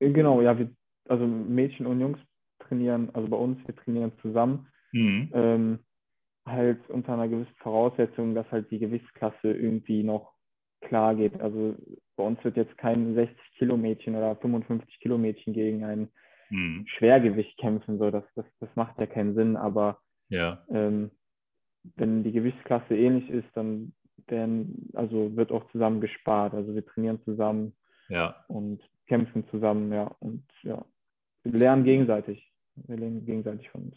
Genau, 0.00 0.42
ja, 0.42 0.58
wir 0.58 0.74
also 1.08 1.26
Mädchen 1.26 1.86
und 1.86 2.00
Jungs 2.00 2.18
trainieren, 2.60 3.10
also 3.14 3.28
bei 3.28 3.36
uns, 3.36 3.58
wir 3.66 3.76
trainieren 3.76 4.12
zusammen. 4.22 4.68
Mhm. 4.92 5.30
Ähm, 5.34 5.78
halt 6.46 6.88
unter 6.90 7.14
einer 7.14 7.28
gewissen 7.28 7.54
Voraussetzung, 7.58 8.34
dass 8.34 8.50
halt 8.50 8.70
die 8.70 8.78
Gewichtsklasse 8.78 9.52
irgendwie 9.52 10.02
noch 10.02 10.34
klar 10.82 11.14
geht. 11.14 11.40
Also 11.40 11.74
bei 12.16 12.24
uns 12.24 12.42
wird 12.44 12.56
jetzt 12.56 12.76
kein 12.78 13.14
60 13.14 13.36
Kilo 13.58 13.76
Mädchen 13.76 14.14
oder 14.14 14.36
55 14.36 15.00
Kilo 15.00 15.18
Mädchen 15.18 15.52
gegen 15.54 15.84
ein 15.84 16.08
mhm. 16.50 16.84
Schwergewicht 16.86 17.58
kämpfen. 17.58 17.98
So, 17.98 18.10
das, 18.10 18.24
das, 18.34 18.44
das 18.60 18.68
macht 18.74 18.98
ja 18.98 19.06
keinen 19.06 19.34
Sinn. 19.34 19.56
Aber 19.56 19.98
ja. 20.28 20.64
ähm, 20.70 21.10
wenn 21.96 22.22
die 22.22 22.32
Gewichtsklasse 22.32 22.94
ähnlich 22.96 23.28
ist, 23.30 23.48
dann 23.54 23.92
werden, 24.26 24.90
also 24.94 25.36
wird 25.36 25.50
auch 25.50 25.70
zusammen 25.72 26.00
gespart. 26.00 26.54
Also 26.54 26.74
wir 26.74 26.84
trainieren 26.84 27.20
zusammen 27.24 27.74
ja. 28.08 28.44
und 28.48 28.80
kämpfen 29.06 29.46
zusammen, 29.50 29.92
ja. 29.92 30.14
Und 30.20 30.44
ja, 30.62 30.84
wir 31.44 31.58
lernen 31.58 31.84
gegenseitig. 31.84 32.50
Wir 32.74 32.96
lernen 32.96 33.24
gegenseitig 33.24 33.70
von 33.70 33.84
uns. 33.84 33.96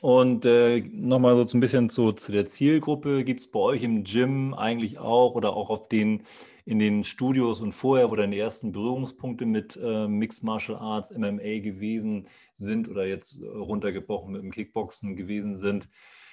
Und 0.00 0.44
äh, 0.44 0.80
nochmal 0.92 1.48
so 1.48 1.56
ein 1.56 1.60
bisschen 1.60 1.88
zu, 1.88 2.12
zu 2.12 2.30
der 2.30 2.44
Zielgruppe. 2.44 3.24
Gibt 3.24 3.40
es 3.40 3.50
bei 3.50 3.60
euch 3.60 3.82
im 3.82 4.04
Gym 4.04 4.52
eigentlich 4.52 4.98
auch 4.98 5.34
oder 5.34 5.56
auch 5.56 5.70
auf 5.70 5.88
den, 5.88 6.24
in 6.66 6.78
den 6.78 7.04
Studios 7.04 7.62
und 7.62 7.72
vorher, 7.72 8.10
wo 8.10 8.16
deine 8.16 8.36
ersten 8.36 8.72
Berührungspunkte 8.72 9.46
mit 9.46 9.78
äh, 9.82 10.06
Mixed 10.06 10.44
Martial 10.44 10.76
Arts, 10.76 11.16
MMA 11.16 11.60
gewesen 11.60 12.26
sind 12.52 12.88
oder 12.88 13.06
jetzt 13.06 13.40
runtergebrochen 13.40 14.32
mit 14.32 14.42
dem 14.42 14.50
Kickboxen 14.50 15.16
gewesen 15.16 15.56
sind, 15.56 15.88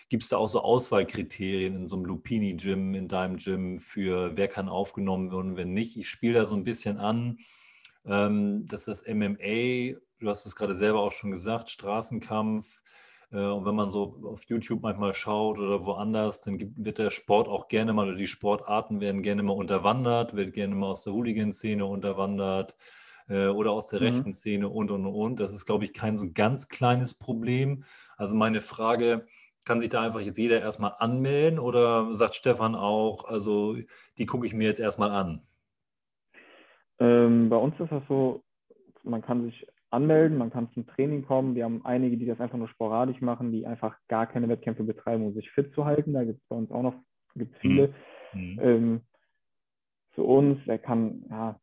gibt 0.09 0.23
es 0.23 0.29
da 0.29 0.35
auch 0.35 0.49
so 0.49 0.61
Auswahlkriterien 0.61 1.73
in 1.73 1.87
so 1.87 1.95
einem 1.95 2.03
Lupini-Gym, 2.03 2.93
in 2.93 3.07
deinem 3.07 3.37
Gym 3.37 3.77
für 3.77 4.35
wer 4.35 4.49
kann 4.49 4.67
aufgenommen 4.67 5.31
werden, 5.31 5.55
wenn 5.55 5.71
nicht? 5.71 5.95
Ich 5.95 6.09
spiele 6.09 6.33
da 6.33 6.45
so 6.45 6.55
ein 6.55 6.65
bisschen 6.65 6.97
an, 6.97 7.37
ähm, 8.05 8.65
dass 8.67 8.83
das 8.83 9.05
MMA 9.07 9.95
du 10.21 10.29
hast 10.29 10.45
es 10.45 10.55
gerade 10.55 10.75
selber 10.75 10.99
auch 10.99 11.11
schon 11.11 11.31
gesagt, 11.31 11.69
Straßenkampf. 11.69 12.81
Äh, 13.31 13.45
und 13.45 13.65
wenn 13.65 13.75
man 13.75 13.89
so 13.89 14.21
auf 14.23 14.43
YouTube 14.47 14.81
manchmal 14.83 15.13
schaut 15.13 15.59
oder 15.59 15.85
woanders, 15.85 16.41
dann 16.41 16.59
wird 16.77 16.99
der 16.99 17.09
Sport 17.09 17.47
auch 17.47 17.67
gerne 17.67 17.93
mal, 17.93 18.07
oder 18.07 18.17
die 18.17 18.27
Sportarten 18.27 19.01
werden 19.01 19.23
gerne 19.23 19.43
mal 19.43 19.53
unterwandert, 19.53 20.35
wird 20.35 20.53
gerne 20.53 20.75
mal 20.75 20.91
aus 20.91 21.03
der 21.03 21.13
Hooligan-Szene 21.13 21.85
unterwandert 21.85 22.75
äh, 23.27 23.47
oder 23.47 23.71
aus 23.71 23.87
der 23.87 23.99
mhm. 23.99 24.05
rechten 24.05 24.33
Szene 24.33 24.69
und, 24.69 24.91
und, 24.91 25.05
und. 25.05 25.39
Das 25.39 25.51
ist, 25.53 25.65
glaube 25.65 25.85
ich, 25.85 25.93
kein 25.93 26.17
so 26.17 26.31
ganz 26.33 26.69
kleines 26.69 27.13
Problem. 27.13 27.83
Also 28.17 28.35
meine 28.35 28.61
Frage, 28.61 29.25
kann 29.65 29.79
sich 29.79 29.89
da 29.89 30.01
einfach 30.01 30.21
jetzt 30.21 30.37
jeder 30.37 30.59
erstmal 30.59 30.93
anmelden 30.97 31.59
oder 31.59 32.13
sagt 32.15 32.35
Stefan 32.35 32.75
auch, 32.75 33.25
also 33.25 33.75
die 34.17 34.25
gucke 34.25 34.47
ich 34.47 34.53
mir 34.53 34.67
jetzt 34.67 34.79
erstmal 34.79 35.11
an? 35.11 35.41
Ähm, 36.99 37.49
bei 37.49 37.57
uns 37.57 37.79
ist 37.79 37.91
das 37.91 38.03
so, 38.07 38.43
man 39.03 39.21
kann 39.21 39.45
sich 39.45 39.67
anmelden, 39.91 40.37
man 40.37 40.51
kann 40.51 40.71
zum 40.73 40.87
Training 40.87 41.25
kommen. 41.25 41.55
Wir 41.55 41.65
haben 41.65 41.85
einige, 41.85 42.17
die 42.17 42.25
das 42.25 42.39
einfach 42.39 42.57
nur 42.57 42.69
sporadisch 42.69 43.21
machen, 43.21 43.51
die 43.51 43.65
einfach 43.67 43.95
gar 44.07 44.27
keine 44.27 44.47
Wettkämpfe 44.47 44.83
betreiben, 44.83 45.25
um 45.25 45.33
sich 45.33 45.49
fit 45.51 45.73
zu 45.73 45.85
halten. 45.85 46.13
Da 46.13 46.23
gibt 46.23 46.41
es 46.41 46.47
bei 46.47 46.55
uns 46.55 46.71
auch 46.71 46.83
noch 46.83 46.95
gibt's 47.35 47.57
viele. 47.59 47.93
Mhm. 48.33 48.59
Ähm, 48.61 49.01
zu 50.15 50.25
uns, 50.25 50.59
er 50.67 50.77
kann 50.77 51.23
ja, 51.29 51.59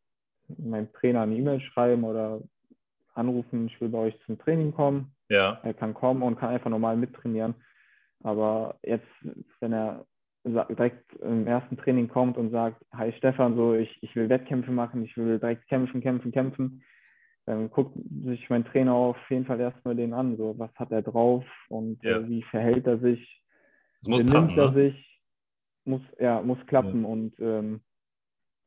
meinem 0.56 0.92
Trainer 0.92 1.22
eine 1.22 1.36
E-Mail 1.36 1.60
schreiben 1.60 2.04
oder 2.04 2.40
anrufen, 3.14 3.66
ich 3.66 3.80
will 3.80 3.88
bei 3.88 3.98
euch 3.98 4.18
zum 4.24 4.38
Training 4.38 4.72
kommen. 4.72 5.12
Ja. 5.28 5.60
Er 5.62 5.74
kann 5.74 5.94
kommen 5.94 6.22
und 6.22 6.38
kann 6.38 6.50
einfach 6.50 6.70
normal 6.70 6.96
mittrainieren. 6.96 7.54
Aber 8.22 8.78
jetzt, 8.82 9.06
wenn 9.60 9.72
er 9.72 10.06
direkt 10.44 11.12
im 11.16 11.46
ersten 11.46 11.76
Training 11.76 12.08
kommt 12.08 12.38
und 12.38 12.50
sagt, 12.50 12.82
hi 12.92 13.12
Stefan, 13.12 13.56
so 13.56 13.74
ich, 13.74 13.98
ich 14.02 14.14
will 14.16 14.28
Wettkämpfe 14.28 14.70
machen, 14.70 15.04
ich 15.04 15.16
will 15.16 15.38
direkt 15.38 15.68
kämpfen, 15.68 16.00
kämpfen, 16.00 16.32
kämpfen, 16.32 16.82
dann 17.48 17.70
guckt 17.70 17.96
sich 18.26 18.50
mein 18.50 18.66
Trainer 18.66 18.92
auf 18.92 19.16
jeden 19.30 19.46
Fall 19.46 19.58
erstmal 19.58 19.96
den 19.96 20.12
an, 20.12 20.36
so 20.36 20.58
was 20.58 20.70
hat 20.74 20.92
er 20.92 21.00
drauf 21.00 21.44
und 21.70 22.02
ja. 22.02 22.18
äh, 22.18 22.28
wie 22.28 22.42
verhält 22.42 22.86
er 22.86 22.98
sich, 22.98 23.42
das 24.02 24.22
muss 24.22 24.32
passen, 24.32 24.58
er 24.58 24.70
ne? 24.70 24.74
sich, 24.74 25.22
muss, 25.86 26.02
ja, 26.18 26.42
muss 26.42 26.58
klappen 26.66 27.04
ja. 27.04 27.08
und 27.08 27.40
ähm, 27.40 27.80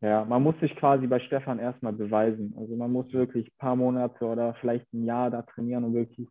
ja, 0.01 0.25
man 0.25 0.41
muss 0.41 0.59
sich 0.59 0.75
quasi 0.77 1.05
bei 1.05 1.19
Stefan 1.19 1.59
erstmal 1.59 1.93
beweisen. 1.93 2.55
Also 2.57 2.75
man 2.75 2.91
muss 2.91 3.13
wirklich 3.13 3.45
ein 3.49 3.57
paar 3.59 3.75
Monate 3.75 4.25
oder 4.25 4.55
vielleicht 4.55 4.91
ein 4.93 5.05
Jahr 5.05 5.29
da 5.29 5.43
trainieren 5.43 5.83
und 5.83 5.93
wirklich 5.93 6.27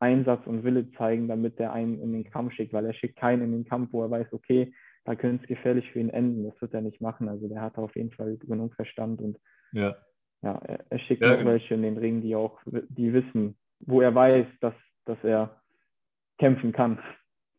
Einsatz 0.00 0.44
und 0.44 0.64
Wille 0.64 0.90
zeigen, 0.98 1.28
damit 1.28 1.60
der 1.60 1.72
einen 1.72 2.00
in 2.00 2.12
den 2.12 2.24
Kampf 2.24 2.52
schickt, 2.54 2.72
weil 2.72 2.84
er 2.84 2.94
schickt 2.94 3.14
keinen 3.14 3.44
in 3.44 3.52
den 3.52 3.64
Kampf, 3.64 3.92
wo 3.92 4.02
er 4.02 4.10
weiß, 4.10 4.32
okay, 4.32 4.74
da 5.04 5.14
könnte 5.14 5.44
es 5.44 5.48
gefährlich 5.48 5.88
für 5.92 6.00
ihn 6.00 6.08
enden. 6.08 6.42
Das 6.42 6.60
wird 6.60 6.74
er 6.74 6.80
nicht 6.80 7.00
machen. 7.00 7.28
Also 7.28 7.46
der 7.46 7.60
hat 7.60 7.78
auf 7.78 7.94
jeden 7.94 8.10
Fall 8.10 8.38
genug 8.38 8.74
Verstand 8.74 9.20
und 9.20 9.38
ja 9.70 9.94
ja, 10.42 10.60
er, 10.64 10.84
er 10.90 10.98
schickt 10.98 11.22
ja, 11.22 11.36
auch 11.36 11.44
welche 11.44 11.74
in 11.74 11.82
den 11.82 11.96
Ring, 11.96 12.20
die 12.20 12.34
auch, 12.34 12.58
die 12.64 13.12
wissen, 13.12 13.56
wo 13.80 14.00
er 14.00 14.14
weiß, 14.14 14.46
dass, 14.60 14.74
dass 15.04 15.18
er 15.22 15.62
kämpfen 16.38 16.72
kann. 16.72 16.98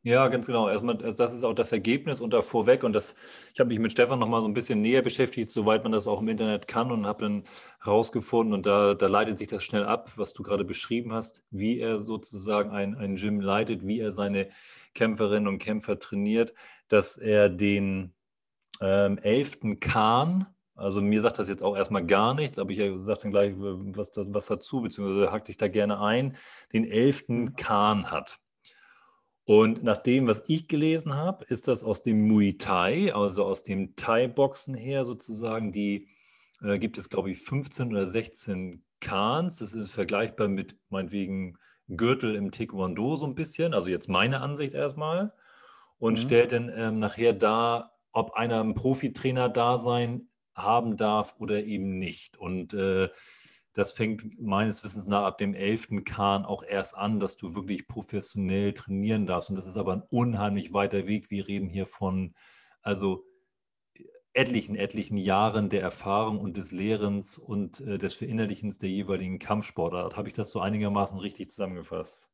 Ja, 0.05 0.27
ganz 0.27 0.47
genau. 0.47 0.67
Erstmal, 0.67 1.01
also 1.01 1.23
das 1.23 1.33
ist 1.33 1.45
auch 1.45 1.53
das 1.53 1.71
Ergebnis 1.71 2.19
und 2.19 2.33
da 2.33 2.41
vorweg. 2.41 2.83
Und 2.83 2.91
das, 2.91 3.15
ich 3.53 3.59
habe 3.61 3.69
mich 3.69 3.79
mit 3.79 3.93
Stefan 3.93 4.19
noch 4.19 4.27
mal 4.27 4.41
so 4.41 4.49
ein 4.49 4.53
bisschen 4.53 4.81
näher 4.81 5.01
beschäftigt, 5.01 5.49
soweit 5.49 5.83
man 5.83 5.93
das 5.93 6.09
auch 6.09 6.19
im 6.19 6.27
Internet 6.27 6.67
kann 6.67 6.91
und 6.91 7.05
habe 7.05 7.23
dann 7.23 7.43
herausgefunden, 7.81 8.53
und 8.53 8.65
da, 8.65 8.95
da 8.95 9.07
leitet 9.07 9.37
sich 9.37 9.47
das 9.47 9.63
schnell 9.63 9.85
ab, 9.85 10.11
was 10.17 10.33
du 10.33 10.43
gerade 10.43 10.65
beschrieben 10.65 11.13
hast, 11.13 11.41
wie 11.51 11.79
er 11.79 12.01
sozusagen 12.01 12.71
ein, 12.71 12.95
ein 12.95 13.15
Gym 13.15 13.39
leitet, 13.39 13.87
wie 13.87 14.01
er 14.01 14.11
seine 14.11 14.49
Kämpferinnen 14.93 15.47
und 15.47 15.59
Kämpfer 15.59 15.97
trainiert, 15.97 16.53
dass 16.89 17.17
er 17.17 17.47
den 17.47 18.13
ähm, 18.81 19.17
11. 19.19 19.79
Kahn 19.79 20.47
also 20.75 21.01
mir 21.01 21.21
sagt 21.21 21.39
das 21.39 21.47
jetzt 21.47 21.63
auch 21.63 21.77
erstmal 21.77 22.05
gar 22.05 22.33
nichts, 22.33 22.57
aber 22.57 22.71
ich 22.71 22.79
sage 22.97 23.19
dann 23.23 23.31
gleich 23.31 23.53
was, 23.57 24.11
was 24.15 24.47
dazu, 24.47 24.81
beziehungsweise 24.81 25.31
hack 25.31 25.45
dich 25.45 25.57
da 25.57 25.67
gerne 25.67 25.99
ein, 25.99 26.35
den 26.73 26.85
elften 26.85 27.55
Kahn 27.55 28.09
hat. 28.11 28.39
Und 29.45 29.83
nach 29.83 29.97
dem, 29.97 30.27
was 30.27 30.43
ich 30.47 30.67
gelesen 30.67 31.13
habe, 31.13 31.43
ist 31.45 31.67
das 31.67 31.83
aus 31.83 32.01
dem 32.01 32.27
Muay 32.27 32.57
Thai, 32.57 33.13
also 33.13 33.43
aus 33.43 33.61
dem 33.61 33.95
Thai-Boxen 33.95 34.73
her 34.73 35.03
sozusagen, 35.03 35.71
die 35.71 36.07
äh, 36.61 36.79
gibt 36.79 36.97
es, 36.97 37.09
glaube 37.09 37.31
ich, 37.31 37.39
15 37.39 37.89
oder 37.89 38.07
16 38.07 38.83
Khans. 39.01 39.59
Das 39.59 39.73
ist 39.73 39.91
vergleichbar 39.91 40.47
mit 40.47 40.77
meinetwegen 40.89 41.57
Gürtel 41.89 42.35
im 42.35 42.51
Taekwondo 42.51 43.17
so 43.17 43.25
ein 43.25 43.35
bisschen, 43.35 43.73
also 43.73 43.89
jetzt 43.89 44.07
meine 44.07 44.39
Ansicht 44.39 44.73
erstmal. 44.73 45.33
Und 45.99 46.13
mhm. 46.13 46.21
stellt 46.21 46.53
dann 46.53 46.71
ähm, 46.73 46.99
nachher 46.99 47.33
dar, 47.33 47.97
ob 48.13 48.31
einer 48.33 48.63
ein 48.63 48.73
Profitrainer 48.73 49.49
da 49.49 49.77
sein 49.77 50.29
haben 50.55 50.97
darf 50.97 51.35
oder 51.39 51.63
eben 51.63 51.97
nicht. 51.97 52.37
Und 52.37 52.73
äh, 52.73 53.09
das 53.73 53.91
fängt 53.91 54.39
meines 54.39 54.83
Wissens 54.83 55.07
nach 55.07 55.23
ab 55.23 55.37
dem 55.37 55.53
11. 55.53 56.03
Kahn 56.05 56.45
auch 56.45 56.63
erst 56.63 56.95
an, 56.95 57.19
dass 57.19 57.37
du 57.37 57.55
wirklich 57.55 57.87
professionell 57.87 58.73
trainieren 58.73 59.25
darfst. 59.25 59.49
Und 59.49 59.55
das 59.55 59.65
ist 59.65 59.77
aber 59.77 59.93
ein 59.93 60.03
unheimlich 60.09 60.73
weiter 60.73 61.07
Weg. 61.07 61.31
Wir 61.31 61.47
reden 61.47 61.69
hier 61.69 61.87
von 61.87 62.35
also 62.81 63.25
etlichen, 64.33 64.75
etlichen 64.75 65.17
Jahren 65.17 65.69
der 65.69 65.81
Erfahrung 65.81 66.39
und 66.39 66.57
des 66.57 66.71
Lehrens 66.71 67.37
und 67.37 67.79
äh, 67.81 67.97
des 67.97 68.15
Verinnerlichens 68.15 68.77
der 68.77 68.89
jeweiligen 68.89 69.39
Kampfsportart. 69.39 70.17
Habe 70.17 70.27
ich 70.27 70.33
das 70.33 70.49
so 70.49 70.59
einigermaßen 70.59 71.19
richtig 71.19 71.49
zusammengefasst? 71.49 72.29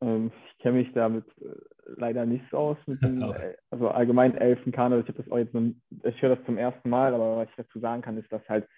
Ähm, 0.00 0.32
ich 0.48 0.58
kenne 0.58 0.78
mich 0.78 0.92
damit 0.92 1.24
äh, 1.40 1.54
leider 1.86 2.26
nicht 2.26 2.44
so 2.50 2.58
aus. 2.58 2.76
Dem, 2.86 3.22
also 3.70 3.88
allgemein 3.88 4.36
Elfenkan, 4.36 4.92
also 4.92 5.02
ich 5.02 5.08
habe 5.08 5.22
das 5.22 5.32
auch 5.32 5.38
jetzt, 5.38 5.54
nur, 5.54 5.74
ich 6.04 6.22
höre 6.22 6.36
das 6.36 6.44
zum 6.46 6.58
ersten 6.58 6.88
Mal, 6.88 7.14
aber 7.14 7.38
was 7.38 7.48
ich 7.50 7.56
dazu 7.56 7.78
sagen 7.80 8.02
kann, 8.02 8.18
ist, 8.18 8.32
dass 8.32 8.46
halt 8.48 8.68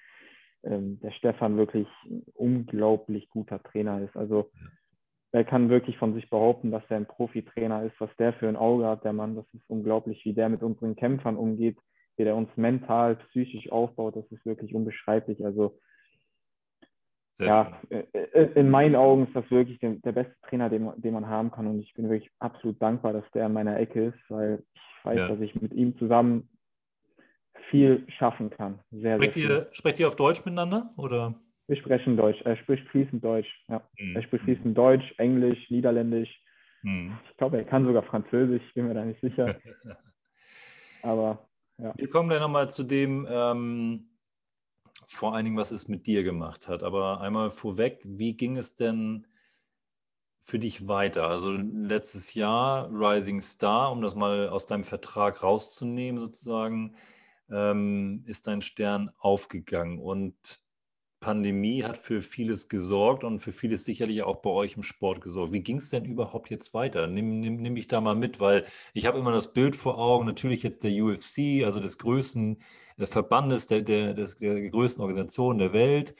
ähm, 0.62 0.98
der 1.00 1.12
Stefan 1.12 1.56
wirklich 1.56 1.88
ein 2.04 2.22
unglaublich 2.34 3.28
guter 3.30 3.62
Trainer 3.62 4.00
ist. 4.02 4.16
Also 4.16 4.50
er 5.32 5.44
kann 5.44 5.68
wirklich 5.68 5.98
von 5.98 6.14
sich 6.14 6.30
behaupten, 6.30 6.70
dass 6.70 6.84
er 6.88 6.96
ein 6.96 7.06
Profitrainer 7.06 7.82
ist, 7.82 8.00
was 8.00 8.10
der 8.18 8.32
für 8.34 8.48
ein 8.48 8.56
Auge 8.56 8.86
hat, 8.86 9.04
der 9.04 9.12
Mann, 9.12 9.34
das 9.34 9.46
ist 9.52 9.68
unglaublich, 9.68 10.24
wie 10.24 10.32
der 10.32 10.48
mit 10.48 10.62
unseren 10.62 10.94
Kämpfern 10.94 11.36
umgeht, 11.36 11.76
wie 12.16 12.24
der 12.24 12.36
uns 12.36 12.48
mental, 12.56 13.16
psychisch 13.16 13.70
aufbaut, 13.72 14.16
das 14.16 14.30
ist 14.30 14.46
wirklich 14.46 14.74
unbeschreiblich. 14.74 15.44
Also 15.44 15.78
ja. 17.38 17.80
Äh, 17.90 18.04
äh, 18.12 18.60
in 18.60 18.70
meinen 18.70 18.94
Augen 18.94 19.26
ist 19.26 19.34
das 19.34 19.50
wirklich 19.50 19.78
der, 19.80 19.94
der 19.96 20.12
beste 20.12 20.34
Trainer, 20.48 20.70
den, 20.70 20.90
den 20.96 21.14
man 21.14 21.28
haben 21.28 21.50
kann. 21.50 21.66
Und 21.66 21.80
ich 21.80 21.92
bin 21.94 22.08
wirklich 22.08 22.30
absolut 22.38 22.80
dankbar, 22.80 23.12
dass 23.12 23.24
der 23.32 23.46
in 23.46 23.52
meiner 23.52 23.78
Ecke 23.78 24.06
ist, 24.06 24.18
weil 24.28 24.62
ich 24.74 25.04
weiß, 25.04 25.18
ja. 25.18 25.28
dass 25.28 25.40
ich 25.40 25.54
mit 25.60 25.72
ihm 25.72 25.96
zusammen 25.98 26.48
viel 27.70 28.06
schaffen 28.18 28.50
kann. 28.50 28.80
Sehr, 28.90 29.12
sprecht, 29.12 29.34
sehr 29.34 29.42
ihr, 29.42 29.68
sprecht 29.72 30.00
ihr 30.00 30.08
auf 30.08 30.16
Deutsch 30.16 30.44
miteinander? 30.44 30.90
Oder? 30.96 31.34
Wir 31.66 31.76
sprechen 31.76 32.16
Deutsch. 32.16 32.40
Er 32.42 32.56
spricht 32.56 32.86
fließend 32.88 33.24
Deutsch. 33.24 33.48
Ja. 33.68 33.82
Mhm. 33.98 34.16
Er 34.16 34.22
spricht 34.22 34.44
fließend 34.44 34.76
Deutsch, 34.76 35.14
Englisch, 35.18 35.70
Niederländisch. 35.70 36.30
Mhm. 36.82 37.18
Ich 37.30 37.36
glaube, 37.36 37.56
er 37.56 37.64
kann 37.64 37.86
sogar 37.86 38.02
Französisch, 38.02 38.62
ich 38.66 38.74
bin 38.74 38.86
mir 38.86 38.94
da 38.94 39.04
nicht 39.04 39.20
sicher. 39.20 39.56
Aber 41.02 41.48
ja. 41.78 41.92
Wir 41.96 42.08
kommen 42.08 42.28
gleich 42.28 42.40
nochmal 42.40 42.70
zu 42.70 42.84
dem, 42.84 43.26
ähm, 43.28 44.06
vor 45.06 45.34
allen 45.34 45.44
Dingen, 45.44 45.56
was 45.56 45.70
es 45.70 45.88
mit 45.88 46.06
dir 46.06 46.24
gemacht 46.24 46.68
hat. 46.68 46.82
Aber 46.82 47.20
einmal 47.20 47.50
vorweg, 47.50 48.00
wie 48.04 48.34
ging 48.34 48.56
es 48.56 48.74
denn 48.74 49.26
für 50.40 50.58
dich 50.58 50.88
weiter? 50.88 51.28
Also 51.28 51.52
letztes 51.52 52.34
Jahr 52.34 52.88
Rising 52.90 53.40
Star, 53.40 53.92
um 53.92 54.02
das 54.02 54.14
mal 54.14 54.48
aus 54.48 54.66
deinem 54.66 54.84
Vertrag 54.84 55.42
rauszunehmen, 55.42 56.20
sozusagen, 56.20 56.96
ähm, 57.50 58.24
ist 58.26 58.46
dein 58.46 58.60
Stern 58.60 59.10
aufgegangen. 59.18 59.98
Und 59.98 60.63
Pandemie 61.24 61.84
hat 61.84 61.96
für 61.96 62.20
vieles 62.20 62.68
gesorgt 62.68 63.24
und 63.24 63.40
für 63.40 63.50
vieles 63.50 63.84
sicherlich 63.84 64.22
auch 64.22 64.42
bei 64.42 64.50
euch 64.50 64.76
im 64.76 64.82
Sport 64.82 65.22
gesorgt. 65.22 65.54
Wie 65.54 65.62
ging 65.62 65.78
es 65.78 65.88
denn 65.88 66.04
überhaupt 66.04 66.50
jetzt 66.50 66.74
weiter? 66.74 67.06
Nimm, 67.06 67.40
nimm, 67.40 67.56
nimm 67.56 67.72
mich 67.72 67.88
da 67.88 68.02
mal 68.02 68.14
mit, 68.14 68.40
weil 68.40 68.66
ich 68.92 69.06
habe 69.06 69.18
immer 69.18 69.32
das 69.32 69.54
Bild 69.54 69.74
vor 69.74 69.98
Augen, 69.98 70.26
natürlich 70.26 70.62
jetzt 70.62 70.84
der 70.84 70.92
UFC, 71.02 71.64
also 71.64 71.80
des 71.80 71.96
größten 71.96 72.58
äh, 72.98 73.06
Verbandes, 73.06 73.66
der, 73.68 73.80
der, 73.80 74.12
der 74.12 74.26
größten 74.70 75.00
Organisation 75.00 75.56
der 75.56 75.72
Welt. 75.72 76.14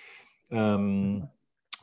Ähm, 0.51 1.29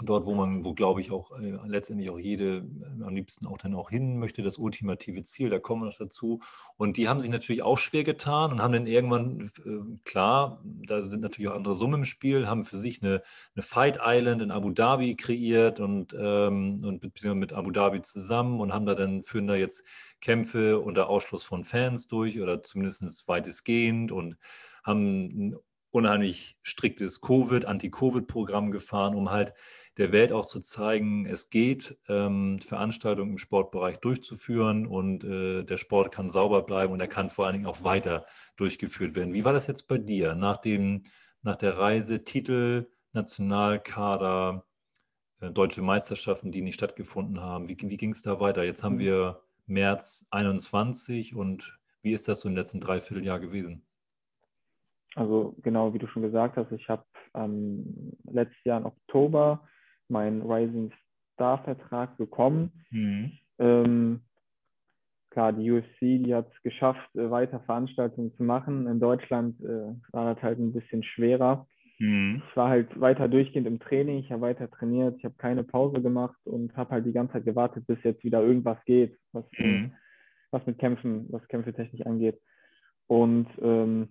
dort, 0.04 0.26
wo 0.26 0.36
man, 0.36 0.66
wo 0.66 0.74
glaube 0.74 1.02
ich 1.02 1.12
auch 1.12 1.32
äh, 1.40 1.58
letztendlich 1.68 2.10
auch 2.10 2.20
jede 2.20 2.58
äh, 2.58 3.04
am 3.04 3.16
liebsten 3.16 3.48
auch 3.48 3.58
dann 3.58 3.76
auch 3.76 3.90
hin 3.90 4.18
möchte, 4.18 4.44
das 4.44 4.58
ultimative 4.58 5.24
Ziel, 5.24 5.50
da 5.50 5.60
kommen 5.60 5.82
wir 5.82 5.86
noch 5.88 5.98
dazu. 5.98 6.42
Und 6.78 6.98
die 6.98 7.08
haben 7.08 7.20
sich 7.20 7.30
natürlich 7.30 7.64
auch 7.64 7.78
schwer 7.78 8.04
getan 8.04 8.52
und 8.52 8.62
haben 8.62 8.74
dann 8.74 8.88
irgendwann, 8.88 9.52
äh, 9.66 10.00
klar, 10.06 10.62
da 10.64 11.02
sind 11.02 11.22
natürlich 11.22 11.52
auch 11.52 11.56
andere 11.56 11.76
Summen 11.76 12.02
im 12.02 12.06
Spiel, 12.06 12.48
haben 12.48 12.64
für 12.64 12.78
sich 12.78 13.02
eine, 13.02 13.22
eine 13.56 13.64
Fight 13.64 14.00
Island 14.02 14.42
in 14.42 14.52
Abu 14.52 14.72
Dhabi 14.72 15.16
kreiert 15.16 15.80
und, 15.80 16.16
ähm, 16.20 16.84
und 16.84 17.04
mit, 17.04 17.24
mit 17.36 17.54
Abu 17.54 17.72
Dhabi 17.72 18.02
zusammen 18.02 18.60
und 18.60 18.74
haben 18.74 18.86
da 18.86 18.96
dann, 18.96 19.24
führen 19.24 19.48
da 19.48 19.56
jetzt 19.56 19.84
Kämpfe 20.22 20.80
unter 20.80 21.10
Ausschluss 21.10 21.44
von 21.44 21.64
Fans 21.64 22.08
durch 22.08 22.40
oder 22.40 22.64
zumindest 22.64 23.28
weitestgehend 23.28 24.12
und 24.12 24.38
haben 24.84 25.50
ein 25.50 25.56
unheimlich 25.92 26.58
striktes 26.62 27.22
Covid, 27.22 27.66
Anti-Covid-Programm 27.66 28.72
gefahren, 28.72 29.16
um 29.16 29.30
halt 29.30 29.54
der 30.02 30.12
Welt 30.12 30.34
auch 30.34 30.48
zu 30.48 30.60
zeigen, 30.62 31.28
es 31.28 31.52
geht, 31.52 31.96
ähm, 32.10 32.58
Veranstaltungen 32.58 33.34
im 33.34 33.38
Sportbereich 33.38 34.00
durchzuführen 34.00 34.88
und 34.88 35.24
äh, 35.24 35.64
der 35.64 35.78
Sport 35.78 36.12
kann 36.12 36.32
sauber 36.32 36.64
bleiben 36.64 36.92
und 36.92 37.00
er 37.00 37.08
kann 37.08 37.30
vor 37.30 37.46
allen 37.46 37.54
Dingen 37.54 37.68
auch 37.68 37.84
weiter 37.84 38.26
durchgeführt 38.58 39.16
werden. 39.16 39.36
Wie 39.36 39.46
war 39.46 39.54
das 39.54 39.68
jetzt 39.68 39.88
bei 39.88 40.00
dir 40.00 40.34
nach, 40.34 40.58
dem, 40.58 41.04
nach 41.44 41.56
der 41.56 41.78
Reise, 41.78 42.24
Titel, 42.24 42.90
Nationalkader, 43.14 44.66
äh, 45.40 45.52
deutsche 45.52 45.84
Meisterschaften, 45.84 46.52
die 46.52 46.64
nicht 46.64 46.76
stattgefunden 46.76 47.40
haben? 47.40 47.68
Wie, 47.68 47.78
wie 47.80 47.98
ging 47.98 48.12
es 48.12 48.24
da 48.24 48.40
weiter? 48.40 48.64
Jetzt 48.64 48.84
haben 48.84 48.96
mhm. 48.96 49.02
wir 49.02 49.44
März 49.68 50.26
21 50.32 51.36
und 51.36 51.78
wie 52.02 52.14
ist 52.14 52.28
das 52.28 52.40
so 52.40 52.50
im 52.50 52.56
letzten 52.56 52.82
Dreivierteljahr 52.82 53.40
gewesen? 53.40 53.86
Also 55.14 55.56
genau, 55.62 55.94
wie 55.94 56.00
du 56.00 56.08
schon 56.08 56.24
gesagt 56.24 56.58
hast, 56.58 56.72
ich 56.72 56.90
habe 56.90 57.04
ähm, 57.36 58.18
letztes 58.24 58.64
Jahr 58.64 58.80
im 58.80 58.88
Oktober 58.88 59.68
meinen 60.12 60.42
Rising 60.44 60.92
Star 61.34 61.64
Vertrag 61.64 62.18
bekommen. 62.18 62.72
Mhm. 62.92 63.32
Ähm, 63.58 64.22
klar, 65.32 65.54
die 65.54 65.72
UFC, 65.72 66.00
die 66.00 66.36
hat 66.36 66.52
es 66.54 66.62
geschafft, 66.62 67.16
äh, 67.16 67.32
weiter 67.32 67.62
Veranstaltungen 67.62 68.34
zu 68.36 68.44
machen. 68.44 68.88
In 68.88 69.00
Deutschland 69.00 69.60
äh, 69.62 69.96
war 70.12 70.34
das 70.34 70.44
halt 70.44 70.60
ein 70.60 70.74
bisschen 70.74 71.04
schwerer. 71.04 71.66
Mhm. 71.98 72.44
Ich 72.50 72.56
war 72.56 72.70
halt 72.70 73.00
weiter 73.00 73.28
durchgehend 73.28 73.68
im 73.68 73.80
Training, 73.80 74.20
ich 74.20 74.32
habe 74.32 74.42
weiter 74.42 74.70
trainiert, 74.70 75.18
ich 75.18 75.26
habe 75.26 75.36
keine 75.38 75.64
Pause 75.64 76.02
gemacht 76.02 76.38
und 76.46 76.76
habe 76.76 76.92
halt 76.92 77.06
die 77.06 77.14
ganze 77.14 77.34
Zeit 77.34 77.46
gewartet, 77.46 77.86
bis 77.88 78.00
jetzt 78.04 78.24
wieder 78.24 78.42
irgendwas 78.42 78.78
geht, 78.86 79.18
was, 79.32 79.46
mhm. 79.58 79.94
was 80.52 80.66
mit 80.66 80.80
Kämpfen, 80.80 81.28
was 81.30 81.48
Kämpfe 81.48 81.74
technisch 81.74 82.06
angeht. 82.06 82.40
Und 83.08 83.48
ähm, 83.62 84.10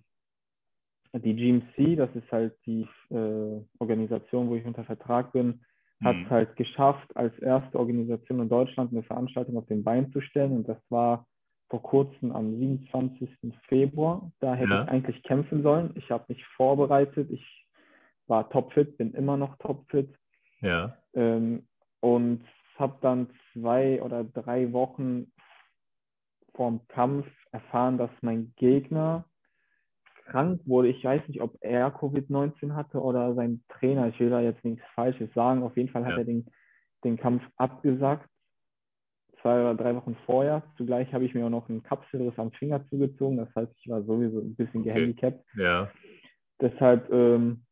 die 1.13 1.35
GMC, 1.35 1.97
das 1.97 2.09
ist 2.15 2.31
halt 2.31 2.53
die 2.65 2.87
äh, 3.09 3.61
Organisation, 3.79 4.49
wo 4.49 4.55
ich 4.55 4.65
unter 4.65 4.85
Vertrag 4.85 5.33
bin, 5.33 5.61
hat 6.03 6.15
es 6.15 6.23
mhm. 6.23 6.29
halt 6.29 6.55
geschafft, 6.55 7.15
als 7.15 7.37
erste 7.39 7.79
Organisation 7.79 8.39
in 8.39 8.49
Deutschland 8.49 8.91
eine 8.91 9.03
Veranstaltung 9.03 9.57
auf 9.57 9.67
den 9.67 9.83
Bein 9.83 10.11
zu 10.11 10.21
stellen. 10.21 10.53
Und 10.53 10.67
das 10.67 10.79
war 10.89 11.27
vor 11.69 11.81
kurzem 11.81 12.31
am 12.31 12.57
27. 12.57 13.29
Februar. 13.67 14.31
Da 14.39 14.55
hätte 14.55 14.71
ja. 14.71 14.83
ich 14.83 14.89
eigentlich 14.89 15.23
kämpfen 15.23 15.63
sollen. 15.63 15.91
Ich 15.95 16.09
habe 16.09 16.25
mich 16.27 16.45
vorbereitet. 16.57 17.29
Ich 17.31 17.67
war 18.27 18.49
topfit, 18.49 18.97
bin 18.97 19.13
immer 19.13 19.37
noch 19.37 19.57
topfit. 19.57 20.13
Ja. 20.61 20.97
Ähm, 21.13 21.67
und 21.99 22.43
habe 22.77 22.97
dann 23.01 23.29
zwei 23.53 24.01
oder 24.01 24.23
drei 24.23 24.73
Wochen 24.73 25.31
vorm 26.55 26.81
Kampf 26.87 27.27
erfahren, 27.51 27.97
dass 27.97 28.11
mein 28.21 28.53
Gegner 28.57 29.25
krank 30.31 30.61
wurde. 30.65 30.87
Ich 30.87 31.03
weiß 31.03 31.21
nicht, 31.27 31.41
ob 31.41 31.57
er 31.61 31.93
Covid-19 31.93 32.73
hatte 32.73 33.01
oder 33.01 33.33
sein 33.35 33.63
Trainer. 33.69 34.07
Ich 34.07 34.19
will 34.19 34.29
da 34.29 34.39
jetzt 34.39 34.63
nichts 34.63 34.83
Falsches 34.95 35.29
sagen. 35.33 35.63
Auf 35.63 35.75
jeden 35.75 35.89
Fall 35.89 36.05
hat 36.05 36.13
ja. 36.13 36.19
er 36.19 36.25
den, 36.25 36.45
den 37.03 37.17
Kampf 37.17 37.43
abgesagt. 37.57 38.27
Zwei 39.41 39.59
oder 39.59 39.75
drei 39.75 39.95
Wochen 39.95 40.15
vorher. 40.25 40.63
Zugleich 40.77 41.11
habe 41.13 41.25
ich 41.25 41.33
mir 41.33 41.45
auch 41.45 41.49
noch 41.49 41.67
einen 41.67 41.83
Kapselriss 41.83 42.37
am 42.37 42.51
Finger 42.51 42.87
zugezogen. 42.89 43.37
Das 43.37 43.49
heißt, 43.55 43.71
ich 43.77 43.89
war 43.89 44.03
sowieso 44.03 44.39
ein 44.39 44.55
bisschen 44.55 44.81
okay. 44.81 44.93
gehandicapt. 44.93 45.43
Ja. 45.55 45.89
Deshalb 46.61 47.11
ähm, 47.11 47.63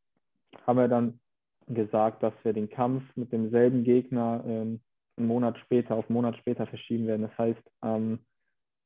haben 0.66 0.78
wir 0.78 0.88
dann 0.88 1.20
gesagt, 1.68 2.24
dass 2.24 2.34
wir 2.44 2.54
den 2.54 2.70
Kampf 2.70 3.04
mit 3.16 3.32
demselben 3.32 3.84
Gegner 3.84 4.44
ähm, 4.46 4.82
einen 5.16 5.28
Monat 5.28 5.58
später, 5.60 5.96
auf 5.96 6.10
einen 6.10 6.16
Monat 6.16 6.38
später 6.38 6.66
verschieben 6.66 7.06
werden. 7.06 7.22
Das 7.22 7.38
heißt, 7.38 7.62
ähm, 7.84 8.20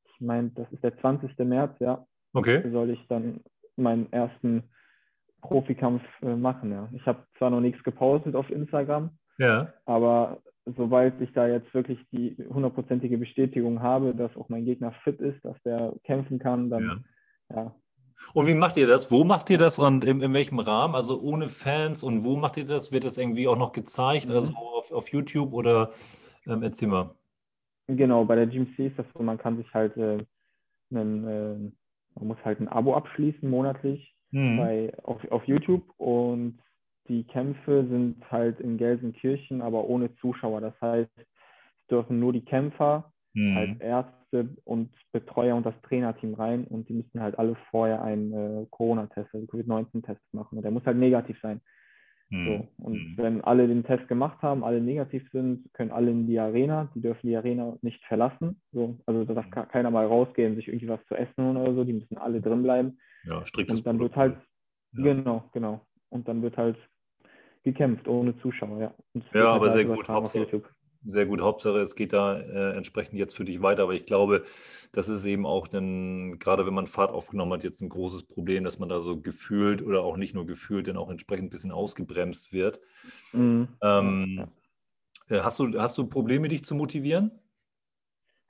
ich 0.04 0.20
meine, 0.20 0.50
das 0.50 0.70
ist 0.70 0.84
der 0.84 0.96
20. 0.98 1.38
März, 1.38 1.76
ja. 1.80 2.06
Okay. 2.34 2.68
Soll 2.70 2.90
ich 2.90 3.06
dann 3.08 3.40
meinen 3.76 4.12
ersten 4.12 4.64
Profikampf 5.40 6.02
äh, 6.22 6.34
machen. 6.34 6.72
Ja. 6.72 6.88
Ich 6.92 7.06
habe 7.06 7.24
zwar 7.38 7.50
noch 7.50 7.60
nichts 7.60 7.82
gepostet 7.84 8.34
auf 8.34 8.50
Instagram, 8.50 9.10
ja. 9.38 9.72
aber 9.84 10.40
sobald 10.76 11.20
ich 11.20 11.32
da 11.32 11.46
jetzt 11.46 11.72
wirklich 11.74 11.98
die 12.10 12.36
hundertprozentige 12.48 13.18
Bestätigung 13.18 13.82
habe, 13.82 14.14
dass 14.14 14.34
auch 14.36 14.48
mein 14.48 14.64
Gegner 14.64 14.92
fit 15.04 15.20
ist, 15.20 15.44
dass 15.44 15.60
der 15.64 15.92
kämpfen 16.04 16.38
kann, 16.38 16.70
dann 16.70 17.04
ja. 17.50 17.56
ja. 17.56 17.74
Und 18.32 18.46
wie 18.46 18.54
macht 18.54 18.76
ihr 18.76 18.86
das? 18.86 19.10
Wo 19.10 19.24
macht 19.24 19.50
ihr 19.50 19.58
das 19.58 19.78
und 19.78 20.04
in, 20.04 20.22
in, 20.22 20.32
welchem 20.32 20.58
Rahmen? 20.58 20.94
Also 20.94 21.20
ohne 21.20 21.48
Fans 21.48 22.02
und 22.02 22.24
wo 22.24 22.36
macht 22.36 22.56
ihr 22.56 22.64
das? 22.64 22.92
Wird 22.92 23.04
das 23.04 23.18
irgendwie 23.18 23.48
auch 23.48 23.58
noch 23.58 23.72
gezeigt, 23.72 24.28
mhm. 24.28 24.34
also 24.34 24.52
auf, 24.54 24.90
auf 24.92 25.08
YouTube 25.08 25.52
oder 25.52 25.90
ähm, 26.46 26.62
erzähl 26.62 26.88
mal. 26.88 27.14
Genau, 27.86 28.24
bei 28.24 28.36
der 28.36 28.46
GMC 28.46 28.78
ist 28.78 28.98
das 28.98 29.06
so, 29.14 29.22
man 29.22 29.36
kann 29.36 29.58
sich 29.58 29.72
halt 29.74 29.96
äh, 29.98 30.24
einen, 30.90 31.28
äh, 31.28 31.72
man 32.14 32.28
muss 32.28 32.44
halt 32.44 32.60
ein 32.60 32.68
Abo 32.68 32.94
abschließen 32.94 33.48
monatlich 33.48 34.14
mhm. 34.30 34.56
bei, 34.56 34.92
auf, 35.02 35.20
auf 35.30 35.44
YouTube 35.44 35.84
und 35.98 36.58
die 37.08 37.24
Kämpfe 37.24 37.86
sind 37.88 38.30
halt 38.30 38.60
in 38.60 38.78
Gelsenkirchen, 38.78 39.60
aber 39.60 39.84
ohne 39.84 40.14
Zuschauer. 40.16 40.60
Das 40.60 40.80
heißt, 40.80 41.10
es 41.16 41.86
dürfen 41.90 42.18
nur 42.18 42.32
die 42.32 42.44
Kämpfer 42.44 43.12
mhm. 43.34 43.56
als 43.56 43.80
Ärzte 43.80 44.48
und 44.64 44.90
Betreuer 45.12 45.54
und 45.54 45.66
das 45.66 45.74
Trainerteam 45.82 46.34
rein 46.34 46.64
und 46.64 46.88
die 46.88 46.94
müssen 46.94 47.20
halt 47.20 47.38
alle 47.38 47.56
vorher 47.70 48.02
einen 48.02 48.32
äh, 48.32 48.66
Corona-Test, 48.70 49.34
also 49.34 49.46
Covid-19-Test 49.46 50.20
machen. 50.32 50.56
Und 50.56 50.62
der 50.62 50.70
muss 50.70 50.84
halt 50.86 50.96
negativ 50.96 51.38
sein. 51.40 51.60
Mhm. 52.34 52.46
So. 52.46 52.84
Und 52.84 52.94
mhm. 52.94 53.14
wenn 53.16 53.40
alle 53.42 53.68
den 53.68 53.84
Test 53.84 54.08
gemacht 54.08 54.42
haben, 54.42 54.64
alle 54.64 54.80
negativ 54.80 55.22
sind, 55.30 55.72
können 55.72 55.92
alle 55.92 56.10
in 56.10 56.26
die 56.26 56.38
Arena. 56.40 56.90
Die 56.94 57.00
dürfen 57.00 57.28
die 57.28 57.36
Arena 57.36 57.76
nicht 57.80 58.04
verlassen. 58.06 58.60
So. 58.72 58.98
Also 59.06 59.24
da 59.24 59.34
darf 59.34 59.46
mhm. 59.46 59.68
keiner 59.68 59.90
mal 59.90 60.06
rausgehen, 60.06 60.56
sich 60.56 60.66
irgendwie 60.66 60.88
was 60.88 61.04
zu 61.06 61.14
essen 61.14 61.56
oder 61.56 61.72
so. 61.74 61.84
Die 61.84 61.92
müssen 61.92 62.18
alle 62.18 62.40
drin 62.40 62.64
bleiben. 62.64 62.98
Ja, 63.24 63.46
striktes 63.46 63.78
Und 63.78 63.86
dann 63.86 64.00
wird 64.00 64.16
halt, 64.16 64.36
ja. 64.96 65.04
genau, 65.04 65.48
genau. 65.52 65.86
Und 66.10 66.26
dann 66.26 66.42
wird 66.42 66.56
halt 66.56 66.76
gekämpft 67.62 68.08
ohne 68.08 68.36
Zuschauer, 68.38 68.80
ja. 68.80 68.94
Ja, 69.32 69.52
aber 69.52 69.70
halt 69.70 69.74
sehr 69.74 69.84
gut. 69.84 70.08
Hauptsache, 70.08 70.62
sehr 71.06 71.26
gut. 71.26 71.40
Hauptsache, 71.40 71.78
es 71.78 71.96
geht 71.96 72.12
da 72.12 72.38
äh, 72.38 72.76
entsprechend 72.76 73.18
jetzt 73.18 73.36
für 73.36 73.44
dich 73.44 73.62
weiter. 73.62 73.84
Aber 73.84 73.94
ich 73.94 74.06
glaube, 74.06 74.44
das 74.92 75.08
ist 75.08 75.24
eben 75.24 75.46
auch 75.46 75.68
dann, 75.68 76.38
gerade 76.38 76.66
wenn 76.66 76.74
man 76.74 76.86
Fahrt 76.86 77.10
aufgenommen 77.10 77.52
hat, 77.52 77.64
jetzt 77.64 77.82
ein 77.82 77.88
großes 77.88 78.24
Problem, 78.24 78.64
dass 78.64 78.78
man 78.78 78.88
da 78.88 79.00
so 79.00 79.20
gefühlt 79.20 79.82
oder 79.82 80.02
auch 80.04 80.16
nicht 80.16 80.34
nur 80.34 80.46
gefühlt, 80.46 80.88
dann 80.88 80.96
auch 80.96 81.10
entsprechend 81.10 81.46
ein 81.46 81.50
bisschen 81.50 81.72
ausgebremst 81.72 82.52
wird. 82.52 82.80
Mhm. 83.32 83.68
Ähm, 83.82 84.46
äh, 85.28 85.40
hast, 85.40 85.58
du, 85.58 85.78
hast 85.78 85.98
du 85.98 86.06
Probleme, 86.06 86.48
dich 86.48 86.64
zu 86.64 86.74
motivieren? 86.74 87.30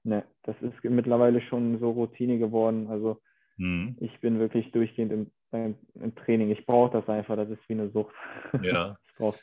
Ne, 0.05 0.25
das 0.43 0.55
ist 0.61 0.75
mittlerweile 0.85 1.41
schon 1.41 1.79
so 1.81 1.91
Routine 1.91 2.39
geworden. 2.39 2.89
Also 2.89 3.21
mhm. 3.57 3.97
ich 4.01 4.21
bin 4.21 4.39
wirklich 4.39 4.71
durchgehend 4.73 5.13
im, 5.13 5.31
im, 5.53 5.77
im 5.95 6.15
Training. 6.15 6.51
Ich 6.51 6.67
brauche 6.67 6.93
das 6.93 7.09
einfach, 7.09 7.37
das 7.37 7.49
ist 7.49 7.61
wie 7.69 7.73
eine 7.75 7.91
Sucht. 7.91 8.15
Ja. 8.63 8.97
drauf. 9.17 9.39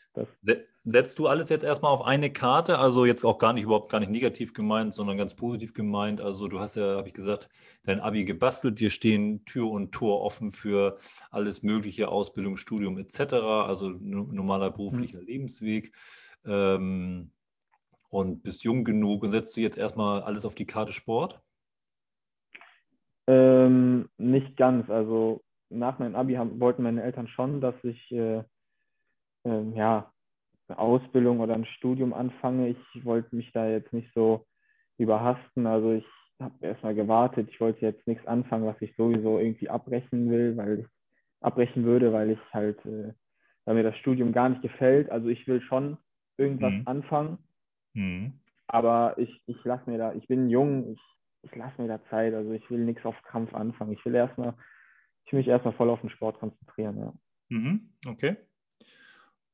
Setzt 0.84 1.20
du 1.20 1.28
alles 1.28 1.50
jetzt 1.50 1.64
erstmal 1.64 1.92
auf 1.92 2.04
eine 2.04 2.32
Karte, 2.32 2.80
also 2.80 3.06
jetzt 3.06 3.24
auch 3.24 3.38
gar 3.38 3.54
nicht 3.54 3.64
überhaupt 3.64 3.92
gar 3.92 4.00
nicht 4.00 4.12
negativ 4.12 4.54
gemeint, 4.54 4.94
sondern 4.94 5.18
ganz 5.18 5.36
positiv 5.36 5.74
gemeint. 5.74 6.22
Also 6.22 6.48
du 6.48 6.60
hast 6.60 6.76
ja, 6.76 6.98
habe 6.98 7.08
ich 7.08 7.14
gesagt, 7.14 7.50
dein 7.84 8.00
Abi 8.00 8.26
gebastelt, 8.26 8.80
dir 8.80 8.90
stehen 8.90 9.46
Tür 9.46 9.70
und 9.70 9.92
Tor 9.92 10.22
offen 10.22 10.52
für 10.52 10.98
alles 11.30 11.62
mögliche, 11.62 12.10
Ausbildung, 12.10 12.58
Studium 12.58 12.98
etc., 12.98 13.34
also 13.34 13.90
normaler 13.90 14.72
beruflicher 14.72 15.20
mhm. 15.20 15.28
Lebensweg. 15.28 15.96
Ähm, 16.46 17.32
und 18.10 18.44
bist 18.44 18.64
jung 18.64 18.84
genug 18.84 19.24
und 19.24 19.30
setzt 19.30 19.56
du 19.56 19.62
jetzt 19.62 19.78
erstmal 19.78 20.22
alles 20.22 20.46
auf 20.46 20.56
die 20.56 20.66
Karte 20.66 20.92
Sport? 20.92 21.42
Ähm, 23.28 24.10
nicht 24.18 24.58
ganz. 24.58 24.90
Also 24.90 25.44
nach 25.70 26.00
meinem 26.00 26.16
Abi 26.16 26.34
haben, 26.34 26.60
wollten 26.60 26.84
meine 26.84 27.04
Eltern 27.04 27.28
schon, 27.28 27.62
dass 27.62 27.76
ich 27.84 28.12
äh, 28.12 28.44
äh, 29.46 29.64
ja, 29.76 30.12
eine 30.68 30.80
Ausbildung 30.80 31.40
oder 31.40 31.54
ein 31.54 31.66
Studium 31.66 32.14
anfange. 32.14 32.70
Ich 32.70 33.06
wollte 33.06 33.36
mich 33.36 33.52
da 33.52 33.68
jetzt 33.68 33.94
nicht 33.94 34.12
so 34.14 34.46
überhasten. 34.98 35.68
Also 35.68 35.94
ich 35.94 36.06
habe 36.40 36.66
erstmal 36.66 36.96
gewartet. 36.96 37.50
Ich 37.52 37.60
wollte 37.60 37.82
jetzt 37.82 38.06
nichts 38.08 38.26
anfangen, 38.28 38.66
was 38.66 38.82
ich 38.82 38.96
sowieso 38.96 39.40
irgendwie 39.40 39.70
abbrechen 39.70 40.30
will, 40.30 40.58
weil 40.58 40.80
ich 40.80 40.88
abbrechen 41.42 41.84
würde, 41.84 42.14
weil 42.14 42.32
ich 42.32 42.40
halt, 42.54 42.84
äh, 42.86 43.14
weil 43.66 43.76
mir 43.76 43.84
das 43.84 43.98
Studium 43.98 44.32
gar 44.32 44.50
nicht 44.50 44.62
gefällt. 44.62 45.10
Also 45.10 45.28
ich 45.28 45.48
will 45.48 45.62
schon 45.62 45.98
irgendwas 46.38 46.74
mhm. 46.74 46.84
anfangen. 46.86 47.38
Mhm. 47.94 48.34
Aber 48.68 49.18
ich, 49.18 49.42
ich 49.48 49.62
lasse 49.64 49.90
mir 49.90 49.98
da, 49.98 50.14
ich 50.14 50.28
bin 50.28 50.50
jung, 50.50 50.94
ich, 50.94 51.02
ich 51.44 51.56
lasse 51.56 51.82
mir 51.82 51.88
da 51.88 52.04
Zeit. 52.10 52.34
Also 52.34 52.52
ich 52.52 52.70
will 52.70 52.80
nichts 52.80 53.06
auf 53.06 53.22
Krampf 53.24 53.54
anfangen. 53.54 53.92
Ich 53.92 54.06
will 54.06 54.16
erstmal, 54.16 54.54
ich 55.26 55.34
will 55.34 55.40
mich 55.40 55.48
erstmal 55.48 55.74
voll 55.74 55.90
auf 55.90 56.02
den 56.02 56.10
Sport 56.10 56.40
konzentrieren. 56.40 56.98
Ja. 56.98 57.14
Mhm. 57.50 57.90
Okay. 58.08 58.38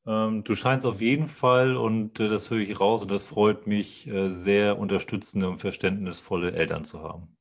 Ähm, 0.07 0.45
du 0.45 0.55
scheinst 0.55 0.85
auf 0.85 1.01
jeden 1.01 1.27
Fall, 1.27 1.75
und 1.75 2.19
äh, 2.19 2.29
das 2.29 2.49
höre 2.49 2.59
ich 2.59 2.79
raus, 2.79 3.01
und 3.01 3.11
das 3.11 3.27
freut 3.27 3.67
mich, 3.67 4.07
äh, 4.07 4.29
sehr 4.29 4.79
unterstützende 4.79 5.49
und 5.49 5.57
verständnisvolle 5.57 6.53
Eltern 6.53 6.85
zu 6.85 7.03
haben. 7.03 7.35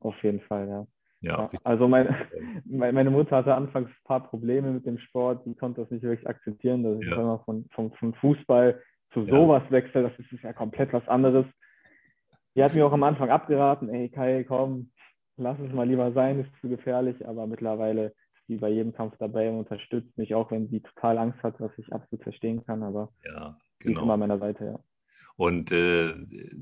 Auf 0.00 0.20
jeden 0.24 0.40
Fall, 0.40 0.68
ja. 0.68 0.86
Ja, 1.20 1.48
ja 1.52 1.60
also 1.62 1.86
mein, 1.86 2.12
meine 2.64 3.10
Mutter 3.10 3.36
hatte 3.36 3.54
anfangs 3.54 3.88
ein 3.88 4.04
paar 4.04 4.26
Probleme 4.28 4.72
mit 4.72 4.86
dem 4.86 4.98
Sport, 4.98 5.46
die 5.46 5.54
konnte 5.54 5.82
das 5.82 5.90
nicht 5.92 6.02
wirklich 6.02 6.28
akzeptieren, 6.28 6.82
dass 6.82 6.98
ich 7.00 7.08
ja. 7.08 7.14
immer 7.14 7.38
von, 7.44 7.64
von, 7.72 7.92
von 7.92 8.12
Fußball 8.14 8.82
zu 9.12 9.24
sowas 9.26 9.62
wechsle, 9.70 10.02
das 10.02 10.12
ist 10.18 10.42
ja 10.42 10.52
komplett 10.52 10.92
was 10.92 11.06
anderes. 11.06 11.46
Die 12.56 12.64
hat 12.64 12.74
mir 12.74 12.84
auch 12.84 12.92
am 12.92 13.04
Anfang 13.04 13.30
abgeraten, 13.30 13.88
ey 13.88 14.08
Kai, 14.08 14.44
komm, 14.44 14.90
lass 15.36 15.58
es 15.60 15.72
mal 15.72 15.86
lieber 15.86 16.12
sein, 16.12 16.40
ist 16.40 16.50
zu 16.60 16.68
gefährlich, 16.68 17.26
aber 17.26 17.46
mittlerweile 17.46 18.14
die 18.52 18.58
bei 18.58 18.70
jedem 18.70 18.92
Kampf 18.92 19.14
dabei 19.18 19.50
und 19.50 19.58
unterstützt 19.58 20.16
mich, 20.16 20.34
auch 20.34 20.50
wenn 20.50 20.68
sie 20.68 20.80
total 20.80 21.18
Angst 21.18 21.42
hat, 21.42 21.60
was 21.60 21.72
ich 21.78 21.92
absolut 21.92 22.22
verstehen 22.22 22.64
kann, 22.64 22.82
aber 22.82 23.12
ja, 23.24 23.58
genau. 23.78 24.00
ist 24.00 24.04
immer 24.04 24.14
an 24.14 24.20
meiner 24.20 24.38
Seite, 24.38 24.64
ja. 24.64 24.78
Und, 25.36 25.72
äh, 25.72 26.14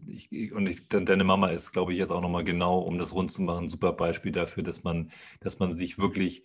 ich, 0.06 0.52
und 0.52 0.66
ich, 0.68 0.88
deine 0.88 1.24
Mama 1.24 1.48
ist, 1.48 1.72
glaube 1.72 1.92
ich, 1.92 1.98
jetzt 1.98 2.12
auch 2.12 2.20
nochmal 2.20 2.44
genau, 2.44 2.78
um 2.78 2.98
das 2.98 3.14
rund 3.14 3.32
zu 3.32 3.42
machen, 3.42 3.64
ein 3.64 3.68
super 3.68 3.92
Beispiel 3.92 4.32
dafür, 4.32 4.62
dass 4.62 4.84
man, 4.84 5.10
dass 5.40 5.58
man 5.58 5.74
sich 5.74 5.98
wirklich 5.98 6.44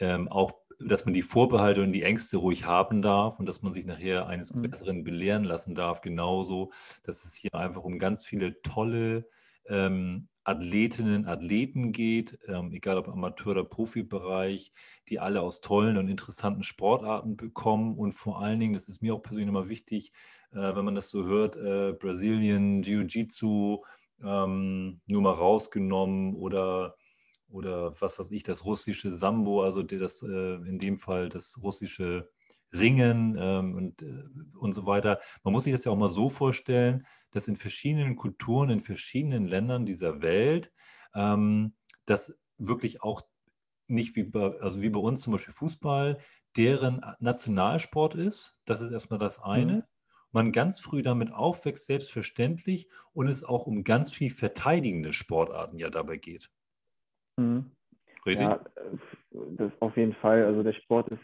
ähm, 0.00 0.28
auch, 0.28 0.52
dass 0.80 1.04
man 1.04 1.14
die 1.14 1.22
Vorbehalte 1.22 1.82
und 1.82 1.92
die 1.92 2.02
Ängste 2.02 2.38
ruhig 2.38 2.64
haben 2.64 3.02
darf 3.02 3.38
und 3.38 3.46
dass 3.46 3.62
man 3.62 3.72
sich 3.72 3.86
nachher 3.86 4.26
eines 4.26 4.52
mhm. 4.52 4.62
Besseren 4.62 5.04
belehren 5.04 5.44
lassen 5.44 5.74
darf. 5.74 6.00
Genauso, 6.00 6.70
dass 7.04 7.24
es 7.24 7.36
hier 7.36 7.54
einfach 7.54 7.84
um 7.84 7.98
ganz 7.98 8.26
viele 8.26 8.60
tolle 8.62 9.28
ähm, 9.68 10.28
Athletinnen, 10.50 11.26
Athleten 11.26 11.92
geht, 11.92 12.38
ähm, 12.48 12.72
egal 12.72 12.98
ob 12.98 13.08
Amateur- 13.08 13.52
oder 13.52 13.64
Profibereich, 13.64 14.72
die 15.08 15.20
alle 15.20 15.42
aus 15.42 15.60
tollen 15.60 15.96
und 15.96 16.08
interessanten 16.08 16.62
Sportarten 16.64 17.36
bekommen. 17.36 17.96
Und 17.96 18.12
vor 18.12 18.40
allen 18.42 18.60
Dingen, 18.60 18.74
das 18.74 18.88
ist 18.88 19.00
mir 19.02 19.14
auch 19.14 19.22
persönlich 19.22 19.48
immer 19.48 19.68
wichtig, 19.68 20.12
äh, 20.52 20.74
wenn 20.74 20.84
man 20.84 20.94
das 20.96 21.10
so 21.10 21.24
hört, 21.24 21.56
äh, 21.56 21.92
Brasilien, 21.92 22.82
Jiu-Jitsu, 22.82 23.82
ähm, 24.22 25.00
nur 25.06 25.22
mal 25.22 25.32
rausgenommen 25.32 26.34
oder, 26.34 26.96
oder 27.48 27.94
was 28.00 28.18
weiß 28.18 28.30
ich, 28.32 28.42
das 28.42 28.64
russische 28.64 29.12
Sambo, 29.12 29.62
also 29.62 29.82
das, 29.82 30.22
äh, 30.22 30.54
in 30.54 30.78
dem 30.78 30.96
Fall 30.96 31.28
das 31.28 31.58
russische 31.62 32.28
Ringen 32.72 33.36
ähm, 33.38 33.74
und, 33.74 34.02
äh, 34.02 34.24
und 34.58 34.72
so 34.72 34.86
weiter. 34.86 35.20
Man 35.44 35.52
muss 35.52 35.64
sich 35.64 35.72
das 35.72 35.84
ja 35.84 35.92
auch 35.92 35.96
mal 35.96 36.08
so 36.08 36.30
vorstellen, 36.30 37.06
dass 37.30 37.48
in 37.48 37.56
verschiedenen 37.56 38.16
Kulturen, 38.16 38.70
in 38.70 38.80
verschiedenen 38.80 39.46
Ländern 39.46 39.86
dieser 39.86 40.22
Welt, 40.22 40.72
ähm, 41.14 41.74
das 42.06 42.38
wirklich 42.58 43.02
auch 43.02 43.22
nicht 43.86 44.16
wie 44.16 44.24
bei, 44.24 44.58
also 44.60 44.82
wie 44.82 44.90
bei 44.90 45.00
uns 45.00 45.22
zum 45.22 45.32
Beispiel 45.32 45.54
Fußball, 45.54 46.18
deren 46.56 47.00
Nationalsport 47.18 48.14
ist. 48.14 48.56
Das 48.64 48.80
ist 48.80 48.90
erstmal 48.90 49.18
das 49.18 49.40
eine. 49.40 49.72
Mhm. 49.72 49.82
Man 50.32 50.52
ganz 50.52 50.78
früh 50.78 51.02
damit 51.02 51.32
aufwächst, 51.32 51.86
selbstverständlich, 51.86 52.88
und 53.12 53.26
es 53.26 53.42
auch 53.42 53.66
um 53.66 53.82
ganz 53.82 54.12
viel 54.12 54.30
verteidigende 54.30 55.12
Sportarten 55.12 55.78
ja 55.78 55.90
dabei 55.90 56.18
geht. 56.18 56.50
Mhm. 57.36 57.72
Richtig? 58.26 58.46
Ja, 58.46 58.64
das 59.32 59.72
auf 59.80 59.96
jeden 59.96 60.14
Fall. 60.14 60.44
Also 60.44 60.62
der 60.62 60.74
Sport 60.74 61.08
ist, 61.08 61.22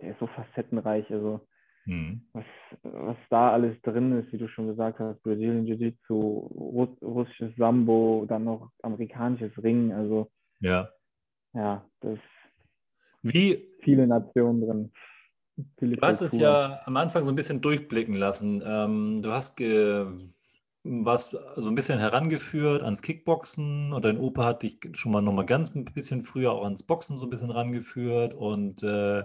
der 0.00 0.12
ist 0.12 0.20
so 0.20 0.26
facettenreich. 0.26 1.10
Also 1.10 1.46
Mhm. 1.86 2.20
Was, 2.32 2.44
was 2.82 3.16
da 3.30 3.52
alles 3.52 3.80
drin 3.82 4.20
ist, 4.20 4.32
wie 4.32 4.38
du 4.38 4.48
schon 4.48 4.66
gesagt 4.66 4.98
hast, 4.98 5.22
Brazilian 5.22 5.64
Jiu-Jitsu, 5.64 6.14
Russ, 6.14 6.88
russisches 7.00 7.54
Sambo, 7.56 8.26
dann 8.28 8.44
noch 8.44 8.70
amerikanisches 8.82 9.52
Ring, 9.62 9.92
also 9.92 10.30
ja, 10.60 10.90
ja 11.54 11.84
das 12.00 12.18
wie, 13.22 13.68
viele 13.80 14.06
Nationen 14.06 14.60
drin. 14.60 14.92
Viele 15.78 15.96
du 15.96 16.02
hast 16.02 16.20
es 16.20 16.36
ja 16.36 16.80
am 16.84 16.96
Anfang 16.96 17.24
so 17.24 17.32
ein 17.32 17.36
bisschen 17.36 17.60
durchblicken 17.60 18.14
lassen. 18.14 18.62
Ähm, 18.64 19.22
du 19.22 19.30
hast 19.30 19.56
ge, 19.56 20.06
warst 20.84 21.36
so 21.54 21.68
ein 21.68 21.74
bisschen 21.74 21.98
herangeführt 21.98 22.82
ans 22.82 23.00
Kickboxen 23.00 23.92
und 23.92 24.04
dein 24.04 24.18
Opa 24.18 24.44
hat 24.44 24.62
dich 24.62 24.78
schon 24.92 25.12
mal 25.12 25.22
noch 25.22 25.32
mal 25.32 25.46
ganz 25.46 25.74
ein 25.74 25.84
bisschen 25.86 26.22
früher 26.22 26.52
auch 26.52 26.64
ans 26.64 26.82
Boxen 26.82 27.16
so 27.16 27.26
ein 27.26 27.30
bisschen 27.30 27.50
rangeführt 27.50 28.34
und 28.34 28.82
äh, 28.82 29.24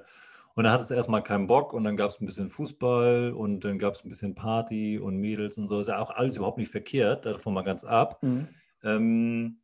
und 0.55 0.63
dann 0.63 0.73
hat 0.73 0.81
es 0.81 0.91
erstmal 0.91 1.23
keinen 1.23 1.47
Bock 1.47 1.73
und 1.73 1.83
dann 1.83 1.95
gab 1.95 2.09
es 2.09 2.19
ein 2.19 2.25
bisschen 2.25 2.49
Fußball 2.49 3.31
und 3.33 3.63
dann 3.63 3.79
gab 3.79 3.93
es 3.93 4.03
ein 4.03 4.09
bisschen 4.09 4.35
Party 4.35 4.99
und 4.99 5.17
Mädels 5.17 5.57
und 5.57 5.67
so. 5.67 5.79
Ist 5.79 5.87
ja 5.87 5.99
auch 5.99 6.11
alles 6.11 6.37
überhaupt 6.37 6.57
nicht 6.57 6.71
verkehrt, 6.71 7.25
davon 7.25 7.53
mal 7.53 7.63
ganz 7.63 7.83
ab. 7.83 8.21
Mhm. 8.21 8.47
Ähm, 8.83 9.61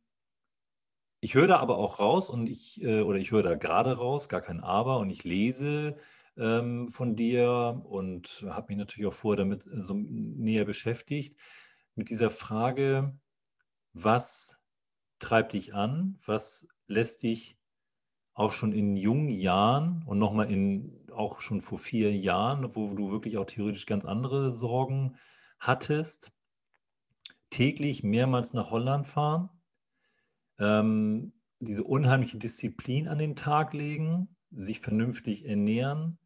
ich 1.20 1.34
höre 1.34 1.48
da 1.48 1.58
aber 1.58 1.78
auch 1.78 1.98
raus 1.98 2.30
und 2.30 2.48
ich, 2.48 2.82
äh, 2.82 3.02
oder 3.02 3.18
ich 3.18 3.32
höre 3.32 3.42
da 3.42 3.54
gerade 3.56 3.96
raus, 3.96 4.28
gar 4.28 4.40
kein 4.40 4.60
Aber, 4.60 4.98
und 4.98 5.10
ich 5.10 5.24
lese 5.24 5.96
ähm, 6.36 6.86
von 6.86 7.16
dir 7.16 7.82
und 7.84 8.44
habe 8.48 8.68
mich 8.68 8.78
natürlich 8.78 9.08
auch 9.08 9.14
vorher 9.14 9.44
damit 9.44 9.66
äh, 9.66 9.82
so 9.82 9.94
näher 9.94 10.64
beschäftigt, 10.64 11.36
mit 11.96 12.10
dieser 12.10 12.30
Frage, 12.30 13.18
was 13.92 14.62
treibt 15.18 15.52
dich 15.54 15.74
an, 15.74 16.16
was 16.24 16.68
lässt 16.86 17.24
dich 17.24 17.57
auch 18.38 18.52
schon 18.52 18.70
in 18.70 18.96
jungen 18.96 19.28
Jahren 19.28 20.04
und 20.06 20.20
nochmal 20.20 20.48
in, 20.48 20.96
auch 21.12 21.40
schon 21.40 21.60
vor 21.60 21.78
vier 21.78 22.16
Jahren, 22.16 22.76
wo 22.76 22.94
du 22.94 23.10
wirklich 23.10 23.36
auch 23.36 23.46
theoretisch 23.46 23.84
ganz 23.84 24.04
andere 24.04 24.54
Sorgen 24.54 25.16
hattest, 25.58 26.30
täglich 27.50 28.04
mehrmals 28.04 28.52
nach 28.52 28.70
Holland 28.70 29.08
fahren, 29.08 29.48
ähm, 30.60 31.32
diese 31.58 31.82
unheimliche 31.82 32.38
Disziplin 32.38 33.08
an 33.08 33.18
den 33.18 33.34
Tag 33.34 33.72
legen, 33.72 34.36
sich 34.52 34.78
vernünftig 34.78 35.44
ernähren, 35.44 36.18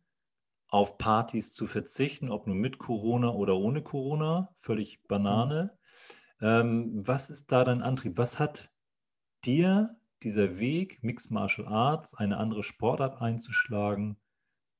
auf 0.68 0.98
Partys 0.98 1.54
zu 1.54 1.66
verzichten, 1.66 2.30
ob 2.30 2.46
nur 2.46 2.56
mit 2.56 2.76
Corona 2.78 3.30
oder 3.30 3.56
ohne 3.56 3.82
Corona, 3.82 4.50
völlig 4.54 5.02
Banane. 5.08 5.78
Mhm. 6.40 6.46
Ähm, 6.46 7.06
was 7.06 7.30
ist 7.30 7.52
da 7.52 7.64
dein 7.64 7.80
Antrieb? 7.80 8.18
Was 8.18 8.38
hat 8.38 8.70
dir 9.46 9.96
dieser 10.22 10.58
Weg, 10.58 11.02
Mixed 11.02 11.30
Martial 11.30 11.68
Arts, 11.68 12.14
eine 12.14 12.38
andere 12.38 12.62
Sportart 12.62 13.20
einzuschlagen, 13.20 14.16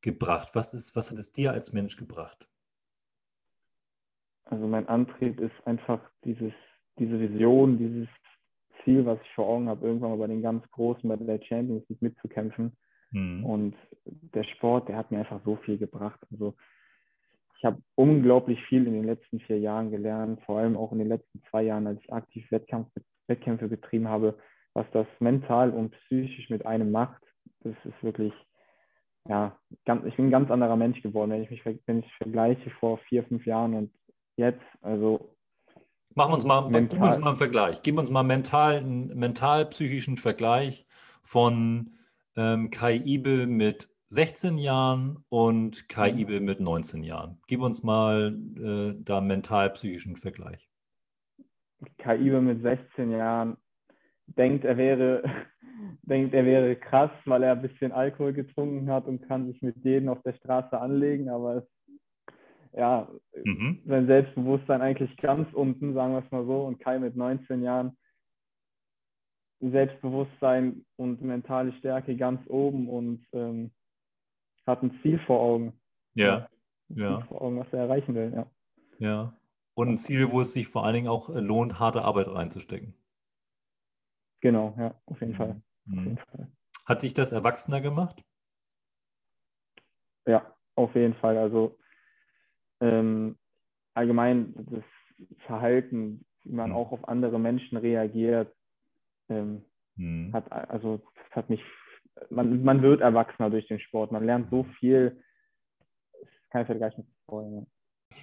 gebracht? 0.01 0.51
Was, 0.55 0.75
ist, 0.75 0.97
was 0.97 1.11
hat 1.11 1.19
es 1.19 1.33
dir 1.33 1.53
als 1.53 1.73
Mensch 1.73 1.97
gebracht? 1.97 2.49
Also 4.45 4.67
mein 4.67 4.89
Antrieb 4.89 5.41
ist 5.41 5.55
einfach 5.67 6.01
dieses, 6.25 6.53
diese 6.99 7.19
Vision, 7.19 7.79
dieses 7.79 8.09
Ziel, 8.85 9.07
was 9.07 9.19
ich 9.23 9.35
vor 9.35 9.47
Augen 9.47 9.69
habe, 9.69 9.87
irgendwann 9.87 10.11
mal 10.11 10.19
bei 10.19 10.27
den 10.27 10.43
ganz 10.43 10.69
Großen, 10.73 11.09
bei 11.09 11.17
der 11.17 11.43
Champions 11.43 11.89
League 11.89 12.03
mitzukämpfen. 12.03 12.77
Mhm. 13.13 13.45
Und 13.45 13.77
der 14.05 14.45
Sport, 14.45 14.89
der 14.89 14.97
hat 14.97 15.11
mir 15.11 15.21
einfach 15.21 15.41
so 15.45 15.57
viel 15.57 15.79
gebracht. 15.79 16.21
Also 16.31 16.55
ich 17.57 17.65
habe 17.65 17.81
unglaublich 17.95 18.61
viel 18.67 18.87
in 18.87 18.95
den 18.95 19.05
letzten 19.05 19.39
vier 19.41 19.59
Jahren 19.59 19.91
gelernt, 19.91 20.43
vor 20.45 20.59
allem 20.59 20.77
auch 20.77 20.93
in 20.93 20.99
den 20.99 21.09
letzten 21.09 21.43
zwei 21.49 21.63
Jahren, 21.63 21.87
als 21.87 22.01
ich 22.03 22.13
aktiv 22.13 22.51
Wettkampf, 22.51 22.89
Wettkämpfe 23.29 23.69
betrieben 23.69 24.09
habe, 24.09 24.37
was 24.75 24.87
das 24.93 25.07
mental 25.21 25.71
und 25.71 25.91
psychisch 25.93 26.49
mit 26.51 26.67
einem 26.67 26.91
macht, 26.91 27.23
das 27.61 27.75
ist 27.85 28.03
wirklich, 28.03 28.33
ja, 29.29 29.57
ganz, 29.85 30.05
ich 30.07 30.17
bin 30.17 30.27
ein 30.27 30.31
ganz 30.31 30.51
anderer 30.51 30.77
Mensch 30.77 31.03
geworden, 31.03 31.31
wenn 31.31 31.43
ich 31.43 31.51
mich 31.51 31.65
wenn 31.87 32.01
ich 32.01 32.13
vergleiche 32.17 32.71
vor 32.81 32.99
vier, 33.09 33.25
fünf 33.25 33.47
Jahren 33.47 33.75
und 33.75 33.93
jetzt, 34.37 34.63
also 34.81 35.35
Machen 36.15 36.33
wir 36.33 36.35
uns 36.35 36.45
mal, 36.45 36.69
mental. 36.69 36.99
gib 36.99 37.03
uns 37.03 37.19
mal 37.19 37.29
einen 37.29 37.39
Vergleich. 37.39 37.83
Gib 37.83 37.99
uns 37.99 38.11
mal 38.11 38.23
mental, 38.23 38.77
einen 38.77 39.07
mental-psychischen 39.19 40.19
Vergleich 40.19 40.87
von 41.23 41.95
ähm, 42.37 42.71
Kai 42.71 42.97
Ibel 42.97 43.47
mit 43.47 43.89
16 44.09 44.59
Jahren 44.59 45.25
und 45.31 45.89
Kai 45.89 46.13
mhm. 46.13 46.19
Ibe 46.19 46.41
mit 46.41 46.61
19 46.61 47.03
Jahren. 47.03 47.39
Gib 47.47 47.63
uns 47.63 47.83
mal 47.83 48.39
äh, 48.59 48.95
da 49.03 49.23
mental-psychischen 49.23 50.17
Vergleich. 50.17 50.69
Kai 51.97 52.17
Ibe 52.19 52.43
mit 52.43 52.61
16 52.61 53.11
Jahren 53.11 53.57
denkt, 54.27 54.65
er 54.65 54.77
wäre, 54.77 55.23
denkt, 56.03 56.35
er 56.35 56.45
wäre 56.45 56.77
krass, 56.77 57.11
weil 57.25 57.43
er 57.43 57.53
ein 57.53 57.63
bisschen 57.63 57.93
Alkohol 57.93 58.33
getrunken 58.33 58.91
hat 58.91 59.07
und 59.07 59.27
kann 59.27 59.47
sich 59.47 59.63
mit 59.63 59.85
denen 59.85 60.09
auf 60.09 60.23
der 60.23 60.35
Straße 60.35 60.79
anlegen, 60.79 61.29
aber 61.29 61.57
es, 61.57 61.65
ja, 62.75 63.09
mhm. 63.45 63.83
sein 63.87 64.07
Selbstbewusstsein 64.07 64.81
eigentlich 64.81 65.17
ganz 65.19 65.53
unten, 65.53 65.95
sagen 65.95 66.15
wir 66.15 66.25
es 66.25 66.31
mal 66.31 66.47
so, 66.47 66.63
und 66.63 66.81
Kai 66.81 66.99
mit 66.99 67.17
19 67.17 67.63
Jahren 67.63 67.97
Selbstbewusstsein 69.61 70.85
und 70.97 71.23
mentale 71.23 71.73
Stärke 71.75 72.17
ganz 72.17 72.41
oben 72.49 72.89
und 72.89 73.25
ähm, 73.33 73.71
hat 74.67 74.83
ein 74.83 74.99
Ziel 75.03 75.21
vor 75.21 75.41
Augen. 75.41 75.73
Ja. 76.15 76.49
ja. 76.89 77.21
Vor 77.29 77.43
Augen, 77.43 77.61
was 77.61 77.73
er 77.73 77.81
erreichen 77.81 78.15
will, 78.15 78.33
ja. 78.35 78.47
Ja. 78.99 79.33
Und 79.75 79.89
ein 79.89 79.99
Ziel, 79.99 80.31
wo 80.33 80.41
es 80.41 80.53
sich 80.53 80.67
vor 80.67 80.85
allen 80.85 80.95
Dingen 80.95 81.09
auch 81.09 81.31
lohnt, 81.33 81.81
harte 81.81 82.03
Arbeit 82.03 82.29
reinzustecken. 82.29 82.95
Genau, 84.43 84.75
ja, 84.77 85.01
auf 85.07 85.21
jeden, 85.21 85.37
Fall. 85.37 85.63
Mhm. 85.87 85.99
auf 85.99 86.05
jeden 86.05 86.19
Fall. 86.19 86.49
Hat 86.85 87.03
dich 87.03 87.15
das 87.15 87.31
erwachsener 87.33 87.81
gemacht? 87.81 88.23
Ja, 90.27 90.55
auf 90.75 90.95
jeden 90.97 91.15
Fall. 91.15 91.39
Also 91.39 91.79
ähm, 92.81 93.39
allgemein 93.95 94.53
das 94.57 94.85
Verhalten, 95.47 96.25
wie 96.43 96.53
man 96.53 96.71
mhm. 96.71 96.77
auch 96.77 96.91
auf 96.91 97.09
andere 97.09 97.39
Menschen 97.39 97.79
reagiert, 97.79 98.53
ähm, 99.29 99.65
mhm. 99.95 100.33
hat 100.33 100.51
also 100.51 101.01
hat 101.31 101.49
mich 101.49 101.63
man, 102.31 102.65
man 102.65 102.83
wird 102.83 103.01
erwachsener 103.01 103.49
durch 103.49 103.69
den 103.69 103.79
Sport. 103.79 104.11
Man 104.11 104.25
lernt 104.25 104.51
so 104.51 104.65
viel. 104.79 105.23
Das 106.21 106.51
kann 106.51 106.63
ich 106.63 106.79
gleich 106.79 106.99
nicht 106.99 107.09
vorstellen. 107.27 107.67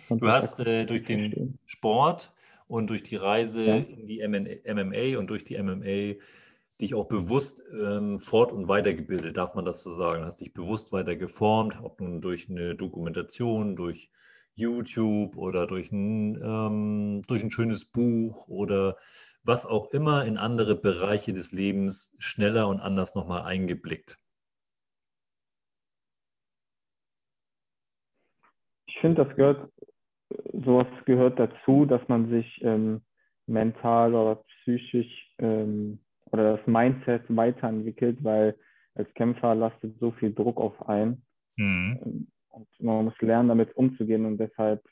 Du 0.10 0.28
hast 0.28 0.60
äh, 0.60 0.86
durch 0.86 1.04
den 1.04 1.58
Sport 1.66 2.34
und 2.70 2.92
durch 2.92 3.02
die 3.02 3.16
Reise 3.16 3.64
ja. 3.66 3.76
in 3.78 4.06
die 4.06 4.22
MMA 4.22 5.18
und 5.18 5.30
durch 5.30 5.44
die 5.44 5.62
MMA 5.62 6.20
dich 6.80 6.94
auch 6.94 7.08
bewusst 7.08 7.64
ähm, 7.74 8.20
fort- 8.20 8.54
und 8.54 8.68
weitergebildet, 8.68 9.36
darf 9.36 9.56
man 9.56 9.66
das 9.66 9.82
so 9.82 9.90
sagen? 9.90 10.24
Hast 10.24 10.40
dich 10.40 10.54
bewusst 10.54 10.94
weiter 10.94 11.16
geformt, 11.16 11.82
ob 11.84 12.00
nun 12.00 12.22
durch 12.22 12.48
eine 12.50 12.76
Dokumentation, 12.76 13.76
durch 13.76 14.12
YouTube 14.54 15.36
oder 15.36 15.66
durch 15.66 15.92
ein, 15.92 16.40
ähm, 16.42 17.22
durch 17.28 17.44
ein 17.44 17.52
schönes 17.52 17.86
Buch 17.86 18.48
oder 18.48 18.98
was 19.44 19.66
auch 19.66 19.90
immer 19.92 20.26
in 20.26 20.38
andere 20.38 20.76
Bereiche 20.76 21.34
des 21.34 21.52
Lebens 21.52 22.14
schneller 22.20 22.68
und 22.68 22.80
anders 22.80 23.16
nochmal 23.16 23.42
eingeblickt? 23.42 24.18
Ich 28.86 29.00
finde, 29.02 29.26
das 29.26 29.36
gehört 29.36 29.72
sowas 30.54 30.88
gehört 31.06 31.40
dazu, 31.40 31.86
dass 31.86 32.02
man 32.08 32.30
sich 32.30 32.62
ähm, 32.64 33.02
mental 33.48 34.14
oder 34.14 34.44
psychisch 34.62 35.34
ähm, 35.40 36.00
oder 36.32 36.58
das 36.58 36.68
Mindset 36.68 37.24
weiterentwickelt, 37.30 38.24
weil 38.24 38.56
als 38.96 39.12
Kämpfer 39.16 39.56
lastet 39.56 39.98
so 40.00 40.12
viel 40.12 40.34
Druck 40.34 40.58
auf 40.58 40.88
ein. 40.88 41.22
Mhm. 41.58 42.00
Ähm, 42.06 42.28
und 42.50 42.68
man 42.80 43.06
muss 43.06 43.22
lernen, 43.22 43.50
damit 43.50 43.76
umzugehen. 43.76 44.26
Und 44.26 44.38
deshalb 44.38 44.84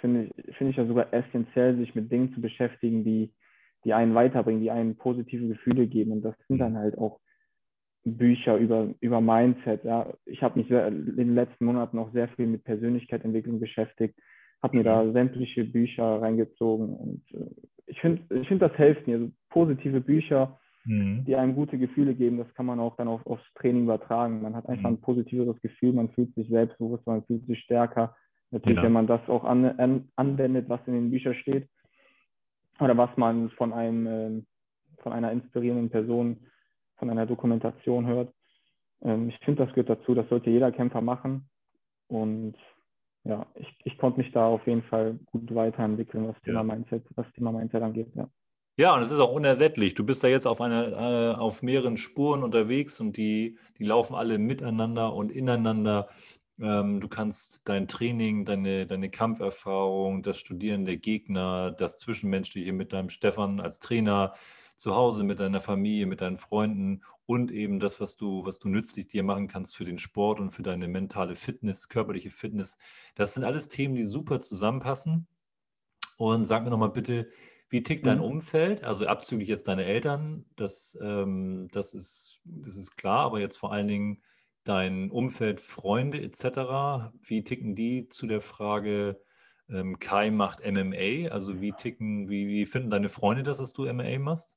finde 0.00 0.24
ich, 0.36 0.56
find 0.56 0.70
ich 0.70 0.76
ja 0.76 0.86
sogar 0.86 1.12
essentiell, 1.12 1.76
sich 1.76 1.94
mit 1.94 2.10
Dingen 2.10 2.32
zu 2.34 2.40
beschäftigen, 2.40 3.04
die, 3.04 3.32
die 3.84 3.92
einen 3.92 4.14
weiterbringen, 4.14 4.62
die 4.62 4.70
einen 4.70 4.96
positive 4.96 5.48
Gefühle 5.48 5.86
geben. 5.86 6.12
Und 6.12 6.22
das 6.22 6.34
sind 6.48 6.58
dann 6.58 6.76
halt 6.76 6.96
auch 6.98 7.18
Bücher 8.04 8.56
über, 8.56 8.94
über 9.00 9.20
Mindset. 9.20 9.84
Ja. 9.84 10.12
Ich 10.26 10.42
habe 10.42 10.58
mich 10.58 10.70
in 10.70 11.16
den 11.16 11.34
letzten 11.34 11.64
Monaten 11.64 11.98
auch 11.98 12.12
sehr 12.12 12.28
viel 12.28 12.46
mit 12.46 12.64
Persönlichkeitsentwicklung 12.64 13.60
beschäftigt 13.60 14.18
habe 14.62 14.76
mir 14.76 14.84
da 14.84 15.10
sämtliche 15.12 15.64
Bücher 15.64 16.22
reingezogen 16.22 16.94
und 16.94 17.22
äh, 17.34 17.50
ich 17.86 18.00
finde, 18.00 18.22
ich 18.40 18.48
find, 18.48 18.62
das 18.62 18.74
hilft 18.76 19.06
mir. 19.06 19.16
Also 19.16 19.30
positive 19.50 20.00
Bücher, 20.00 20.58
mhm. 20.84 21.24
die 21.26 21.36
einem 21.36 21.54
gute 21.54 21.76
Gefühle 21.76 22.14
geben, 22.14 22.38
das 22.38 22.52
kann 22.54 22.66
man 22.66 22.80
auch 22.80 22.96
dann 22.96 23.08
auf, 23.08 23.24
aufs 23.26 23.44
Training 23.54 23.84
übertragen. 23.84 24.40
Man 24.40 24.54
hat 24.56 24.66
einfach 24.66 24.88
mhm. 24.88 24.96
ein 24.96 25.00
positiveres 25.00 25.60
Gefühl, 25.60 25.92
man 25.92 26.08
fühlt 26.10 26.34
sich 26.34 26.48
selbstbewusst, 26.48 27.06
man 27.06 27.22
fühlt 27.24 27.46
sich 27.46 27.58
stärker. 27.60 28.16
Natürlich, 28.50 28.78
ja. 28.78 28.84
wenn 28.84 28.92
man 28.92 29.06
das 29.06 29.20
auch 29.28 29.44
an, 29.44 29.64
an, 29.78 30.08
anwendet, 30.16 30.68
was 30.68 30.80
in 30.86 30.94
den 30.94 31.10
Büchern 31.10 31.34
steht 31.34 31.68
oder 32.80 32.96
was 32.96 33.14
man 33.16 33.50
von 33.50 33.72
einem, 33.72 34.06
äh, 34.06 34.42
von 35.02 35.12
einer 35.12 35.32
inspirierenden 35.32 35.90
Person, 35.90 36.46
von 36.96 37.10
einer 37.10 37.26
Dokumentation 37.26 38.06
hört. 38.06 38.32
Ähm, 39.02 39.28
ich 39.28 39.38
finde, 39.44 39.64
das 39.64 39.74
gehört 39.74 39.90
dazu, 39.90 40.14
das 40.14 40.28
sollte 40.28 40.50
jeder 40.50 40.70
Kämpfer 40.72 41.00
machen 41.00 41.48
und 42.08 42.56
ja, 43.24 43.46
ich, 43.54 43.68
ich 43.84 43.98
konnte 43.98 44.20
mich 44.20 44.32
da 44.32 44.46
auf 44.46 44.66
jeden 44.66 44.82
Fall 44.82 45.18
gut 45.26 45.54
weiterentwickeln, 45.54 46.28
was 46.28 46.40
Thema 46.42 46.62
Mindset, 46.62 47.04
was 47.14 47.26
Thema 47.34 47.52
Mindset 47.52 47.82
angeht, 47.82 48.08
ja. 48.14 48.28
Ja, 48.78 48.94
und 48.96 49.02
es 49.02 49.10
ist 49.10 49.20
auch 49.20 49.32
unersättlich. 49.32 49.94
Du 49.94 50.04
bist 50.04 50.24
da 50.24 50.28
jetzt 50.28 50.46
auf, 50.46 50.62
eine, 50.62 51.34
äh, 51.34 51.38
auf 51.38 51.62
mehreren 51.62 51.98
Spuren 51.98 52.42
unterwegs 52.42 53.00
und 53.00 53.18
die, 53.18 53.58
die 53.78 53.84
laufen 53.84 54.14
alle 54.14 54.38
miteinander 54.38 55.12
und 55.12 55.30
ineinander. 55.30 56.08
Ähm, 56.58 57.00
du 57.00 57.08
kannst 57.08 57.60
dein 57.64 57.86
Training, 57.86 58.46
deine, 58.46 58.86
deine 58.86 59.10
Kampferfahrung, 59.10 60.22
das 60.22 60.38
Studieren 60.38 60.86
der 60.86 60.96
Gegner, 60.96 61.70
das 61.70 61.98
Zwischenmenschliche 61.98 62.72
mit 62.72 62.94
deinem 62.94 63.10
Stefan 63.10 63.60
als 63.60 63.78
Trainer, 63.78 64.32
zu 64.82 64.96
Hause 64.96 65.22
mit 65.22 65.38
deiner 65.38 65.60
Familie, 65.60 66.06
mit 66.06 66.22
deinen 66.22 66.36
Freunden 66.36 67.02
und 67.24 67.52
eben 67.52 67.78
das, 67.78 68.00
was 68.00 68.16
du, 68.16 68.44
was 68.44 68.58
du 68.58 68.68
nützlich 68.68 69.06
dir 69.06 69.22
machen 69.22 69.46
kannst 69.46 69.76
für 69.76 69.84
den 69.84 69.96
Sport 69.96 70.40
und 70.40 70.50
für 70.50 70.64
deine 70.64 70.88
mentale 70.88 71.36
Fitness, 71.36 71.88
körperliche 71.88 72.30
Fitness. 72.30 72.76
Das 73.14 73.32
sind 73.32 73.44
alles 73.44 73.68
Themen, 73.68 73.94
die 73.94 74.02
super 74.02 74.40
zusammenpassen. 74.40 75.28
Und 76.16 76.46
sag 76.46 76.64
mir 76.64 76.70
nochmal 76.70 76.90
bitte, 76.90 77.28
wie 77.68 77.84
tickt 77.84 78.06
dein 78.06 78.18
mhm. 78.18 78.24
Umfeld? 78.24 78.82
Also 78.82 79.06
abzüglich 79.06 79.48
jetzt 79.48 79.68
deine 79.68 79.84
Eltern, 79.84 80.46
das, 80.56 80.98
ähm, 81.00 81.68
das, 81.70 81.94
ist, 81.94 82.40
das 82.44 82.74
ist 82.74 82.96
klar, 82.96 83.26
aber 83.26 83.38
jetzt 83.38 83.58
vor 83.58 83.72
allen 83.72 83.86
Dingen 83.86 84.20
dein 84.64 85.12
Umfeld, 85.12 85.60
Freunde 85.60 86.20
etc. 86.20 87.12
Wie 87.20 87.44
ticken 87.44 87.76
die 87.76 88.08
zu 88.08 88.26
der 88.26 88.40
Frage, 88.40 89.22
ähm, 89.68 90.00
Kai 90.00 90.32
macht 90.32 90.66
MMA? 90.66 91.28
Also 91.30 91.60
wie 91.60 91.70
ticken, 91.70 92.28
wie, 92.28 92.48
wie 92.48 92.66
finden 92.66 92.90
deine 92.90 93.08
Freunde 93.08 93.44
das, 93.44 93.58
dass 93.58 93.72
du 93.72 93.84
MMA 93.84 94.18
machst? 94.18 94.56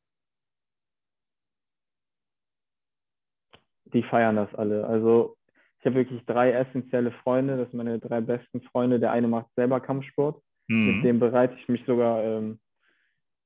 Die 3.94 4.04
feiern 4.04 4.36
das 4.36 4.54
alle. 4.56 4.86
Also 4.86 5.36
ich 5.80 5.86
habe 5.86 5.96
wirklich 5.96 6.26
drei 6.26 6.52
essentielle 6.52 7.12
Freunde, 7.12 7.58
das 7.58 7.70
sind 7.70 7.78
meine 7.78 8.00
drei 8.00 8.22
besten 8.22 8.62
Freunde. 8.62 9.00
Der 9.00 9.12
eine 9.12 9.28
macht 9.28 9.48
selber 9.56 9.80
Kampfsport, 9.80 10.42
mhm. 10.68 10.96
mit 10.96 11.06
dem 11.06 11.20
bereite 11.20 11.56
ich 11.60 11.68
mich 11.68 11.84
sogar 11.86 12.24
ähm, 12.24 12.60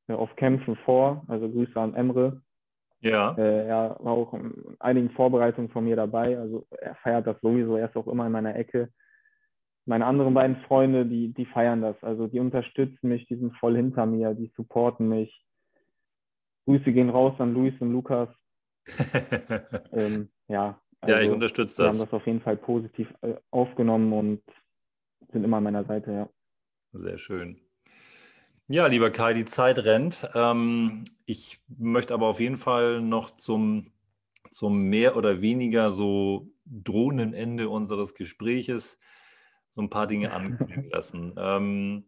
auf 0.08 0.36
Kämpfen 0.36 0.76
vor. 0.86 1.24
Also 1.28 1.50
Grüße 1.50 1.80
an 1.80 1.96
Emre. 1.96 2.42
Ja. 3.02 3.36
Äh, 3.38 3.68
er 3.68 3.98
war 4.00 4.14
auch 4.14 4.34
in 4.34 4.76
einigen 4.80 5.10
Vorbereitungen 5.12 5.70
von 5.70 5.86
mir 5.86 5.96
dabei. 5.96 6.38
Also 6.38 6.66
er 6.70 6.96
feiert 6.96 7.28
das 7.28 7.40
sowieso, 7.42 7.78
er 7.78 7.90
ist 7.90 7.96
auch 7.96 8.08
immer 8.08 8.26
in 8.26 8.32
meiner 8.32 8.56
Ecke. 8.56 8.90
Meine 9.86 10.06
anderen 10.06 10.34
beiden 10.34 10.58
Freunde, 10.64 11.06
die, 11.06 11.34
die 11.34 11.46
feiern 11.46 11.82
das. 11.82 11.96
Also 12.04 12.28
die 12.28 12.40
unterstützen 12.40 13.10
mich, 13.10 13.26
die 13.28 13.36
sind 13.36 13.56
voll 13.58 13.76
hinter 13.76 14.06
mir, 14.06 14.34
die 14.34 14.52
supporten 14.56 15.10
mich. 15.10 15.44
Grüße 16.66 16.92
gehen 16.92 17.10
raus 17.10 17.34
an 17.40 17.54
Luis 17.54 17.74
und 17.80 17.92
Lukas. 17.92 18.30
ähm, 19.92 20.30
ja, 20.48 20.82
also 21.02 21.16
ja, 21.16 21.20
ich 21.20 21.26
also 21.26 21.34
unterstütze 21.34 21.84
das. 21.84 21.96
Wir 21.96 22.00
haben 22.00 22.10
das 22.10 22.14
auf 22.14 22.26
jeden 22.26 22.42
Fall 22.42 22.58
positiv 22.58 23.14
äh, 23.22 23.36
aufgenommen 23.52 24.14
und 24.14 24.42
sind 25.32 25.44
immer 25.44 25.58
an 25.58 25.64
meiner 25.64 25.86
Seite, 25.86 26.12
ja. 26.12 26.30
Sehr 26.92 27.18
schön. 27.18 27.62
Ja, 28.68 28.88
lieber 28.88 29.10
Kai, 29.10 29.34
die 29.34 29.46
Zeit 29.46 29.80
rennt. 29.80 30.30
Ähm, 30.36 31.06
ich 31.26 31.60
möchte 31.68 32.14
aber 32.14 32.28
auf 32.28 32.40
jeden 32.40 32.58
Fall 32.58 33.02
noch 33.02 33.32
zum, 33.32 33.92
zum 34.50 34.84
mehr 34.84 35.16
oder 35.16 35.42
weniger 35.42 35.92
so 35.92 36.52
drohenden 36.66 37.34
Ende 37.34 37.70
unseres 37.70 38.14
Gespräches 38.14 39.00
so 39.72 39.82
ein 39.82 39.90
paar 39.90 40.08
Dinge 40.08 40.32
ankündigen 40.34 40.90
lassen. 40.90 41.34
Ähm, 41.38 42.06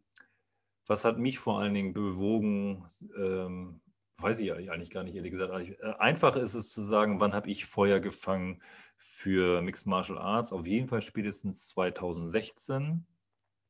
was 0.88 1.05
hat 1.05 1.17
mich 1.17 1.39
vor 1.39 1.59
allen 1.59 1.74
Dingen 1.74 1.93
bewogen, 1.93 2.86
ähm, 3.17 3.82
weiß 4.22 4.39
ich 4.39 4.51
eigentlich 4.51 4.89
gar 4.89 5.03
nicht, 5.03 5.15
ehrlich 5.15 5.32
gesagt. 5.32 5.51
Äh, 5.51 5.93
einfach 5.99 6.36
ist 6.36 6.53
es 6.53 6.74
zu 6.74 6.82
sagen, 6.82 7.19
wann 7.19 7.34
habe 7.34 7.49
ich 7.49 7.65
Feuer 7.65 7.99
gefangen 7.99 8.61
für 8.97 9.61
Mixed 9.61 9.88
Martial 9.88 10.17
Arts? 10.17 10.53
Auf 10.53 10.67
jeden 10.67 10.88
Fall 10.88 11.01
spätestens 11.01 11.67
2016. 11.67 13.05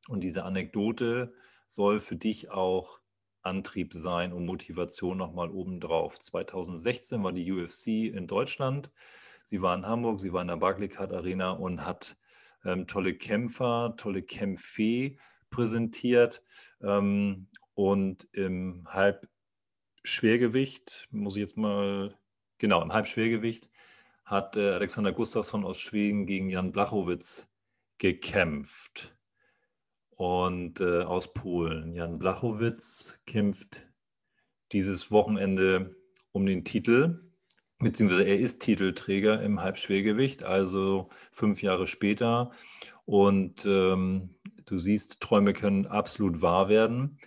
Und 0.08 0.22
diese 0.22 0.44
Anekdote 0.44 1.34
soll 1.68 2.00
für 2.00 2.16
dich 2.16 2.52
auch 2.52 3.00
Antrieb 3.44 3.94
sein 3.94 4.34
und 4.34 4.46
Motivation 4.46 5.18
nochmal 5.18 5.50
obendrauf. 5.50 6.20
2016 6.20 7.24
war 7.24 7.34
die 7.34 7.52
UFC 7.52 8.14
in 8.14 8.28
Deutschland. 8.28 8.92
Sie 9.44 9.62
war 9.62 9.76
in 9.76 9.86
Hamburg, 9.86 10.20
sie 10.20 10.34
war 10.34 10.42
in 10.42 10.48
der 10.48 10.58
Barclaycard 10.58 11.12
Arena 11.14 11.52
und 11.52 11.86
hat 11.86 12.18
ähm, 12.64 12.86
tolle 12.88 13.16
Kämpfer, 13.16 13.96
tolle 13.98 14.22
Kämpfe 14.22 15.16
präsentiert. 15.50 16.44
Ähm, 16.82 17.48
und 17.74 18.28
im 18.34 18.88
Halb 18.88 19.28
Schwergewicht, 20.04 21.08
muss 21.12 21.36
ich 21.36 21.42
jetzt 21.42 21.58
mal, 21.58 22.18
genau, 22.58 22.82
im 22.82 22.94
Halbschwergewicht 22.94 23.70
hat 24.26 24.56
äh, 24.56 24.72
Alexander 24.72 25.12
Gustafsson 25.12 25.66
aus 25.66 25.80
Schweden 25.80 26.26
gegen 26.26 26.50
Jan 26.50 26.72
Blachowitz 26.72 27.50
gekämpft. 27.98 29.16
Und 30.10 30.80
äh, 30.80 31.02
aus 31.02 31.34
Polen. 31.34 31.94
Jan 31.94 32.20
Blachowitz 32.20 33.20
kämpft 33.26 33.88
dieses 34.72 35.12
Wochenende 35.12 35.96
um 36.32 36.46
den 36.46 36.64
Titel, 36.64 37.32
beziehungsweise 37.80 38.24
er 38.24 38.38
ist 38.38 38.62
Titelträger 38.62 39.42
im 39.42 39.62
Halbschwergewicht, 39.62 40.44
also 40.44 41.10
fünf 41.32 41.62
Jahre 41.62 41.88
später. 41.88 42.52
Und 43.06 43.66
ähm, 43.66 44.36
du 44.66 44.78
siehst, 44.78 45.22
Träume 45.22 45.54
können 45.54 45.88
absolut 45.88 46.42
wahr 46.42 46.70
werden. 46.70 47.18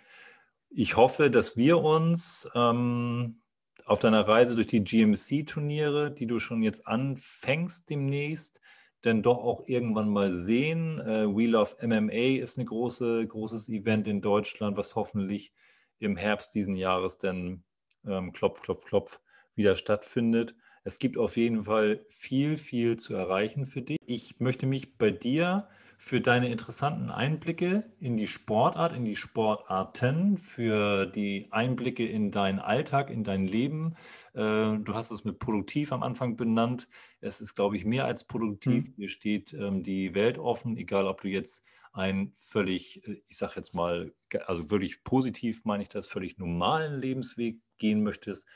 Ich 0.77 0.97
hoffe, 0.97 1.31
dass 1.31 1.55
wir 1.55 1.81
uns 1.81 2.49
ähm, 2.53 3.39
auf 3.85 4.01
deiner 4.01 4.27
Reise 4.27 4.55
durch 4.55 4.67
die 4.67 4.83
GMC-Turniere, 4.83 6.11
die 6.11 6.27
du 6.27 6.37
schon 6.37 6.61
jetzt 6.61 6.85
anfängst 6.85 7.89
demnächst, 7.89 8.59
denn 9.05 9.21
doch 9.21 9.37
auch 9.37 9.63
irgendwann 9.67 10.09
mal 10.09 10.33
sehen. 10.33 10.99
Äh, 10.99 11.33
Wheel 11.33 11.55
of 11.55 11.77
MMA 11.81 12.41
ist 12.41 12.57
ein 12.57 12.65
große, 12.65 13.25
großes 13.25 13.69
Event 13.69 14.09
in 14.09 14.19
Deutschland, 14.19 14.75
was 14.75 14.95
hoffentlich 14.95 15.53
im 15.99 16.17
Herbst 16.17 16.53
diesen 16.53 16.75
Jahres 16.75 17.17
dann 17.17 17.63
ähm, 18.05 18.33
klopf, 18.33 18.59
klopf, 18.59 18.83
klopf 18.83 19.21
wieder 19.55 19.77
stattfindet. 19.77 20.55
Es 20.83 20.99
gibt 20.99 21.17
auf 21.17 21.37
jeden 21.37 21.63
Fall 21.63 22.03
viel, 22.09 22.57
viel 22.57 22.97
zu 22.97 23.15
erreichen 23.15 23.65
für 23.65 23.81
dich. 23.81 23.97
Ich 24.07 24.41
möchte 24.41 24.65
mich 24.65 24.97
bei 24.97 25.09
dir 25.09 25.69
für 25.97 26.21
deine 26.21 26.49
interessanten 26.49 27.09
Einblicke 27.09 27.91
in 27.99 28.17
die 28.17 28.27
Sportart, 28.27 28.93
in 28.93 29.05
die 29.05 29.15
Sportarten, 29.15 30.37
für 30.37 31.05
die 31.05 31.47
Einblicke 31.51 32.05
in 32.05 32.31
deinen 32.31 32.59
Alltag, 32.59 33.09
in 33.09 33.23
dein 33.23 33.45
Leben. 33.47 33.95
Äh, 34.33 34.77
du 34.77 34.93
hast 34.93 35.11
es 35.11 35.23
mit 35.23 35.39
produktiv 35.39 35.91
am 35.91 36.03
Anfang 36.03 36.35
benannt. 36.35 36.87
Es 37.21 37.41
ist, 37.41 37.55
glaube 37.55 37.77
ich, 37.77 37.85
mehr 37.85 38.05
als 38.05 38.25
produktiv. 38.25 38.89
Mhm. 38.89 38.95
Dir 38.95 39.09
steht 39.09 39.53
ähm, 39.53 39.83
die 39.83 40.13
Welt 40.13 40.37
offen, 40.37 40.77
egal 40.77 41.07
ob 41.07 41.21
du 41.21 41.29
jetzt 41.29 41.65
ein 41.93 42.31
völlig, 42.35 43.07
äh, 43.07 43.21
ich 43.27 43.37
sage 43.37 43.53
jetzt 43.55 43.73
mal, 43.73 44.13
also 44.45 44.69
wirklich 44.69 45.03
positiv 45.03 45.63
meine 45.65 45.83
ich 45.83 45.89
das, 45.89 46.07
völlig 46.07 46.37
normalen 46.37 46.99
Lebensweg 46.99 47.59
gehen 47.77 48.03
möchtest 48.03 48.47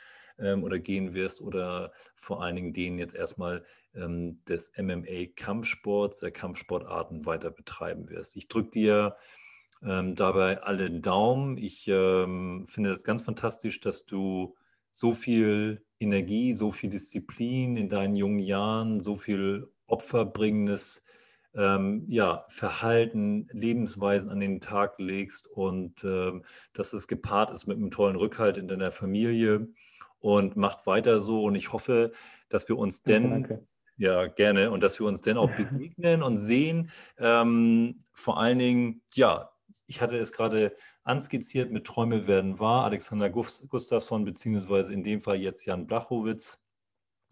ähm, 0.42 0.64
oder 0.64 0.80
gehen 0.80 1.14
wirst 1.14 1.42
oder 1.42 1.92
vor 2.16 2.44
allen 2.44 2.56
Dingen 2.56 2.74
den 2.74 2.98
jetzt 2.98 3.16
erstmal 3.16 3.64
ähm, 3.96 4.44
des 4.46 4.72
MMA-Kampfsports, 4.78 6.20
der 6.20 6.32
Kampfsportarten 6.32 7.26
weiter 7.26 7.52
betreiben 7.52 8.10
wirst. 8.10 8.38
Ich 8.38 8.48
drücke 8.48 8.72
dir 8.72 9.18
ähm, 9.84 10.16
dabei 10.16 10.62
alle 10.62 10.92
Daumen. 10.92 11.58
Ich 11.58 11.88
ähm, 11.88 12.66
finde 12.68 12.90
das 12.90 13.04
ganz 13.04 13.24
fantastisch, 13.24 13.80
dass 13.80 14.06
du 14.06 14.56
so 14.92 15.14
viel 15.14 15.84
Energie, 16.00 16.54
so 16.54 16.72
viel 16.72 16.90
Disziplin 16.90 17.78
in 17.78 17.90
deinen 17.90 18.16
jungen 18.16 18.40
Jahren, 18.40 19.00
so 19.00 19.16
viel 19.16 19.70
opferbringendes 19.88 21.04
ähm, 21.56 22.06
ja, 22.08 22.46
Verhalten, 22.50 23.48
Lebensweisen 23.52 24.32
an 24.32 24.40
den 24.40 24.62
Tag 24.62 25.00
legst 25.00 25.48
und 25.48 26.04
ähm, 26.04 26.44
dass 26.74 26.94
es 26.94 27.08
gepaart 27.08 27.52
ist 27.52 27.68
mit 27.68 27.78
einem 27.78 27.92
tollen 27.92 28.16
Rückhalt 28.16 28.58
in 28.58 28.68
deiner 28.68 28.92
Familie 28.92 29.68
und 30.20 30.56
macht 30.56 30.86
weiter 30.86 31.22
so. 31.22 31.44
Und 31.44 31.56
ich 31.56 31.74
hoffe, 31.74 32.12
dass 32.50 32.68
wir 32.70 32.78
uns 32.78 33.04
denn, 33.04 33.30
danke. 33.30 33.68
ja, 33.98 34.28
gerne, 34.28 34.72
und 34.72 34.84
dass 34.84 35.00
wir 35.00 35.08
uns 35.08 35.22
denn 35.22 35.38
auch 35.38 35.52
begegnen 35.56 36.24
und 36.24 36.38
sehen. 36.38 36.92
Ähm, 37.18 38.00
vor 38.14 38.40
allen 38.40 38.60
Dingen, 38.60 39.02
ja, 39.14 39.52
ich 39.88 40.02
hatte 40.02 40.18
es 40.18 40.32
gerade 40.32 40.76
anskizziert 41.04 41.72
mit 41.72 41.86
Träume 41.86 42.28
werden 42.28 42.60
wahr, 42.60 42.84
Alexander 42.86 43.30
Gustafsson, 43.30 44.24
beziehungsweise 44.24 44.94
in 44.94 45.04
dem 45.04 45.22
Fall 45.22 45.38
jetzt 45.38 45.66
Jan 45.66 45.88
Blachowitz. 45.88 46.64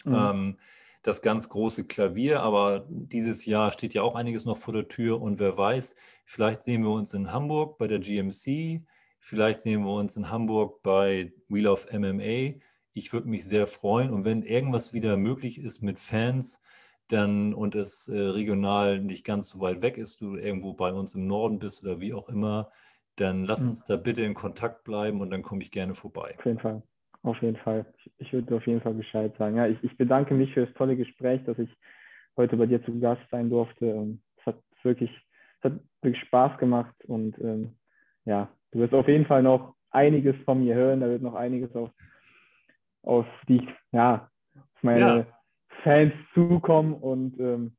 Mhm. 0.06 0.16
Ähm, 0.16 0.58
das 1.04 1.22
ganz 1.22 1.48
große 1.48 1.86
Klavier, 1.86 2.42
aber 2.42 2.86
dieses 2.90 3.46
Jahr 3.46 3.72
steht 3.72 3.94
ja 3.94 4.02
auch 4.02 4.16
einiges 4.16 4.44
noch 4.44 4.58
vor 4.58 4.74
der 4.74 4.90
Tür 4.90 5.22
und 5.22 5.40
wer 5.40 5.56
weiß, 5.56 5.96
vielleicht 6.26 6.64
sehen 6.64 6.84
wir 6.84 6.92
uns 6.92 7.14
in 7.14 7.32
Hamburg 7.32 7.78
bei 7.78 7.88
der 7.88 8.00
GMC, 8.00 8.82
vielleicht 9.20 9.62
sehen 9.62 9.84
wir 9.84 9.94
uns 9.94 10.18
in 10.18 10.30
Hamburg 10.30 10.82
bei 10.84 11.32
Wheel 11.48 11.68
of 11.68 11.88
MMA 11.94 12.60
ich 12.98 13.14
würde 13.14 13.30
mich 13.30 13.46
sehr 13.46 13.68
freuen. 13.68 14.12
Und 14.12 14.26
wenn 14.26 14.42
irgendwas 14.42 14.94
wieder 14.94 15.18
möglich 15.18 15.60
ist 15.60 15.82
mit 15.82 16.00
Fans, 16.00 16.62
dann 17.10 17.54
und 17.54 17.76
es 17.76 18.10
äh, 18.10 18.20
regional 18.20 19.00
nicht 19.00 19.26
ganz 19.26 19.50
so 19.50 19.62
weit 19.62 19.82
weg 19.82 19.98
ist, 19.98 20.22
du 20.22 20.36
irgendwo 20.36 20.74
bei 20.74 20.92
uns 20.92 21.16
im 21.16 21.28
Norden 21.28 21.60
bist 21.60 21.84
oder 21.84 22.00
wie 22.02 22.14
auch 22.14 22.30
immer, 22.30 22.70
dann 23.16 23.46
lass 23.46 23.64
mhm. 23.64 23.70
uns 23.70 23.84
da 23.84 23.96
bitte 23.96 24.24
in 24.24 24.34
Kontakt 24.34 24.84
bleiben 24.84 25.22
und 25.22 25.32
dann 25.32 25.42
komme 25.42 25.62
ich 25.62 25.72
gerne 25.72 25.96
vorbei. 25.96 26.36
Auf 26.38 26.46
jeden 26.46 26.60
Fall. 26.60 26.84
Auf 27.24 27.42
jeden 27.42 27.58
Fall. 27.58 27.86
Ich, 27.98 28.12
ich 28.20 28.34
würde 28.34 28.56
auf 28.56 28.68
jeden 28.68 28.82
Fall 28.82 28.94
Bescheid 28.94 29.34
sagen. 29.38 29.56
Ja, 29.58 29.68
ich, 29.68 29.82
ich 29.84 29.98
bedanke 29.98 30.34
mich 30.34 30.54
für 30.54 30.66
das 30.66 30.76
tolle 30.76 30.96
Gespräch, 30.96 31.44
dass 31.46 31.58
ich 31.60 31.70
heute 32.36 32.58
bei 32.58 32.66
dir 32.66 32.84
zu 32.84 33.00
Gast 33.00 33.22
sein 33.32 33.50
durfte. 33.50 34.18
Es 34.38 34.46
hat 34.46 34.58
wirklich, 34.84 35.12
es 35.60 35.64
hat 35.64 35.80
wirklich 36.02 36.24
Spaß 36.28 36.58
gemacht 36.60 36.96
und 37.06 37.38
ähm, 37.40 37.76
ja, 38.26 38.50
du 38.72 38.80
wirst 38.80 38.94
auf 38.94 39.08
jeden 39.08 39.26
Fall 39.26 39.44
noch 39.44 39.76
einiges 39.90 40.36
von 40.46 40.64
mir 40.64 40.76
hören. 40.76 41.00
Da 41.00 41.08
wird 41.08 41.22
noch 41.22 41.34
einiges 41.34 41.76
auf 41.76 41.90
auf 43.04 43.26
die, 43.48 43.68
ja, 43.92 44.30
auf 44.56 44.84
meine 44.84 45.00
ja. 45.00 45.26
Fans 45.84 46.14
zukommen 46.34 46.94
und 46.94 47.40
ähm, 47.40 47.78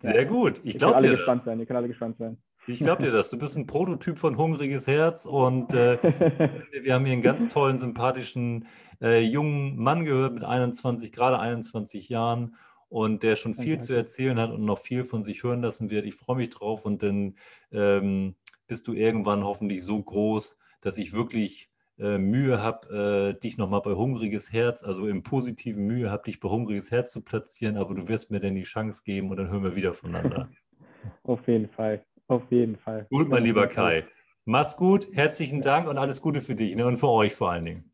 sehr 0.00 0.22
ja, 0.22 0.24
gut. 0.24 0.60
Ich 0.64 0.78
glaube 0.78 1.02
dir 1.02 1.16
gespannt 1.16 1.38
das. 1.38 1.44
Sein. 1.44 1.60
Ihr 1.60 1.66
könnt 1.66 1.76
alle 1.76 1.88
gespannt 1.88 2.16
sein. 2.18 2.38
Ich 2.66 2.78
glaube 2.78 3.02
dir 3.02 3.12
das. 3.12 3.30
Du 3.30 3.38
bist 3.38 3.56
ein 3.56 3.66
Prototyp 3.66 4.18
von 4.18 4.36
hungriges 4.36 4.86
Herz 4.86 5.26
und 5.26 5.74
äh, 5.74 5.98
wir 6.82 6.94
haben 6.94 7.04
hier 7.04 7.12
einen 7.12 7.22
ganz 7.22 7.46
tollen, 7.48 7.78
sympathischen 7.78 8.66
äh, 9.02 9.20
jungen 9.20 9.76
Mann 9.76 10.04
gehört 10.04 10.34
mit 10.34 10.44
21, 10.44 11.12
gerade 11.12 11.38
21 11.38 12.08
Jahren 12.08 12.56
und 12.88 13.22
der 13.22 13.36
schon 13.36 13.54
viel 13.54 13.74
okay. 13.74 13.82
zu 13.82 13.92
erzählen 13.92 14.38
hat 14.38 14.50
und 14.50 14.64
noch 14.64 14.78
viel 14.78 15.04
von 15.04 15.22
sich 15.22 15.42
hören 15.42 15.62
lassen 15.62 15.90
wird. 15.90 16.06
Ich 16.06 16.14
freue 16.14 16.36
mich 16.36 16.50
drauf 16.50 16.86
und 16.86 17.02
dann 17.02 17.34
ähm, 17.70 18.34
bist 18.66 18.88
du 18.88 18.94
irgendwann 18.94 19.44
hoffentlich 19.44 19.84
so 19.84 20.02
groß, 20.02 20.58
dass 20.80 20.96
ich 20.96 21.12
wirklich 21.12 21.70
äh, 21.98 22.18
Mühe 22.18 22.62
habe, 22.62 23.34
äh, 23.36 23.40
dich 23.40 23.56
nochmal 23.56 23.80
bei 23.82 23.92
Hungriges 23.92 24.52
Herz, 24.52 24.82
also 24.82 25.06
im 25.06 25.22
positiven 25.22 25.86
Mühe 25.86 26.10
habe, 26.10 26.24
dich 26.24 26.40
bei 26.40 26.48
Hungriges 26.48 26.90
Herz 26.90 27.12
zu 27.12 27.22
platzieren, 27.22 27.76
aber 27.76 27.94
du 27.94 28.08
wirst 28.08 28.30
mir 28.30 28.40
dann 28.40 28.54
die 28.54 28.62
Chance 28.62 29.02
geben 29.04 29.30
und 29.30 29.36
dann 29.36 29.50
hören 29.50 29.62
wir 29.62 29.76
wieder 29.76 29.92
voneinander. 29.92 30.48
Auf 31.22 31.46
jeden 31.46 31.68
Fall, 31.68 32.02
auf 32.28 32.50
jeden 32.50 32.76
Fall. 32.76 33.06
Gut, 33.10 33.28
mein 33.28 33.42
lieber 33.42 33.66
Kai. 33.66 34.06
Mach's 34.46 34.74
gut, 34.74 35.06
herzlichen 35.12 35.60
Dank 35.60 35.86
und 35.86 35.98
alles 35.98 36.22
Gute 36.22 36.40
für 36.40 36.54
dich 36.54 36.74
ne? 36.76 36.86
und 36.86 36.96
für 36.96 37.10
euch 37.10 37.34
vor 37.34 37.50
allen 37.50 37.66
Dingen. 37.66 37.92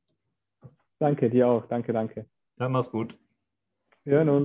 Danke, 1.00 1.28
dir 1.28 1.48
auch. 1.48 1.66
Danke, 1.66 1.92
danke. 1.92 2.26
Dann 2.56 2.70
mach's 2.70 2.90
gut. 2.90 3.18
Wir 4.04 4.18
hören 4.18 4.28
uns. 4.28 4.38